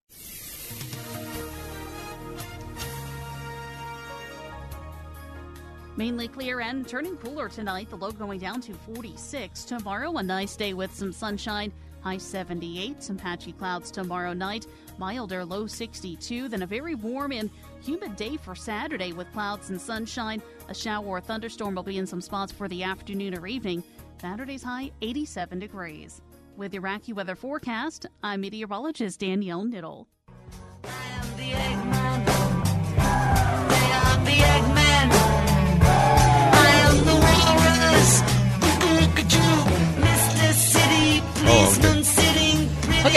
[5.98, 7.90] Mainly clear and turning cooler tonight.
[7.90, 9.66] The low going down to 46.
[9.66, 11.74] Tomorrow, a nice day with some sunshine.
[12.02, 13.04] High 78.
[13.04, 14.68] Some patchy clouds tomorrow night.
[14.98, 16.48] Milder low 62.
[16.48, 17.50] Then a very warm and
[17.82, 20.42] humid day for Saturday with clouds and sunshine.
[20.68, 23.84] A shower or thunderstorm will be in some spots for the afternoon or evening.
[24.22, 26.22] Saturday's high 87 degrees.
[26.58, 30.08] With your weather forecast, I'm meteorologist Danielle Niddle.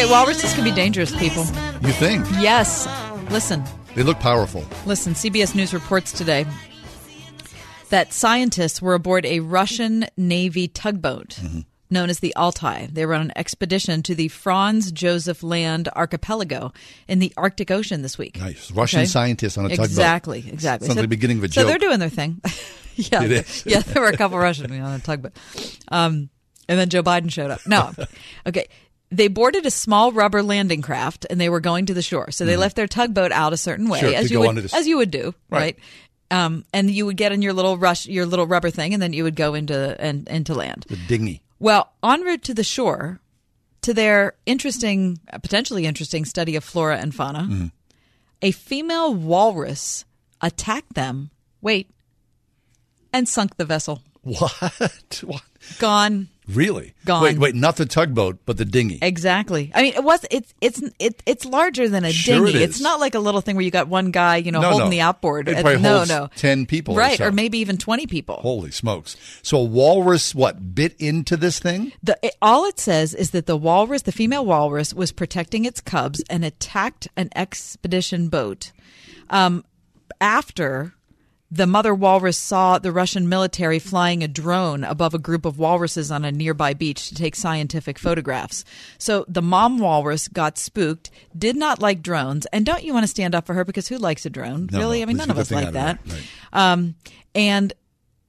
[0.02, 1.44] Okay, walruses can be dangerous, people.
[1.80, 2.26] You think?
[2.40, 2.88] Yes.
[3.30, 3.62] Listen,
[3.94, 4.64] They look powerful.
[4.84, 5.14] listen.
[5.14, 6.44] CBS News reports today
[7.90, 11.38] that scientists were aboard a Russian Navy tugboat
[11.88, 12.88] known as the Altai.
[12.90, 16.72] They were on an expedition to the Franz Joseph Land archipelago
[17.06, 18.40] in the Arctic Ocean this week.
[18.40, 18.72] Nice.
[18.72, 19.84] Russian scientists on a tugboat.
[19.86, 20.88] Exactly, exactly.
[20.88, 22.40] Sounds So- like the beginning of a So they're doing their thing.
[22.96, 23.62] yeah, It is.
[23.64, 23.78] yeah.
[23.78, 25.32] There were a couple Russian on a tugboat,
[25.86, 26.28] um,
[26.68, 27.60] and then Joe Biden showed up.
[27.68, 27.92] No,
[28.48, 28.66] okay.
[29.12, 32.30] They boarded a small rubber landing craft and they were going to the shore.
[32.30, 32.58] So they Mhm.
[32.60, 34.86] left their tugboat out a certain way, Sure, as you would, onto the s- as
[34.86, 35.60] you would do, Right.
[35.60, 35.78] right?
[36.44, 39.12] Um, and you would get in your little rush, your little rubber thing, and then
[39.12, 40.86] you would go into and into land.
[40.88, 41.42] The dinghy.
[41.58, 43.20] Well, en route to the shore,
[43.82, 47.66] to their interesting, potentially interesting study of flora and fauna, Mm-hmm.
[48.40, 50.06] a female walrus
[50.40, 51.30] attacked them.
[51.60, 51.90] Wait,
[53.12, 54.02] and sunk the vessel.
[54.22, 54.52] What?
[55.24, 55.42] what?
[55.78, 56.28] Gone.
[56.54, 56.94] Really?
[57.04, 57.22] Gone.
[57.22, 58.98] Wait, wait, not the tugboat, but the dinghy.
[59.02, 59.70] Exactly.
[59.74, 60.24] I mean, it was.
[60.30, 62.58] It's it's it, it's larger than a Sure dinghy.
[62.58, 64.68] it It's not like a little thing where you got one guy, you know, No,
[64.70, 64.90] holding no.
[64.90, 65.48] the outboard.
[65.48, 67.30] It Uh, probably no, holds no, 10 people or right, so.
[67.30, 68.36] maybe even twenty people.
[68.36, 69.16] Holy smokes.
[69.42, 71.92] So a walrus, what, bit into this thing?
[72.02, 75.80] The, it, all it says is that the walrus, the female walrus, was protecting its
[75.80, 78.72] cubs and attacked an expedition boat.
[79.30, 79.64] Um,
[80.20, 80.94] after
[81.54, 86.10] the mother walrus saw the Russian military flying a drone above a group of walruses
[86.10, 88.64] on a nearby beach to take scientific photographs.
[88.96, 93.08] So the mom walrus got spooked, did not like drones, and don't you want to
[93.08, 94.70] stand up for her because who likes a drone?
[94.72, 95.00] No, really?
[95.00, 95.98] no, I mean, none of us like of that.
[96.06, 96.22] Right.
[96.54, 96.94] Um,
[97.34, 97.74] and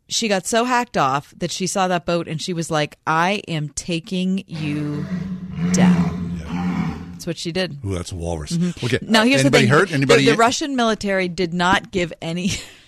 [0.10, 3.41] she got so hacked off that she saw that boat and she was like, I
[3.48, 5.06] am taking you
[5.72, 6.41] down.
[7.14, 7.78] That's what she did.
[7.86, 8.52] Ooh, that's a walrus.
[8.52, 8.84] Mhm.
[8.84, 9.00] Okay.
[9.02, 9.88] Now here's Anybody the thing: hurt?
[9.90, 10.26] The- Anybody?
[10.26, 12.52] The, Russian military did not give any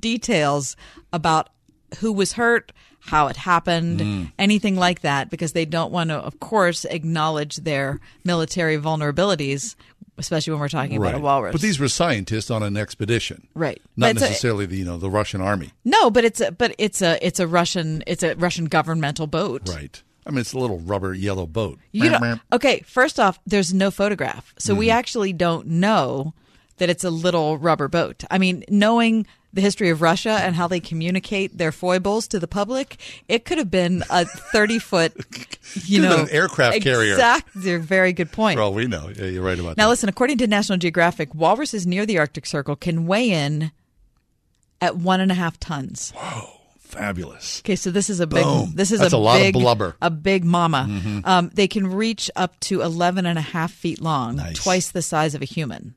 [0.00, 0.76] details
[1.12, 1.48] about
[2.00, 4.32] who was hurt, how it happened, Mm.
[4.38, 9.76] anything like that, because they don't want to, of course, acknowledge their military vulnerabilities,
[10.18, 11.52] especially when we're talking about a walrus.
[11.52, 13.80] But these were scientists on an expedition, right?
[13.96, 16.74] Not it's a- necessarily the you know the Russian army, no, but it's a but
[16.78, 19.68] it's a it's a Russian it's a Russian governmental boat.
[19.68, 20.02] right?
[20.26, 21.78] I mean, it's a little rubber yellow boat.
[21.92, 22.10] You
[22.52, 24.52] okay, first off, there's no photograph.
[24.58, 24.98] So we Mm-hmm.
[24.98, 26.34] actually don't know
[26.78, 28.24] that it's a little rubber boat.
[28.28, 29.26] I mean, knowing
[29.56, 32.96] the history of Russia and how they communicate their foibles to the public,
[33.26, 35.12] it could have been a 30 foot,
[35.84, 37.14] you know, an aircraft carrier.
[37.14, 38.56] Exact, very good point.
[38.58, 39.88] For all we know, yeah, you're right about Now, that.
[39.90, 43.72] listen, according to National Geographic, walruses near the Arctic Circle can weigh in
[44.80, 46.12] at one and a half tons.
[46.14, 46.52] Wow.
[46.78, 47.60] Fabulous.
[47.64, 48.44] Okay, so this is a big.
[48.44, 48.72] Boom.
[48.74, 49.96] This is That's a, a lot of big, blubber.
[50.00, 50.86] A big mama.
[50.88, 51.26] Mhm.
[51.26, 54.62] Um, they can reach up to 11 and a half feet long, Nice.
[54.62, 55.94] twice the size of a human.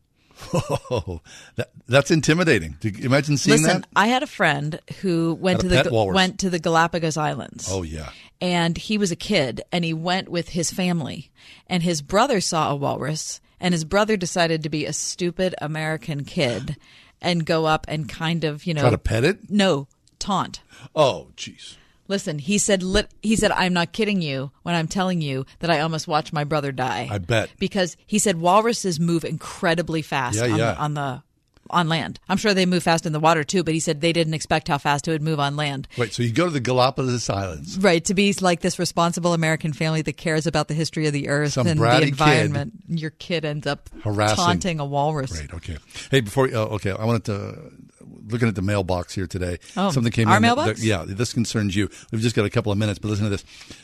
[0.53, 1.21] Oh,
[1.55, 2.77] that, that's intimidating.
[2.79, 3.89] Do you imagine seeing Listen, that?
[3.95, 6.15] I had a friend who went to the walrus.
[6.15, 7.67] went to the Galapagos Islands.
[7.69, 8.09] Oh yeah.
[8.41, 11.29] and he was a kid and he went with his family
[11.67, 16.23] and his brother saw a walrus and his brother decided to be a stupid american
[16.23, 16.77] kid
[17.21, 19.49] and go up and kind of you know Try to pet it?
[19.49, 19.87] no
[20.19, 20.61] taunt
[20.95, 21.75] Oh, jeez.
[22.09, 25.69] Listen he said lit, he said i'm not kidding you when i'm telling you that
[25.69, 27.49] i almost watched my brother die I bet.
[27.59, 30.73] because he said walruses move incredibly fast Yeah, on, yeah.
[30.73, 31.23] The, on the
[31.71, 34.11] on land i'm sure they move fast in the water too but he said they
[34.11, 36.59] didn't expect how fast it would move on land Wait, so you go to the
[36.59, 37.77] Galapagos Islands?
[37.77, 41.29] Right, to be like this responsible American family that cares about the history of the
[41.29, 42.73] earth Some and the environment.
[42.87, 44.35] Your kid ends up Harassing.
[44.35, 45.31] taunting a walrus.
[45.39, 45.53] Right.
[45.53, 45.77] Okay.
[46.09, 47.71] Hey, before uh, okay, I wanted to
[48.31, 49.57] looking at the mailbox here today.
[49.77, 50.41] Oh, something came our in.
[50.41, 50.79] mailbox?
[50.79, 51.89] that- yeah, this concerns you.
[52.11, 53.43] We've just got a couple of minutes, but listen to this.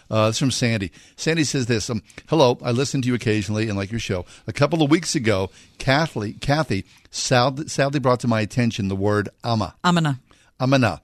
[0.09, 0.91] Uh, this is from Sandy.
[1.15, 1.89] Sandy says this.
[1.89, 4.25] Um, Hello, I listen to you occasionally and like your show.
[4.47, 9.29] A couple of weeks ago, Kathy, Kathy sad- sadly brought to my attention the word
[9.43, 10.19] "ama." Amana.
[10.59, 11.01] Amana,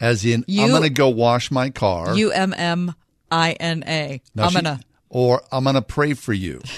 [0.00, 2.14] as in You- I'm going to go wash my car.
[2.16, 2.94] U M M
[3.30, 4.22] I N A.
[4.34, 4.80] Now she- Amana.
[5.08, 6.60] or I'm going to pray for you.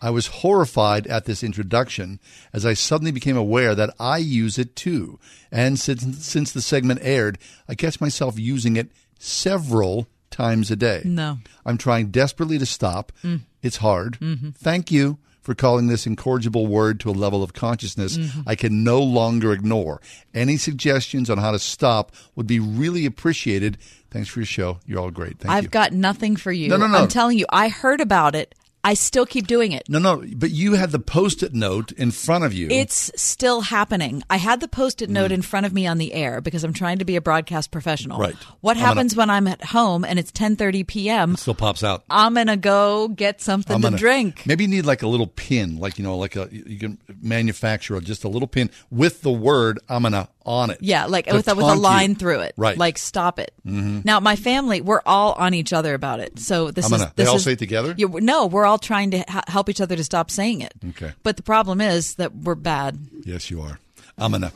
[0.00, 2.20] I was horrified at this introduction
[2.52, 5.18] as I suddenly became aware that I use it too.
[5.50, 11.02] And since, since the segment aired, I catch myself using it several times a day.
[11.04, 11.38] No.
[11.64, 13.12] I'm trying desperately to stop.
[13.24, 13.40] Mm.
[13.62, 14.18] It's hard.
[14.20, 14.54] Mhm.
[14.54, 18.42] Thank you for calling this incorrigible word to a level of consciousness Mhm.
[18.46, 20.00] I can no longer ignore.
[20.34, 23.78] Any suggestions on how to stop would be really appreciated.
[24.10, 24.78] Thanks for your show.
[24.86, 25.38] You're all great.
[25.38, 25.70] Thank I've you.
[25.70, 26.68] got nothing for you.
[26.68, 26.98] No, no, no.
[26.98, 28.54] I'm telling you, I heard about it.
[28.86, 29.88] I still keep doing it.
[29.88, 32.68] No, no, but you had the post-it note in front of you.
[32.70, 34.22] It's still happening.
[34.30, 36.98] I had the post-it note in front of me on the air because I'm trying
[37.00, 38.18] to be a broadcast professional.
[38.18, 38.20] Mm.
[38.20, 38.36] Right.
[38.60, 41.34] What I'm gonna- happens when I'm at home and it's 10:30 p.m.?
[41.36, 42.04] still pops out.
[42.08, 44.42] I'm gonna go get something I'm to gonna- drink.
[44.46, 48.00] Maybe you need like a little pin, like you know, like a you can manufacture
[48.00, 50.78] just a little pin with the word "amana" on it.
[50.80, 51.82] Yeah, like with a, with a taunt you.
[51.82, 52.54] line through it.
[52.56, 52.78] Right.
[52.78, 53.52] Like stop it.
[53.66, 54.04] Mhm.
[54.04, 56.38] Now my family, we're all on each other about it.
[56.38, 57.94] So this I'm is gonna- this they all is- say it together?
[57.98, 60.72] We're- no, we're all trying to ha- help each other to stop saying it.
[60.90, 61.12] Okay.
[61.22, 62.98] But the problem is that we're bad.
[63.24, 63.78] Yes, you are.
[64.16, 64.52] I'm gonna.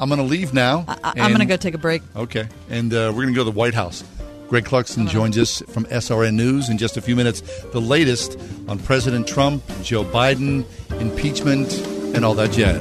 [0.00, 0.84] I'm gonna leave now.
[0.88, 2.02] I, I'm and- gonna go take a break.
[2.16, 4.02] Okay, and uh, we're gonna go to the White House.
[4.48, 7.42] Greg Clugston joins us from SRN News in just a few minutes.
[7.72, 10.64] The latest on President Trump, Joe Biden,
[11.02, 11.70] impeachment,
[12.16, 12.80] and all that jazz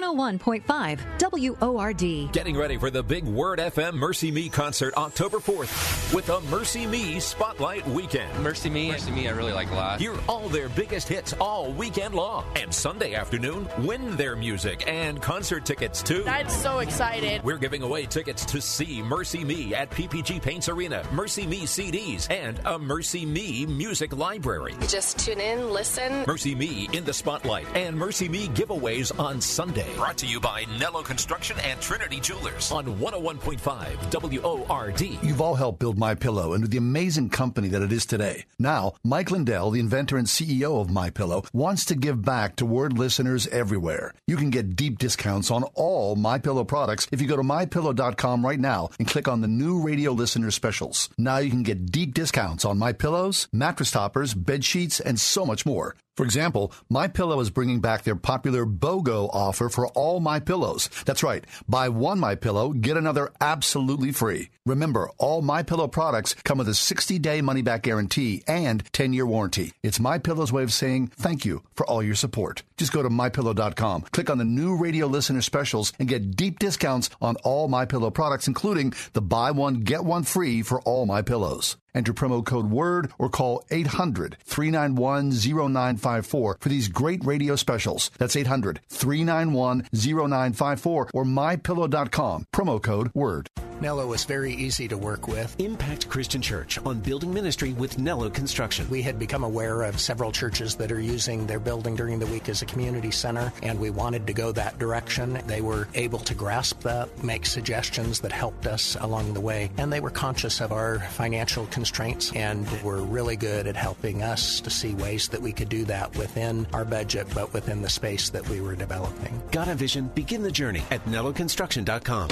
[0.00, 2.32] want to 101.5 WORD.
[2.32, 7.86] Getting ready for the big Word FM MercyMe concert October 4th with a MercyMe Spotlight
[7.86, 8.32] Weekend.
[8.44, 10.00] MercyMe, Mercy Me, I really like a lot.
[10.00, 12.44] Hear all their biggest hits all weekend long.
[12.56, 16.24] And Sunday afternoon, win their music and concert tickets too.
[16.26, 17.44] I'm so excited.
[17.44, 22.76] We're giving away tickets to see MercyMe at PPG Paints Arena, MercyMe CDs, and a
[22.76, 24.74] MercyMe music library.
[24.88, 26.24] Just tune in, listen.
[26.24, 29.86] MercyMe in the Spotlight and MercyMe giveaways on Sunday.
[30.08, 35.00] Brought to you by Nello Construction and Trinity Jewelers on 101.5 WORD.
[35.22, 38.46] You've all helped build My Pillow into the amazing company that it is today.
[38.58, 42.64] Now, Mike Lindell, the inventor and CEO of My Pillow, wants to give back to
[42.64, 44.14] word listeners everywhere.
[44.26, 48.42] You can get deep discounts on all My Pillow products if you go to mypillow.com
[48.42, 51.10] right now and click on the new radio listener specials.
[51.18, 55.44] Now you can get deep discounts on My Pillows, mattress toppers, bed sheets, and so
[55.44, 55.96] much more.
[56.18, 60.90] For example, My Pillow is bringing back their popular BOGO offer for all My Pillows.
[61.06, 61.44] That's right.
[61.68, 64.50] Buy one My Pillow, get another absolutely free.
[64.66, 69.74] Remember, all My Pillow products come with a 60-day money-back guarantee and 10-year warranty.
[69.84, 72.64] It's My Pillow's way of saying thank you for all your support.
[72.78, 77.10] Just go to mypillow.com, click on the new radio listener specials and get deep discounts
[77.22, 81.22] on all My Pillow products including the buy one get one free for all My
[81.22, 81.76] Pillows.
[81.94, 88.10] Enter promo code WORD or call 800 391 0954 for these great radio specials.
[88.18, 92.46] That's 800 391 0954 or mypillow.com.
[92.52, 93.48] Promo code WORD.
[93.80, 95.54] Nello was very easy to work with.
[95.60, 98.88] Impact Christian Church on building ministry with Nello Construction.
[98.90, 102.48] We had become aware of several churches that are using their building during the week
[102.48, 105.40] as a community center, and we wanted to go that direction.
[105.46, 109.92] They were able to grasp that, make suggestions that helped us along the way, and
[109.92, 114.70] they were conscious of our financial constraints and were really good at helping us to
[114.70, 118.48] see ways that we could do that within our budget, but within the space that
[118.48, 119.40] we were developing.
[119.52, 120.08] Got a vision?
[120.14, 122.30] Begin the journey at NelloConstruction.com.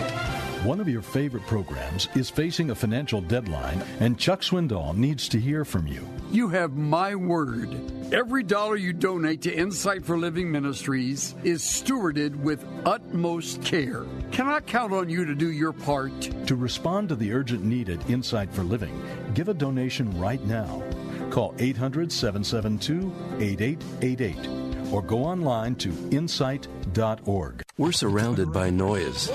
[0.64, 5.40] One of your favorite programs is facing a financial deadline, and Chuck Swindoll needs to
[5.40, 6.08] hear from you.
[6.30, 7.74] You have my word.
[8.12, 14.04] Every dollar you donate to Insight for Living Ministries is stewarded with utmost care.
[14.32, 16.20] Can I count on you to do your part?
[16.46, 19.02] To respond to the urgent need at Insight for Living,
[19.34, 20.82] give a donation right now.
[21.30, 27.62] Call 800 772 8888 or go online to insight.org.
[27.78, 29.30] We're surrounded by noise,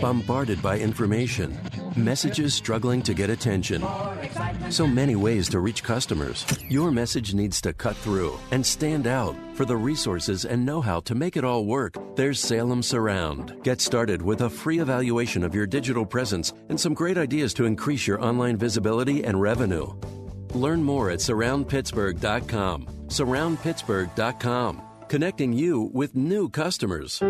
[0.00, 1.56] bombarded by information,
[1.96, 3.84] messages struggling to get attention.
[4.70, 6.44] So many ways to reach customers.
[6.68, 9.36] Your message needs to cut through and stand out.
[9.54, 13.56] For the resources and know how to make it all work, there's Salem Surround.
[13.62, 17.64] Get started with a free evaluation of your digital presence and some great ideas to
[17.64, 19.86] increase your online visibility and revenue.
[20.54, 22.86] Learn more at surroundpittsburgh.com.
[23.06, 27.20] Surroundpittsburgh.com, connecting you with new customers.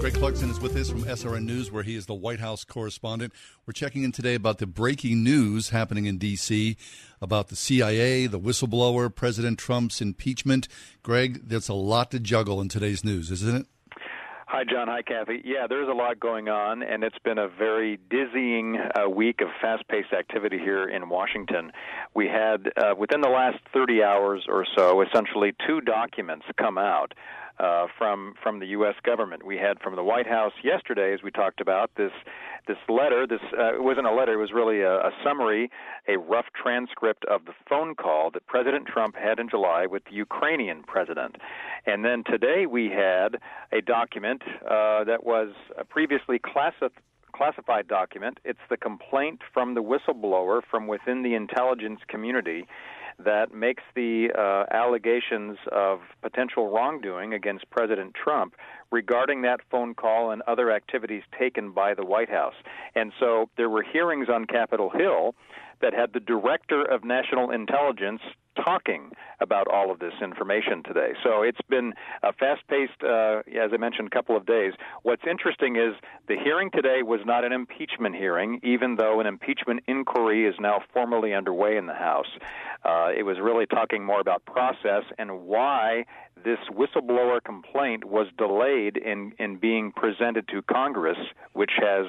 [0.00, 3.34] Greg Clugston is with us from SRN News, where he is the White House correspondent.
[3.66, 6.76] We're checking in today about the breaking news happening in D.C.
[7.20, 10.68] about the CIA, the whistleblower, President Trump's impeachment.
[11.02, 13.66] Greg, there's a lot to juggle in today's news, isn't it?
[14.52, 14.88] Hi, John.
[14.88, 15.42] Hi, Kathy.
[15.44, 19.46] Yeah, there's a lot going on, and it's been a very dizzying uh, week of
[19.62, 21.70] fast paced activity here in Washington.
[22.16, 27.14] We had, uh, within the last 30 hours or so, essentially two documents come out.
[27.60, 28.94] Uh, from from the U.S.
[29.04, 32.12] government, we had from the White House yesterday, as we talked about this
[32.66, 33.26] this letter.
[33.26, 35.70] This uh, it wasn't a letter; it was really a, a summary,
[36.08, 40.12] a rough transcript of the phone call that President Trump had in July with the
[40.12, 41.36] Ukrainian president.
[41.86, 43.36] And then today we had
[43.72, 46.92] a document uh, that was a previously classified
[47.32, 48.38] classified document.
[48.44, 52.66] It's the complaint from the whistleblower from within the intelligence community
[53.24, 58.54] that makes the uh, allegations of potential wrongdoing against President Trump
[58.90, 62.54] regarding that phone call and other activities taken by the White House.
[62.94, 65.34] And so there were hearings on Capitol Hill
[65.80, 68.20] that had the director of national intelligence
[68.56, 71.12] talking about all of this information today.
[71.22, 74.72] So it's been a fast paced, uh, as I mentioned, a couple of days.
[75.02, 75.94] What's interesting is
[76.28, 80.80] the hearing today was not an impeachment hearing, even though an impeachment inquiry is now
[80.92, 82.30] formally underway in the House.
[82.84, 86.04] Uh, it was really talking more about process and why
[86.44, 91.18] this whistleblower complaint was delayed in, in being presented to Congress,
[91.52, 92.06] which has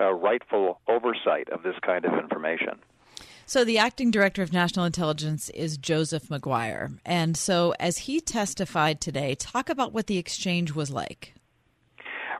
[0.00, 2.80] uh, rightful oversight of this kind of information.
[3.48, 6.90] So, the acting director of national intelligence is Joseph Maguire.
[7.06, 11.32] And so, as he testified today, talk about what the exchange was like.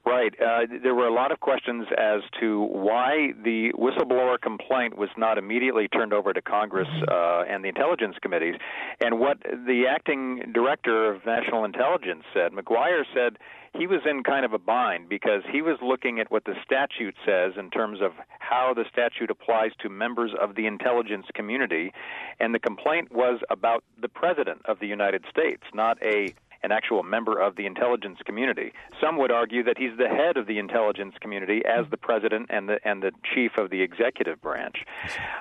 [0.05, 0.35] Right.
[0.39, 5.39] Uh, there were a lot of questions as to why the whistleblower complaint was not
[5.39, 7.05] immediately turned over to Congress mm-hmm.
[7.11, 8.57] uh, and the intelligence committees.
[9.01, 13.39] And what the acting director of national intelligence said, Maguire said
[13.79, 17.15] he was in kind of a bind because he was looking at what the statute
[17.25, 21.93] says in terms of how the statute applies to members of the intelligence community,
[22.41, 27.03] and the complaint was about the President of the United States, not a an actual
[27.03, 28.73] member of the intelligence community.
[29.01, 32.69] Some would argue that he's the head of the intelligence community as the president and
[32.69, 34.85] the and the chief of the executive branch.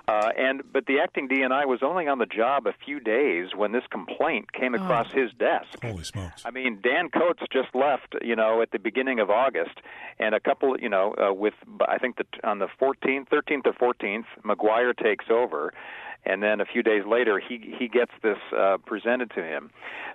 [0.07, 3.71] Uh, and but the acting DNI was only on the job a few days when
[3.71, 4.83] this complaint came oh.
[4.83, 5.21] across oh.
[5.21, 5.81] his desk.
[5.81, 6.43] Holy smokes!
[6.45, 9.77] I mean, Dan Coats just left, you know, at the beginning of August,
[10.19, 11.53] and a couple, you know, uh, with
[11.87, 15.73] I think that on the 14th, 13th or 14th, Maguire takes over
[16.27, 19.69] and then a few days later he he gets this uh, presented to him.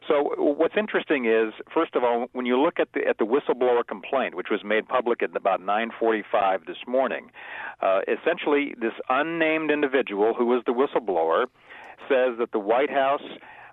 [0.09, 3.87] So what's interesting is, first of all, when you look at the at the whistleblower
[3.87, 7.31] complaint, which was made public at about 9:45 this morning,
[7.81, 11.47] uh, essentially this unnamed individual who was the whistleblower
[12.09, 13.23] says that the White House.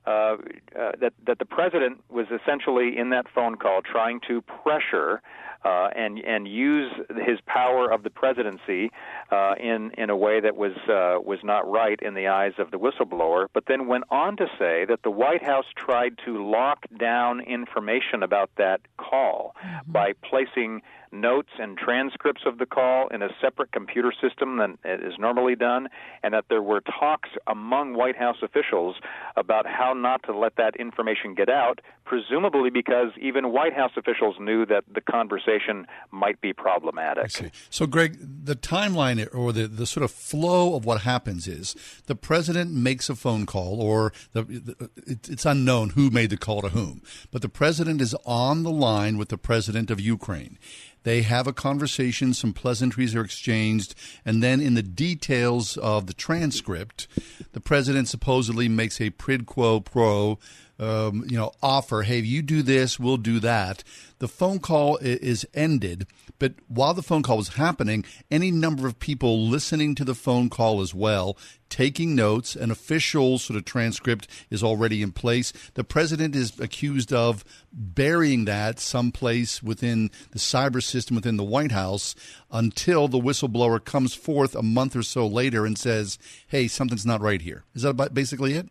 [0.07, 0.38] Uh,
[0.80, 5.22] uh, that that the president was essentially in that phone call trying to pressure
[5.64, 6.91] uh, and and use
[7.26, 8.91] his power of the presidency
[9.31, 12.72] uh, in in a way that was uh, was not right in the eyes of
[12.72, 13.48] the whistleblower.
[13.53, 18.23] But then went on to say that the White House tried to lock down information
[18.23, 19.91] about that call mm-hmm.
[19.91, 20.81] by placing
[21.11, 25.88] notes and transcripts of the call in a separate computer system than is normally done,
[26.23, 28.95] and that there were talks among White House officials
[29.36, 34.36] about how not to let that information get out, presumably because even White House officials
[34.40, 37.31] knew that the conversation might be problematic.
[37.69, 41.76] So, Greg, the timeline or the, the sort of flow of what happens is
[42.07, 46.61] the president makes a phone call, or the, the, it's unknown who made the call
[46.61, 50.57] to whom, but the president is on the line with the president of Ukraine.
[51.04, 53.96] They have a conversation, some pleasantries are exchanged,
[54.26, 57.08] and then in the details of the transcript,
[57.54, 60.40] the president supposedly makes a quid quo pro
[60.80, 63.84] um, you know, offer, hey, you do this, we'll do that.
[64.20, 66.08] The phone call is ended,
[66.40, 70.50] but while the phone call was happening, any number of people listening to the phone
[70.50, 71.38] call as well,
[71.70, 75.54] taking notes, an official sort of transcript is already in place.
[75.76, 81.72] The president is accused of burying that someplace within the cyber system within the White
[81.72, 82.16] House
[82.52, 87.22] until the whistleblower comes forth a month or so later and says, hey, something's not
[87.22, 87.64] right here.
[87.76, 88.70] Is that basically it?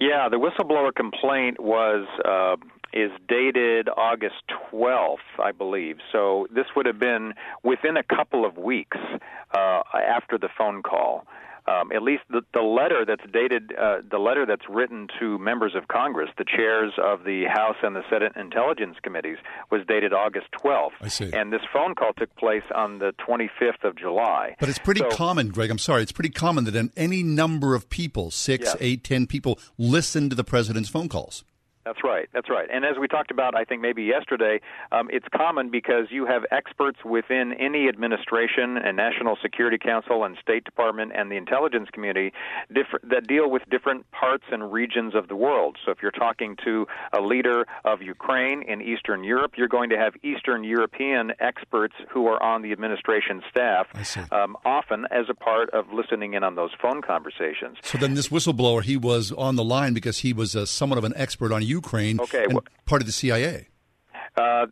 [0.00, 2.56] Yeah, the whistleblower complaint was uh,
[2.92, 5.98] is dated August 12th, I believe.
[6.10, 8.96] So this would have been within a couple of weeks
[9.52, 11.26] uh, after the phone call
[11.70, 15.74] um, at least the, the letter that's dated, uh, the letter that's written to members
[15.74, 19.38] of Congress, the chairs of the House and the Senate Intelligence Committees,
[19.70, 20.90] was dated August 12th.
[21.00, 21.30] I see.
[21.32, 24.56] And this phone call took place on the 25th of July.
[24.58, 25.70] But it's pretty so, common, Greg.
[25.70, 26.02] I'm sorry.
[26.02, 28.76] It's pretty common that any number of people, six, yes.
[28.80, 31.44] eight, ten people, listen to the president's phone calls.
[31.90, 32.28] That's right.
[32.32, 32.68] That's right.
[32.72, 34.60] And as we talked about, I think maybe yesterday,
[34.92, 40.36] um, it's common because you have experts within any administration and National Security Council and
[40.40, 42.32] State Department and the intelligence community
[42.68, 45.78] different, that deal with different parts and regions of the world.
[45.84, 49.98] So if you're talking to a leader of Ukraine in Eastern Europe, you're going to
[49.98, 53.88] have Eastern European experts who are on the administration staff,
[54.30, 57.78] um, often as a part of listening in on those phone conversations.
[57.82, 61.04] So then, this whistleblower, he was on the line because he was uh, somewhat of
[61.04, 61.79] an expert on Ukraine
[62.20, 63.68] okay, and well, part of the CIA.
[64.36, 64.66] Uh,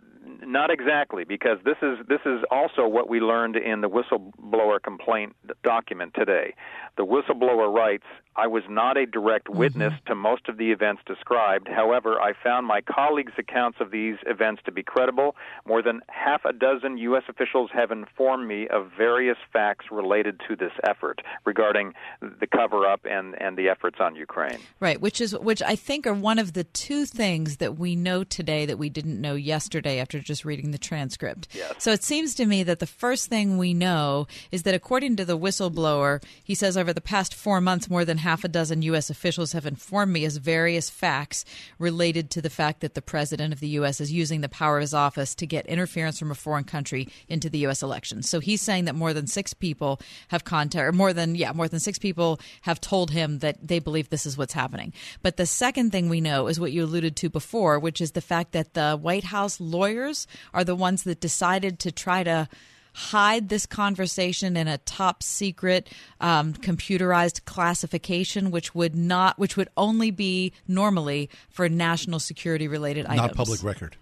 [0.44, 5.36] not exactly, because this is this is also what we learned in the whistleblower complaint
[5.62, 6.54] document today.
[6.96, 8.04] The whistleblower writes,
[8.36, 9.58] "I was not a direct Mm-hmm.
[9.58, 11.68] witness to most of the events described.
[11.68, 15.36] However, I found my colleagues' accounts of these events to be credible.
[15.66, 17.22] More than half a dozen U.S.
[17.28, 23.40] officials have informed me of various facts related to this effort regarding the cover-up and
[23.40, 26.64] and the efforts on Ukraine." Right, which is which I think are one of the
[26.64, 30.78] two things that we know today that we didn't know yesterday after just reading the
[30.78, 31.48] transcript.
[31.52, 31.74] Yes.
[31.80, 35.24] So it seems to me that the first thing we know is that according to
[35.26, 39.10] the whistleblower, he says over the past four months, more than half a dozen U.S.
[39.10, 41.44] officials have informed me of various facts
[41.78, 44.00] related to the fact that the president of the U.S.
[44.00, 47.50] is using the power of his office to get interference from a foreign country into
[47.50, 47.82] the U.S.
[47.82, 48.30] elections.
[48.30, 51.68] So he's saying that more than six people have contact, or more than yeah, more
[51.68, 54.94] than six people have told him that they believe this is what's happening.
[55.22, 58.22] But the second thing we know is what you alluded to before, which is the
[58.22, 59.60] fact that the White House
[59.98, 62.48] lawyers are the ones that decided to try to
[62.94, 65.88] hide this conversation in a top secret
[66.20, 73.06] um, computerized classification which would not which would only be normally for national security related
[73.06, 73.96] items Not public record.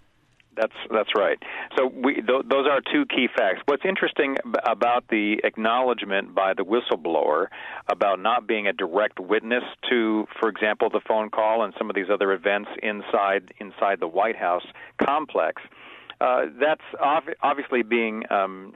[0.56, 1.38] That's that's right.
[1.76, 3.60] So we th- those are two key facts.
[3.66, 7.48] What's interesting b- about the acknowledgement by the whistleblower
[7.88, 11.96] about not being a direct witness to, for example, the phone call and some of
[11.96, 14.64] these other events inside inside the White House
[15.04, 15.60] complex.
[16.20, 18.74] Uh, that's ov- obviously being um,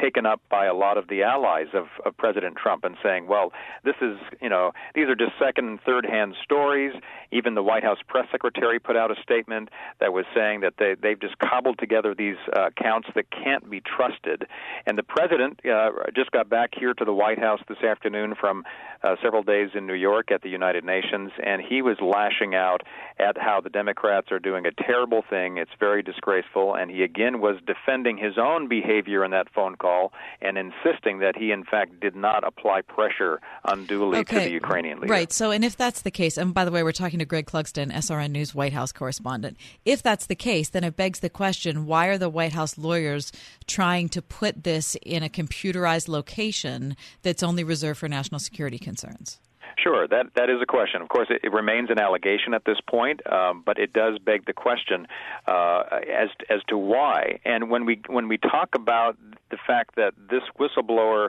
[0.00, 3.52] taken up by a lot of the allies of, of President Trump and saying, well,
[3.82, 6.92] this is, you know, these are just second and third hand stories.
[7.30, 9.70] Even the White House press secretary put out a statement
[10.00, 13.80] that was saying that they, they've just cobbled together these uh, accounts that can't be
[13.80, 14.46] trusted.
[14.84, 18.64] And the president uh, just got back here to the White House this afternoon from
[19.02, 22.82] uh, several days in New York at the United Nations, and he was lashing out
[23.18, 25.56] at how the Democrats are doing a terrible thing.
[25.56, 30.12] It's very disgraceful and he again was defending his own behavior in that phone call
[30.40, 35.12] and insisting that he, in fact, did not apply pressure unduly to the Ukrainian leader.
[35.12, 35.32] Right.
[35.32, 37.92] So, and if that's the case, and by the way, we're talking to Greg Clugston,
[37.92, 39.56] SRN News White House correspondent.
[39.84, 43.30] If that's the case, then it begs the question why are the White House lawyers
[43.66, 49.38] trying to put this in a computerized location that's only reserved for national security concerns?
[49.78, 51.02] Sure, that that is a question.
[51.02, 54.46] Of course, it, it remains an allegation at this point, um, but it does beg
[54.46, 55.06] the question
[55.46, 55.82] uh,
[56.12, 57.40] as as to why.
[57.44, 59.16] And when we when we talk about
[59.50, 61.28] the fact that this whistleblower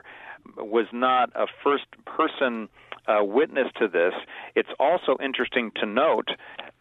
[0.56, 2.68] was not a first person
[3.06, 4.14] uh, witness to this,
[4.54, 6.28] it's also interesting to note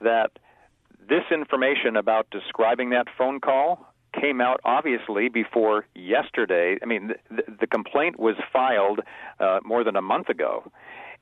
[0.01, 0.31] that
[1.09, 3.85] this information about describing that phone call
[4.19, 6.77] came out obviously before yesterday.
[6.81, 8.99] I mean, the, the complaint was filed
[9.39, 10.71] uh, more than a month ago.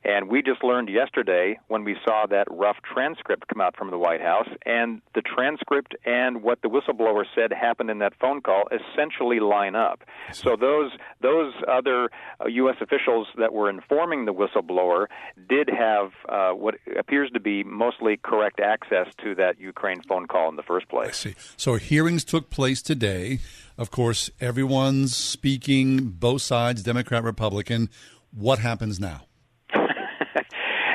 [0.03, 3.97] And we just learned yesterday when we saw that rough transcript come out from the
[3.97, 8.63] White House, and the transcript and what the whistleblower said happened in that phone call
[8.71, 10.01] essentially line up.
[10.33, 10.91] So those
[11.21, 12.09] those other
[12.39, 12.77] uh, U.S.
[12.81, 15.05] officials that were informing the whistleblower
[15.49, 20.49] did have uh, what appears to be mostly correct access to that Ukraine phone call
[20.49, 21.09] in the first place.
[21.09, 21.35] I see.
[21.57, 23.39] So hearings took place today.
[23.77, 27.89] Of course, everyone's speaking, both sides, Democrat, Republican.
[28.31, 29.25] What happens now?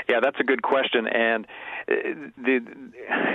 [0.08, 1.46] Yeah, that's a good question, and
[1.90, 1.94] uh,
[2.36, 2.56] the,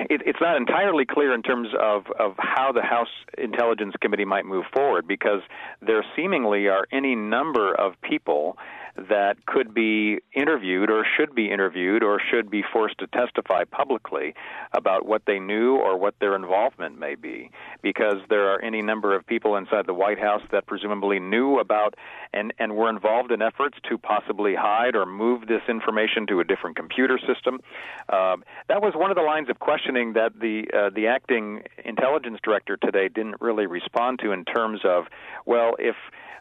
[0.09, 4.45] it, it's not entirely clear in terms of, of how the House Intelligence Committee might
[4.45, 5.41] move forward because
[5.81, 8.57] there seemingly are any number of people
[8.95, 14.33] that could be interviewed or should be interviewed or should be forced to testify publicly
[14.73, 17.49] about what they knew or what their involvement may be
[17.81, 21.95] because there are any number of people inside the White House that presumably knew about
[22.33, 26.43] and and were involved in efforts to possibly hide or move this information to a
[26.43, 27.59] different computer system.
[28.09, 32.39] Um, that was one of the lines of questioning that the uh, the acting intelligence
[32.43, 35.05] director today didn't really respond to in terms of
[35.45, 35.95] well if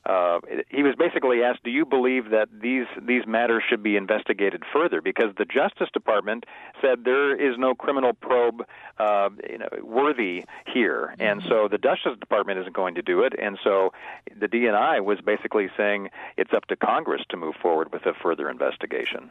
[0.06, 0.40] uh,
[0.70, 5.00] he was basically asked, "Do you believe that these these matters should be investigated further?"
[5.00, 6.44] Because the Justice Department
[6.80, 8.64] said there is no criminal probe
[8.98, 13.34] uh, you know, worthy here, and so the Justice Department isn't going to do it,
[13.38, 13.92] and so
[14.38, 18.48] the DNI was basically saying it's up to Congress to move forward with a further
[18.50, 19.30] investigation.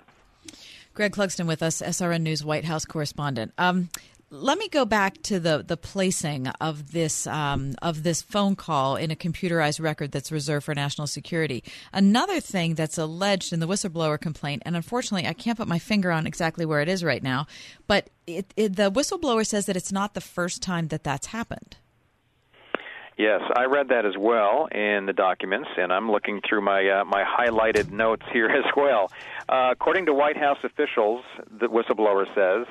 [0.93, 3.53] Greg Clugston with us, SRN News White House correspondent.
[3.57, 3.89] Um,
[4.31, 8.95] let me go back to the the placing of this um, of this phone call
[8.95, 11.63] in a computerized record that's reserved for national security.
[11.91, 16.11] Another thing that's alleged in the whistleblower complaint, and unfortunately, I can't put my finger
[16.11, 17.47] on exactly where it is right now,
[17.87, 21.77] but it, it, the whistleblower says that it's not the first time that that's happened.
[23.17, 27.03] Yes, I read that as well in the documents, and I'm looking through my uh,
[27.03, 29.11] my highlighted notes here as well.
[29.49, 32.67] Uh, according to White House officials, the whistleblower says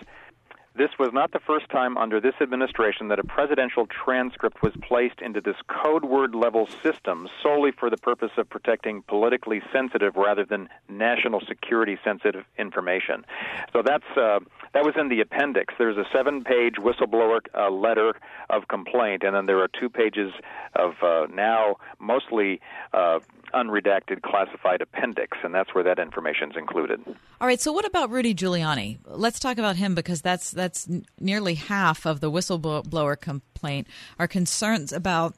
[0.77, 5.21] this was not the first time under this administration that a presidential transcript was placed
[5.21, 10.45] into this code word level system solely for the purpose of protecting politically sensitive rather
[10.45, 13.25] than national security sensitive information.
[13.73, 14.41] So that's uh,
[14.75, 15.75] that was in the appendix.
[15.79, 18.15] There's a seven page whistleblower uh, letter
[18.51, 20.33] of complaint, and then there are two pages
[20.75, 22.61] of uh, now mostly
[22.93, 23.21] uh,
[23.55, 27.01] unredacted classified appendix, and that's where that information is included.
[27.41, 27.61] All right.
[27.61, 28.99] So, what about Rudy Giuliani?
[29.07, 30.89] Let's talk about him because that's that's
[31.21, 33.87] nearly half of the whistleblower complaint.
[34.19, 35.35] Are concerns about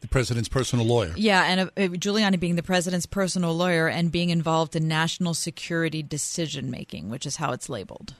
[0.00, 1.12] the president's personal lawyer.
[1.16, 6.02] Yeah, and uh, Giuliani being the president's personal lawyer and being involved in national security
[6.02, 8.14] decision making, which is how it's labeled.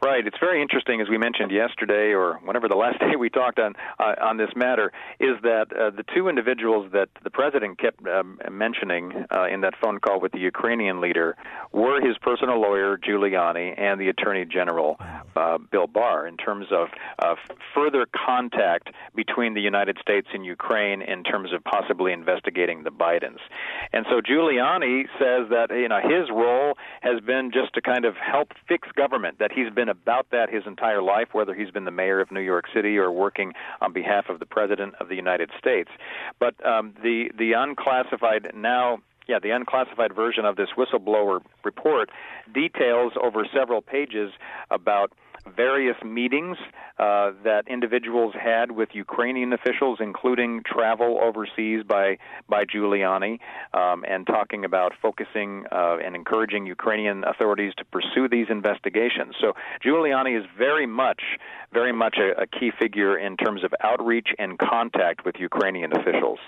[0.00, 0.24] Right.
[0.24, 3.74] It's very interesting, as we mentioned yesterday, or whenever the last day we talked on
[3.98, 8.38] uh, on this matter, is that uh, the two individuals that the president kept um,
[8.50, 11.36] mentioning uh, in that phone call with the Ukrainian leader
[11.72, 14.96] were his personal lawyer Giuliani and the Attorney General
[15.34, 16.88] uh, Bill Barr, in terms of
[17.18, 17.34] uh,
[17.74, 23.38] further contact between the United States and Ukraine in terms of possibly investigating the Bidens.
[23.92, 28.14] And so Giuliani says that you know his role has been just to kind of
[28.14, 29.40] help fix government.
[29.40, 32.30] That he's been been about that his entire life, whether he's been the mayor of
[32.30, 35.90] New York City or working on behalf of the President of the United States.
[36.38, 42.10] But um, the the unclassified now yeah, the unclassified version of this whistleblower report
[42.54, 44.32] details over several pages
[44.70, 45.12] about
[45.56, 46.56] various meetings
[46.98, 52.18] uh, that individuals had with Ukrainian officials, including travel overseas by
[52.48, 53.38] by Giuliani,
[53.74, 59.34] um, and talking about focusing uh, and encouraging Ukrainian authorities to pursue these investigations.
[59.40, 59.52] So
[59.84, 61.22] Giuliani is very much,
[61.72, 66.38] very much a, a key figure in terms of outreach and contact with Ukrainian officials.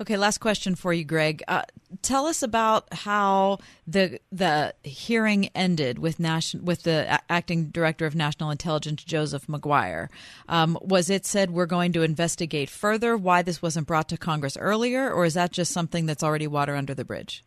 [0.00, 1.42] Okay, last question for you, Greg.
[1.46, 1.62] Uh,
[2.02, 8.14] tell us about how the the hearing ended with nation, with the acting director of
[8.14, 10.10] national intelligence, Joseph Maguire.
[10.48, 14.56] Um, was it said we're going to investigate further why this wasn't brought to Congress
[14.56, 17.44] earlier, or is that just something that's already water under the bridge?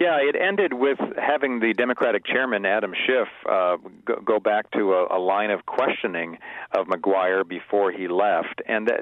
[0.00, 4.92] Yeah, it ended with having the Democratic chairman Adam Schiff uh, go, go back to
[4.92, 6.38] a, a line of questioning
[6.72, 8.62] of Maguire before he left.
[8.68, 9.00] And that,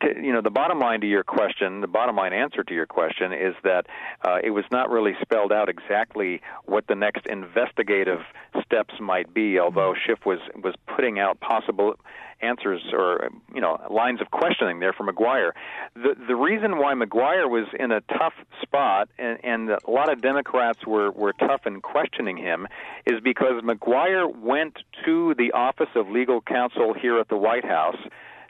[0.00, 2.86] to, you know, the bottom line to your question, the bottom line answer to your
[2.86, 3.84] question is that
[4.26, 8.20] uh, it was not really spelled out exactly what the next investigative
[8.64, 9.58] steps might be.
[9.58, 11.96] Although Schiff was was putting out possible
[12.42, 15.54] answers or you know lines of questioning there for Maguire.
[15.94, 20.20] The the reason why Maguire was in a tough spot and, and a lot of
[20.20, 22.66] Democrats were were tough in questioning him
[23.06, 27.98] is because Maguire went to the Office of Legal Counsel here at the White House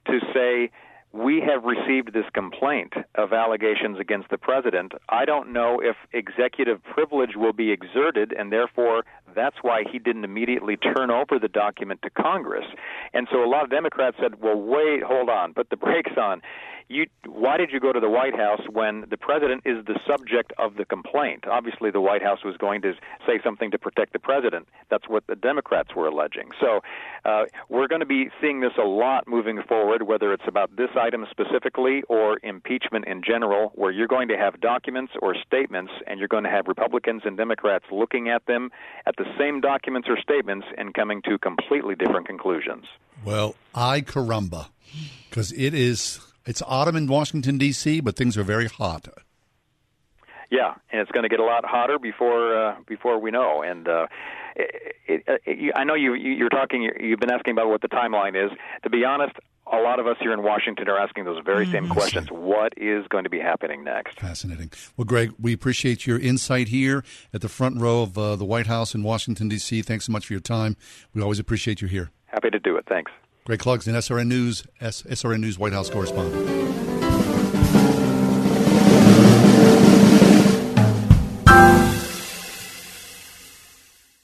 [0.06, 0.70] to say
[1.12, 4.92] we have received this complaint of allegations against the president.
[5.08, 9.04] I don't know if executive privilege will be exerted, and therefore
[9.34, 12.66] that's why he didn't immediately turn over the document to Congress.
[13.12, 16.42] And so a lot of Democrats said, well, wait, hold on, put the brakes on
[16.90, 20.52] you why did you go to the White House when the president is the subject
[20.58, 21.44] of the complaint?
[21.46, 22.94] Obviously, the White House was going to
[23.26, 24.68] say something to protect the president.
[24.90, 26.50] That's what the Democrats were alleging.
[26.60, 26.80] So
[27.24, 30.90] uh, we're going to be seeing this a lot moving forward, whether it's about this
[30.96, 36.18] item specifically or impeachment in general, where you're going to have documents or statements, and
[36.18, 38.70] you're going to have Republicans and Democrats looking at them
[39.06, 42.86] at the same documents or statements and coming to completely different conclusions.
[43.24, 44.70] Well, I caramba,
[45.28, 49.08] because it is it's autumn in Washington D.C., but things are very hot.
[50.50, 53.62] Yeah, and it's going to get a lot hotter before uh, before we know.
[53.62, 54.06] And uh,
[54.56, 56.90] it, it, it, I know you you're talking.
[56.98, 58.50] You've been asking about what the timeline is.
[58.82, 59.36] To be honest,
[59.72, 62.28] a lot of us here in Washington are asking those very same mm, questions.
[62.30, 64.18] What is going to be happening next?
[64.18, 64.72] Fascinating.
[64.96, 68.66] Well, Greg, we appreciate your insight here at the front row of uh, the White
[68.66, 69.82] House in Washington, D.C.
[69.82, 70.76] Thanks so much for your time.
[71.14, 72.10] We always appreciate you here.
[72.26, 72.86] Happy to do it.
[72.88, 73.12] Thanks.
[73.50, 76.89] Greg Clugston, SRN News, SRN News White House correspondent.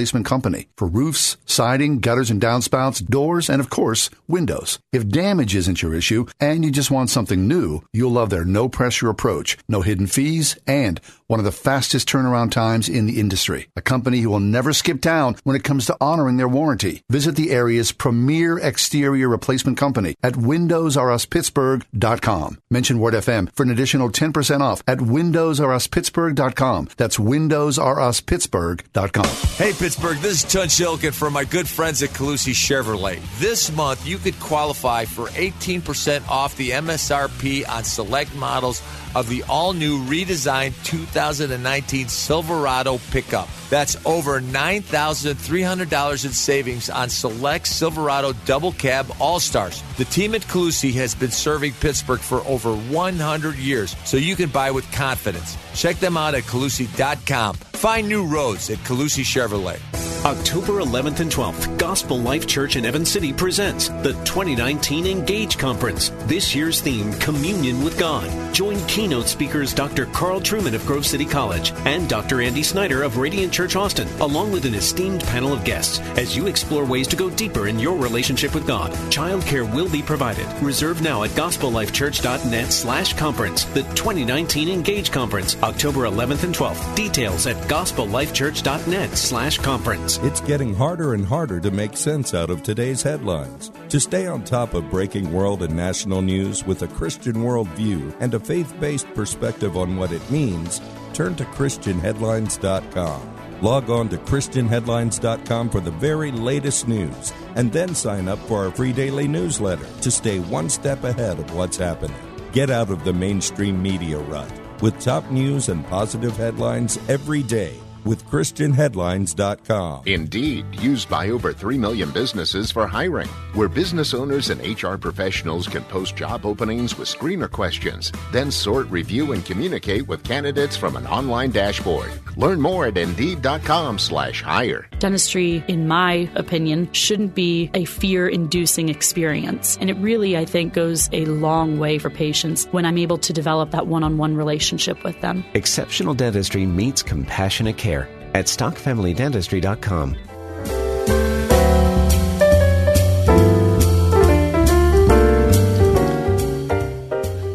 [0.00, 4.78] replacement company for roofs, siding, gutters and downspouts, doors, and of course, windows.
[4.92, 8.68] If damage isn't your issue and you just want something new, you'll love their no
[8.68, 11.00] pressure approach, no hidden fees, and
[11.30, 13.68] one of the fastest turnaround times in the industry.
[13.76, 17.04] A company who will never skip town when it comes to honoring their warranty.
[17.08, 22.58] Visit the area's premier exterior replacement company at WindowsRUsPittsburgh.com.
[22.68, 26.88] Mention Word FM for an additional 10% off at WindowsRUsPittsburgh.com.
[26.96, 29.56] That's WindowsRUsPittsburgh.com.
[29.56, 33.20] Hey, Pittsburgh, this is Tunch Ilkin from my good friends at Colussy Chevrolet.
[33.38, 38.82] This month, you could qualify for 18% off the MSRP on select models
[39.14, 43.48] of the all new redesigned 2019 Silverado pickup.
[43.68, 49.82] That's over $9,300 in savings on select Silverado double cab All Stars.
[49.96, 54.50] The team at Colussy has been serving Pittsburgh for over 100 years, so you can
[54.50, 55.56] buy with confidence.
[55.74, 57.56] Check them out at Colussy.com.
[57.56, 59.80] Find new roads at Colussy Chevrolet.
[60.26, 66.10] October 11th and 12th, Gospel Life Church in Evans City presents the 2019 Engage Conference.
[66.24, 68.28] This year's theme, Communion with God.
[68.52, 70.04] Join keynote speakers Dr.
[70.06, 72.42] Carl Trueman of Grove City College and Dr.
[72.42, 76.48] Andy Snyder of Radiant Church Austin, along with an esteemed panel of guests, as you
[76.48, 78.92] explore ways to go deeper in your relationship with God.
[79.10, 80.46] Childcare will be provided.
[80.62, 83.64] Reserve now at gospellifechurch.net slash conference.
[83.64, 86.94] The 2019 Engage Conference, October 11th and 12th.
[86.96, 90.18] Details at gospellifechurch.net slash conference.
[90.18, 93.70] It's getting harder and harder to make sense out of today's headlines.
[93.90, 98.32] To stay on top of breaking world and national news with a Christian worldview and
[98.34, 100.80] a faith based perspective on what it means,
[101.12, 103.36] turn to ChristianHeadlines.com.
[103.60, 108.70] Log on to ChristianHeadlines.com for the very latest news and then sign up for our
[108.70, 112.16] free daily newsletter to stay one step ahead of what's happening.
[112.52, 117.78] Get out of the mainstream media rut with top news and positive headlines every day
[118.04, 120.02] with ChristianHeadlines.com.
[120.06, 125.68] Indeed, used by over 3 million businesses for hiring, where business owners and HR professionals
[125.68, 130.96] can post job openings with screener questions, then sort, review, and communicate with candidates from
[130.96, 132.10] an online dashboard.
[132.36, 134.86] Learn more at Indeed.com slash hire.
[134.98, 139.76] Dentistry, in my opinion, shouldn't be a fear-inducing experience.
[139.76, 143.32] And it really, I think, goes a long way for patients when I'm able to
[143.32, 145.44] develop that one-on-one relationship with them.
[145.52, 147.99] Exceptional dentistry meets compassionate care care
[148.34, 150.16] at stockfamilydentistry.com.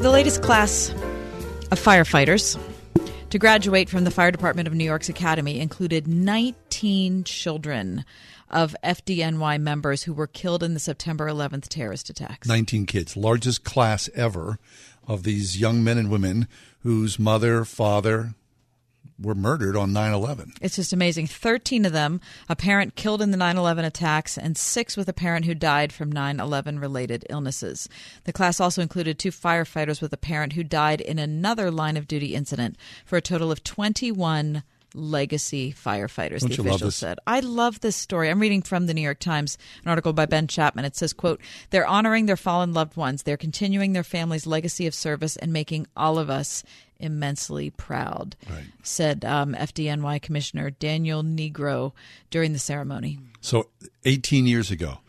[0.01, 0.89] The latest class
[1.71, 2.59] of firefighters
[3.31, 8.05] to graduate from the Fire Department of New York's Academy included 19 children
[8.49, 12.47] of FDNY members who were killed in the September 11th terrorist attacks.
[12.47, 14.59] 19 kids, largest class ever
[15.07, 16.47] of these young men and women
[16.79, 18.35] whose mother, father,
[19.19, 20.53] were murdered on 9/11.
[20.61, 21.27] It's just amazing.
[21.27, 22.19] 13 of them,
[22.49, 25.93] a parent killed in the 9 11 attacks, and six with a parent who died
[25.93, 27.87] from 9 11 related illnesses.
[28.25, 32.07] The class also included two firefighters with a parent who died in another line of
[32.07, 34.63] duty incident for a total of 21
[34.95, 39.01] legacy firefighters Don't the official said i love this story i'm reading from the new
[39.01, 42.95] york times an article by ben chapman it says quote they're honoring their fallen loved
[42.95, 46.63] ones they're continuing their family's legacy of service and making all of us
[46.99, 48.35] immensely proud
[48.83, 51.91] said um, fdny commissioner daniel nigro
[52.29, 53.69] during the ceremony So
[54.05, 54.99] 18 years ago,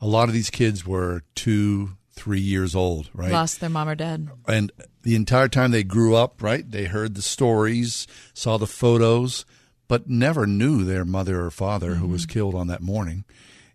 [0.00, 3.32] a lot of these kids were 2 3 years old, right?
[3.32, 4.70] lost their mom or dad and
[5.02, 6.70] the entire time they grew up, right?
[6.70, 9.44] They heard the stories, saw the photos,
[9.88, 12.12] but never knew their mother or father who Mm-hmm.
[12.12, 13.24] was killed on that morning.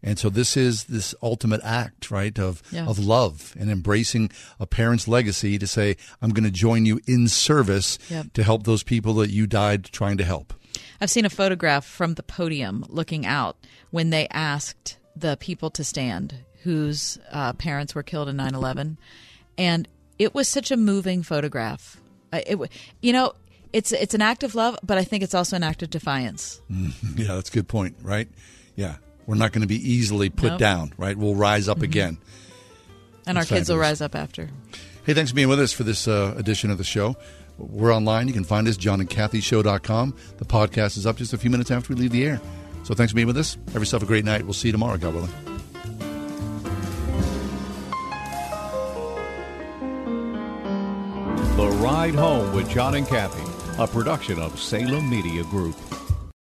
[0.02, 2.86] And so this is this ultimate act, right, of Yeah.
[2.88, 7.28] of love and embracing a parent's legacy to say, I'm going to join you in
[7.28, 8.34] service Yep.
[8.34, 10.54] to help those people that you died trying to help.
[11.02, 13.58] I've seen a photograph from the podium looking out
[13.92, 18.98] when they asked the people to stand whose uh, parents were killed in 9 11.
[19.58, 21.98] And it was such a moving photograph.
[22.32, 22.58] It,
[23.02, 23.34] you know,
[23.74, 26.62] it's, it's an act of love, but I think it's also an act of defiance.
[27.16, 28.30] Yeah, that's a good point, right?
[28.76, 28.98] Yeah.
[29.30, 30.60] We're not going to be easily put Nope.
[30.60, 31.16] down, right?
[31.16, 32.18] We'll rise up again.
[33.28, 34.50] And That's our kids will rise up after.
[35.06, 37.16] Hey, thanks for being with us for this uh, edition of the show.
[37.60, 38.28] We're online.
[38.28, 40.16] You can find us, johnandkathyshow.com.
[40.38, 42.42] The podcast is up just a few minutes after we leave the air.
[42.82, 43.56] So thanks for being with us.
[43.68, 44.42] Have yourself a great night.
[44.46, 45.30] We'll see you tomorrow, God willing.
[51.56, 53.44] The Ride Home with John and Kathy,
[53.78, 55.76] a production of Salem Media Group.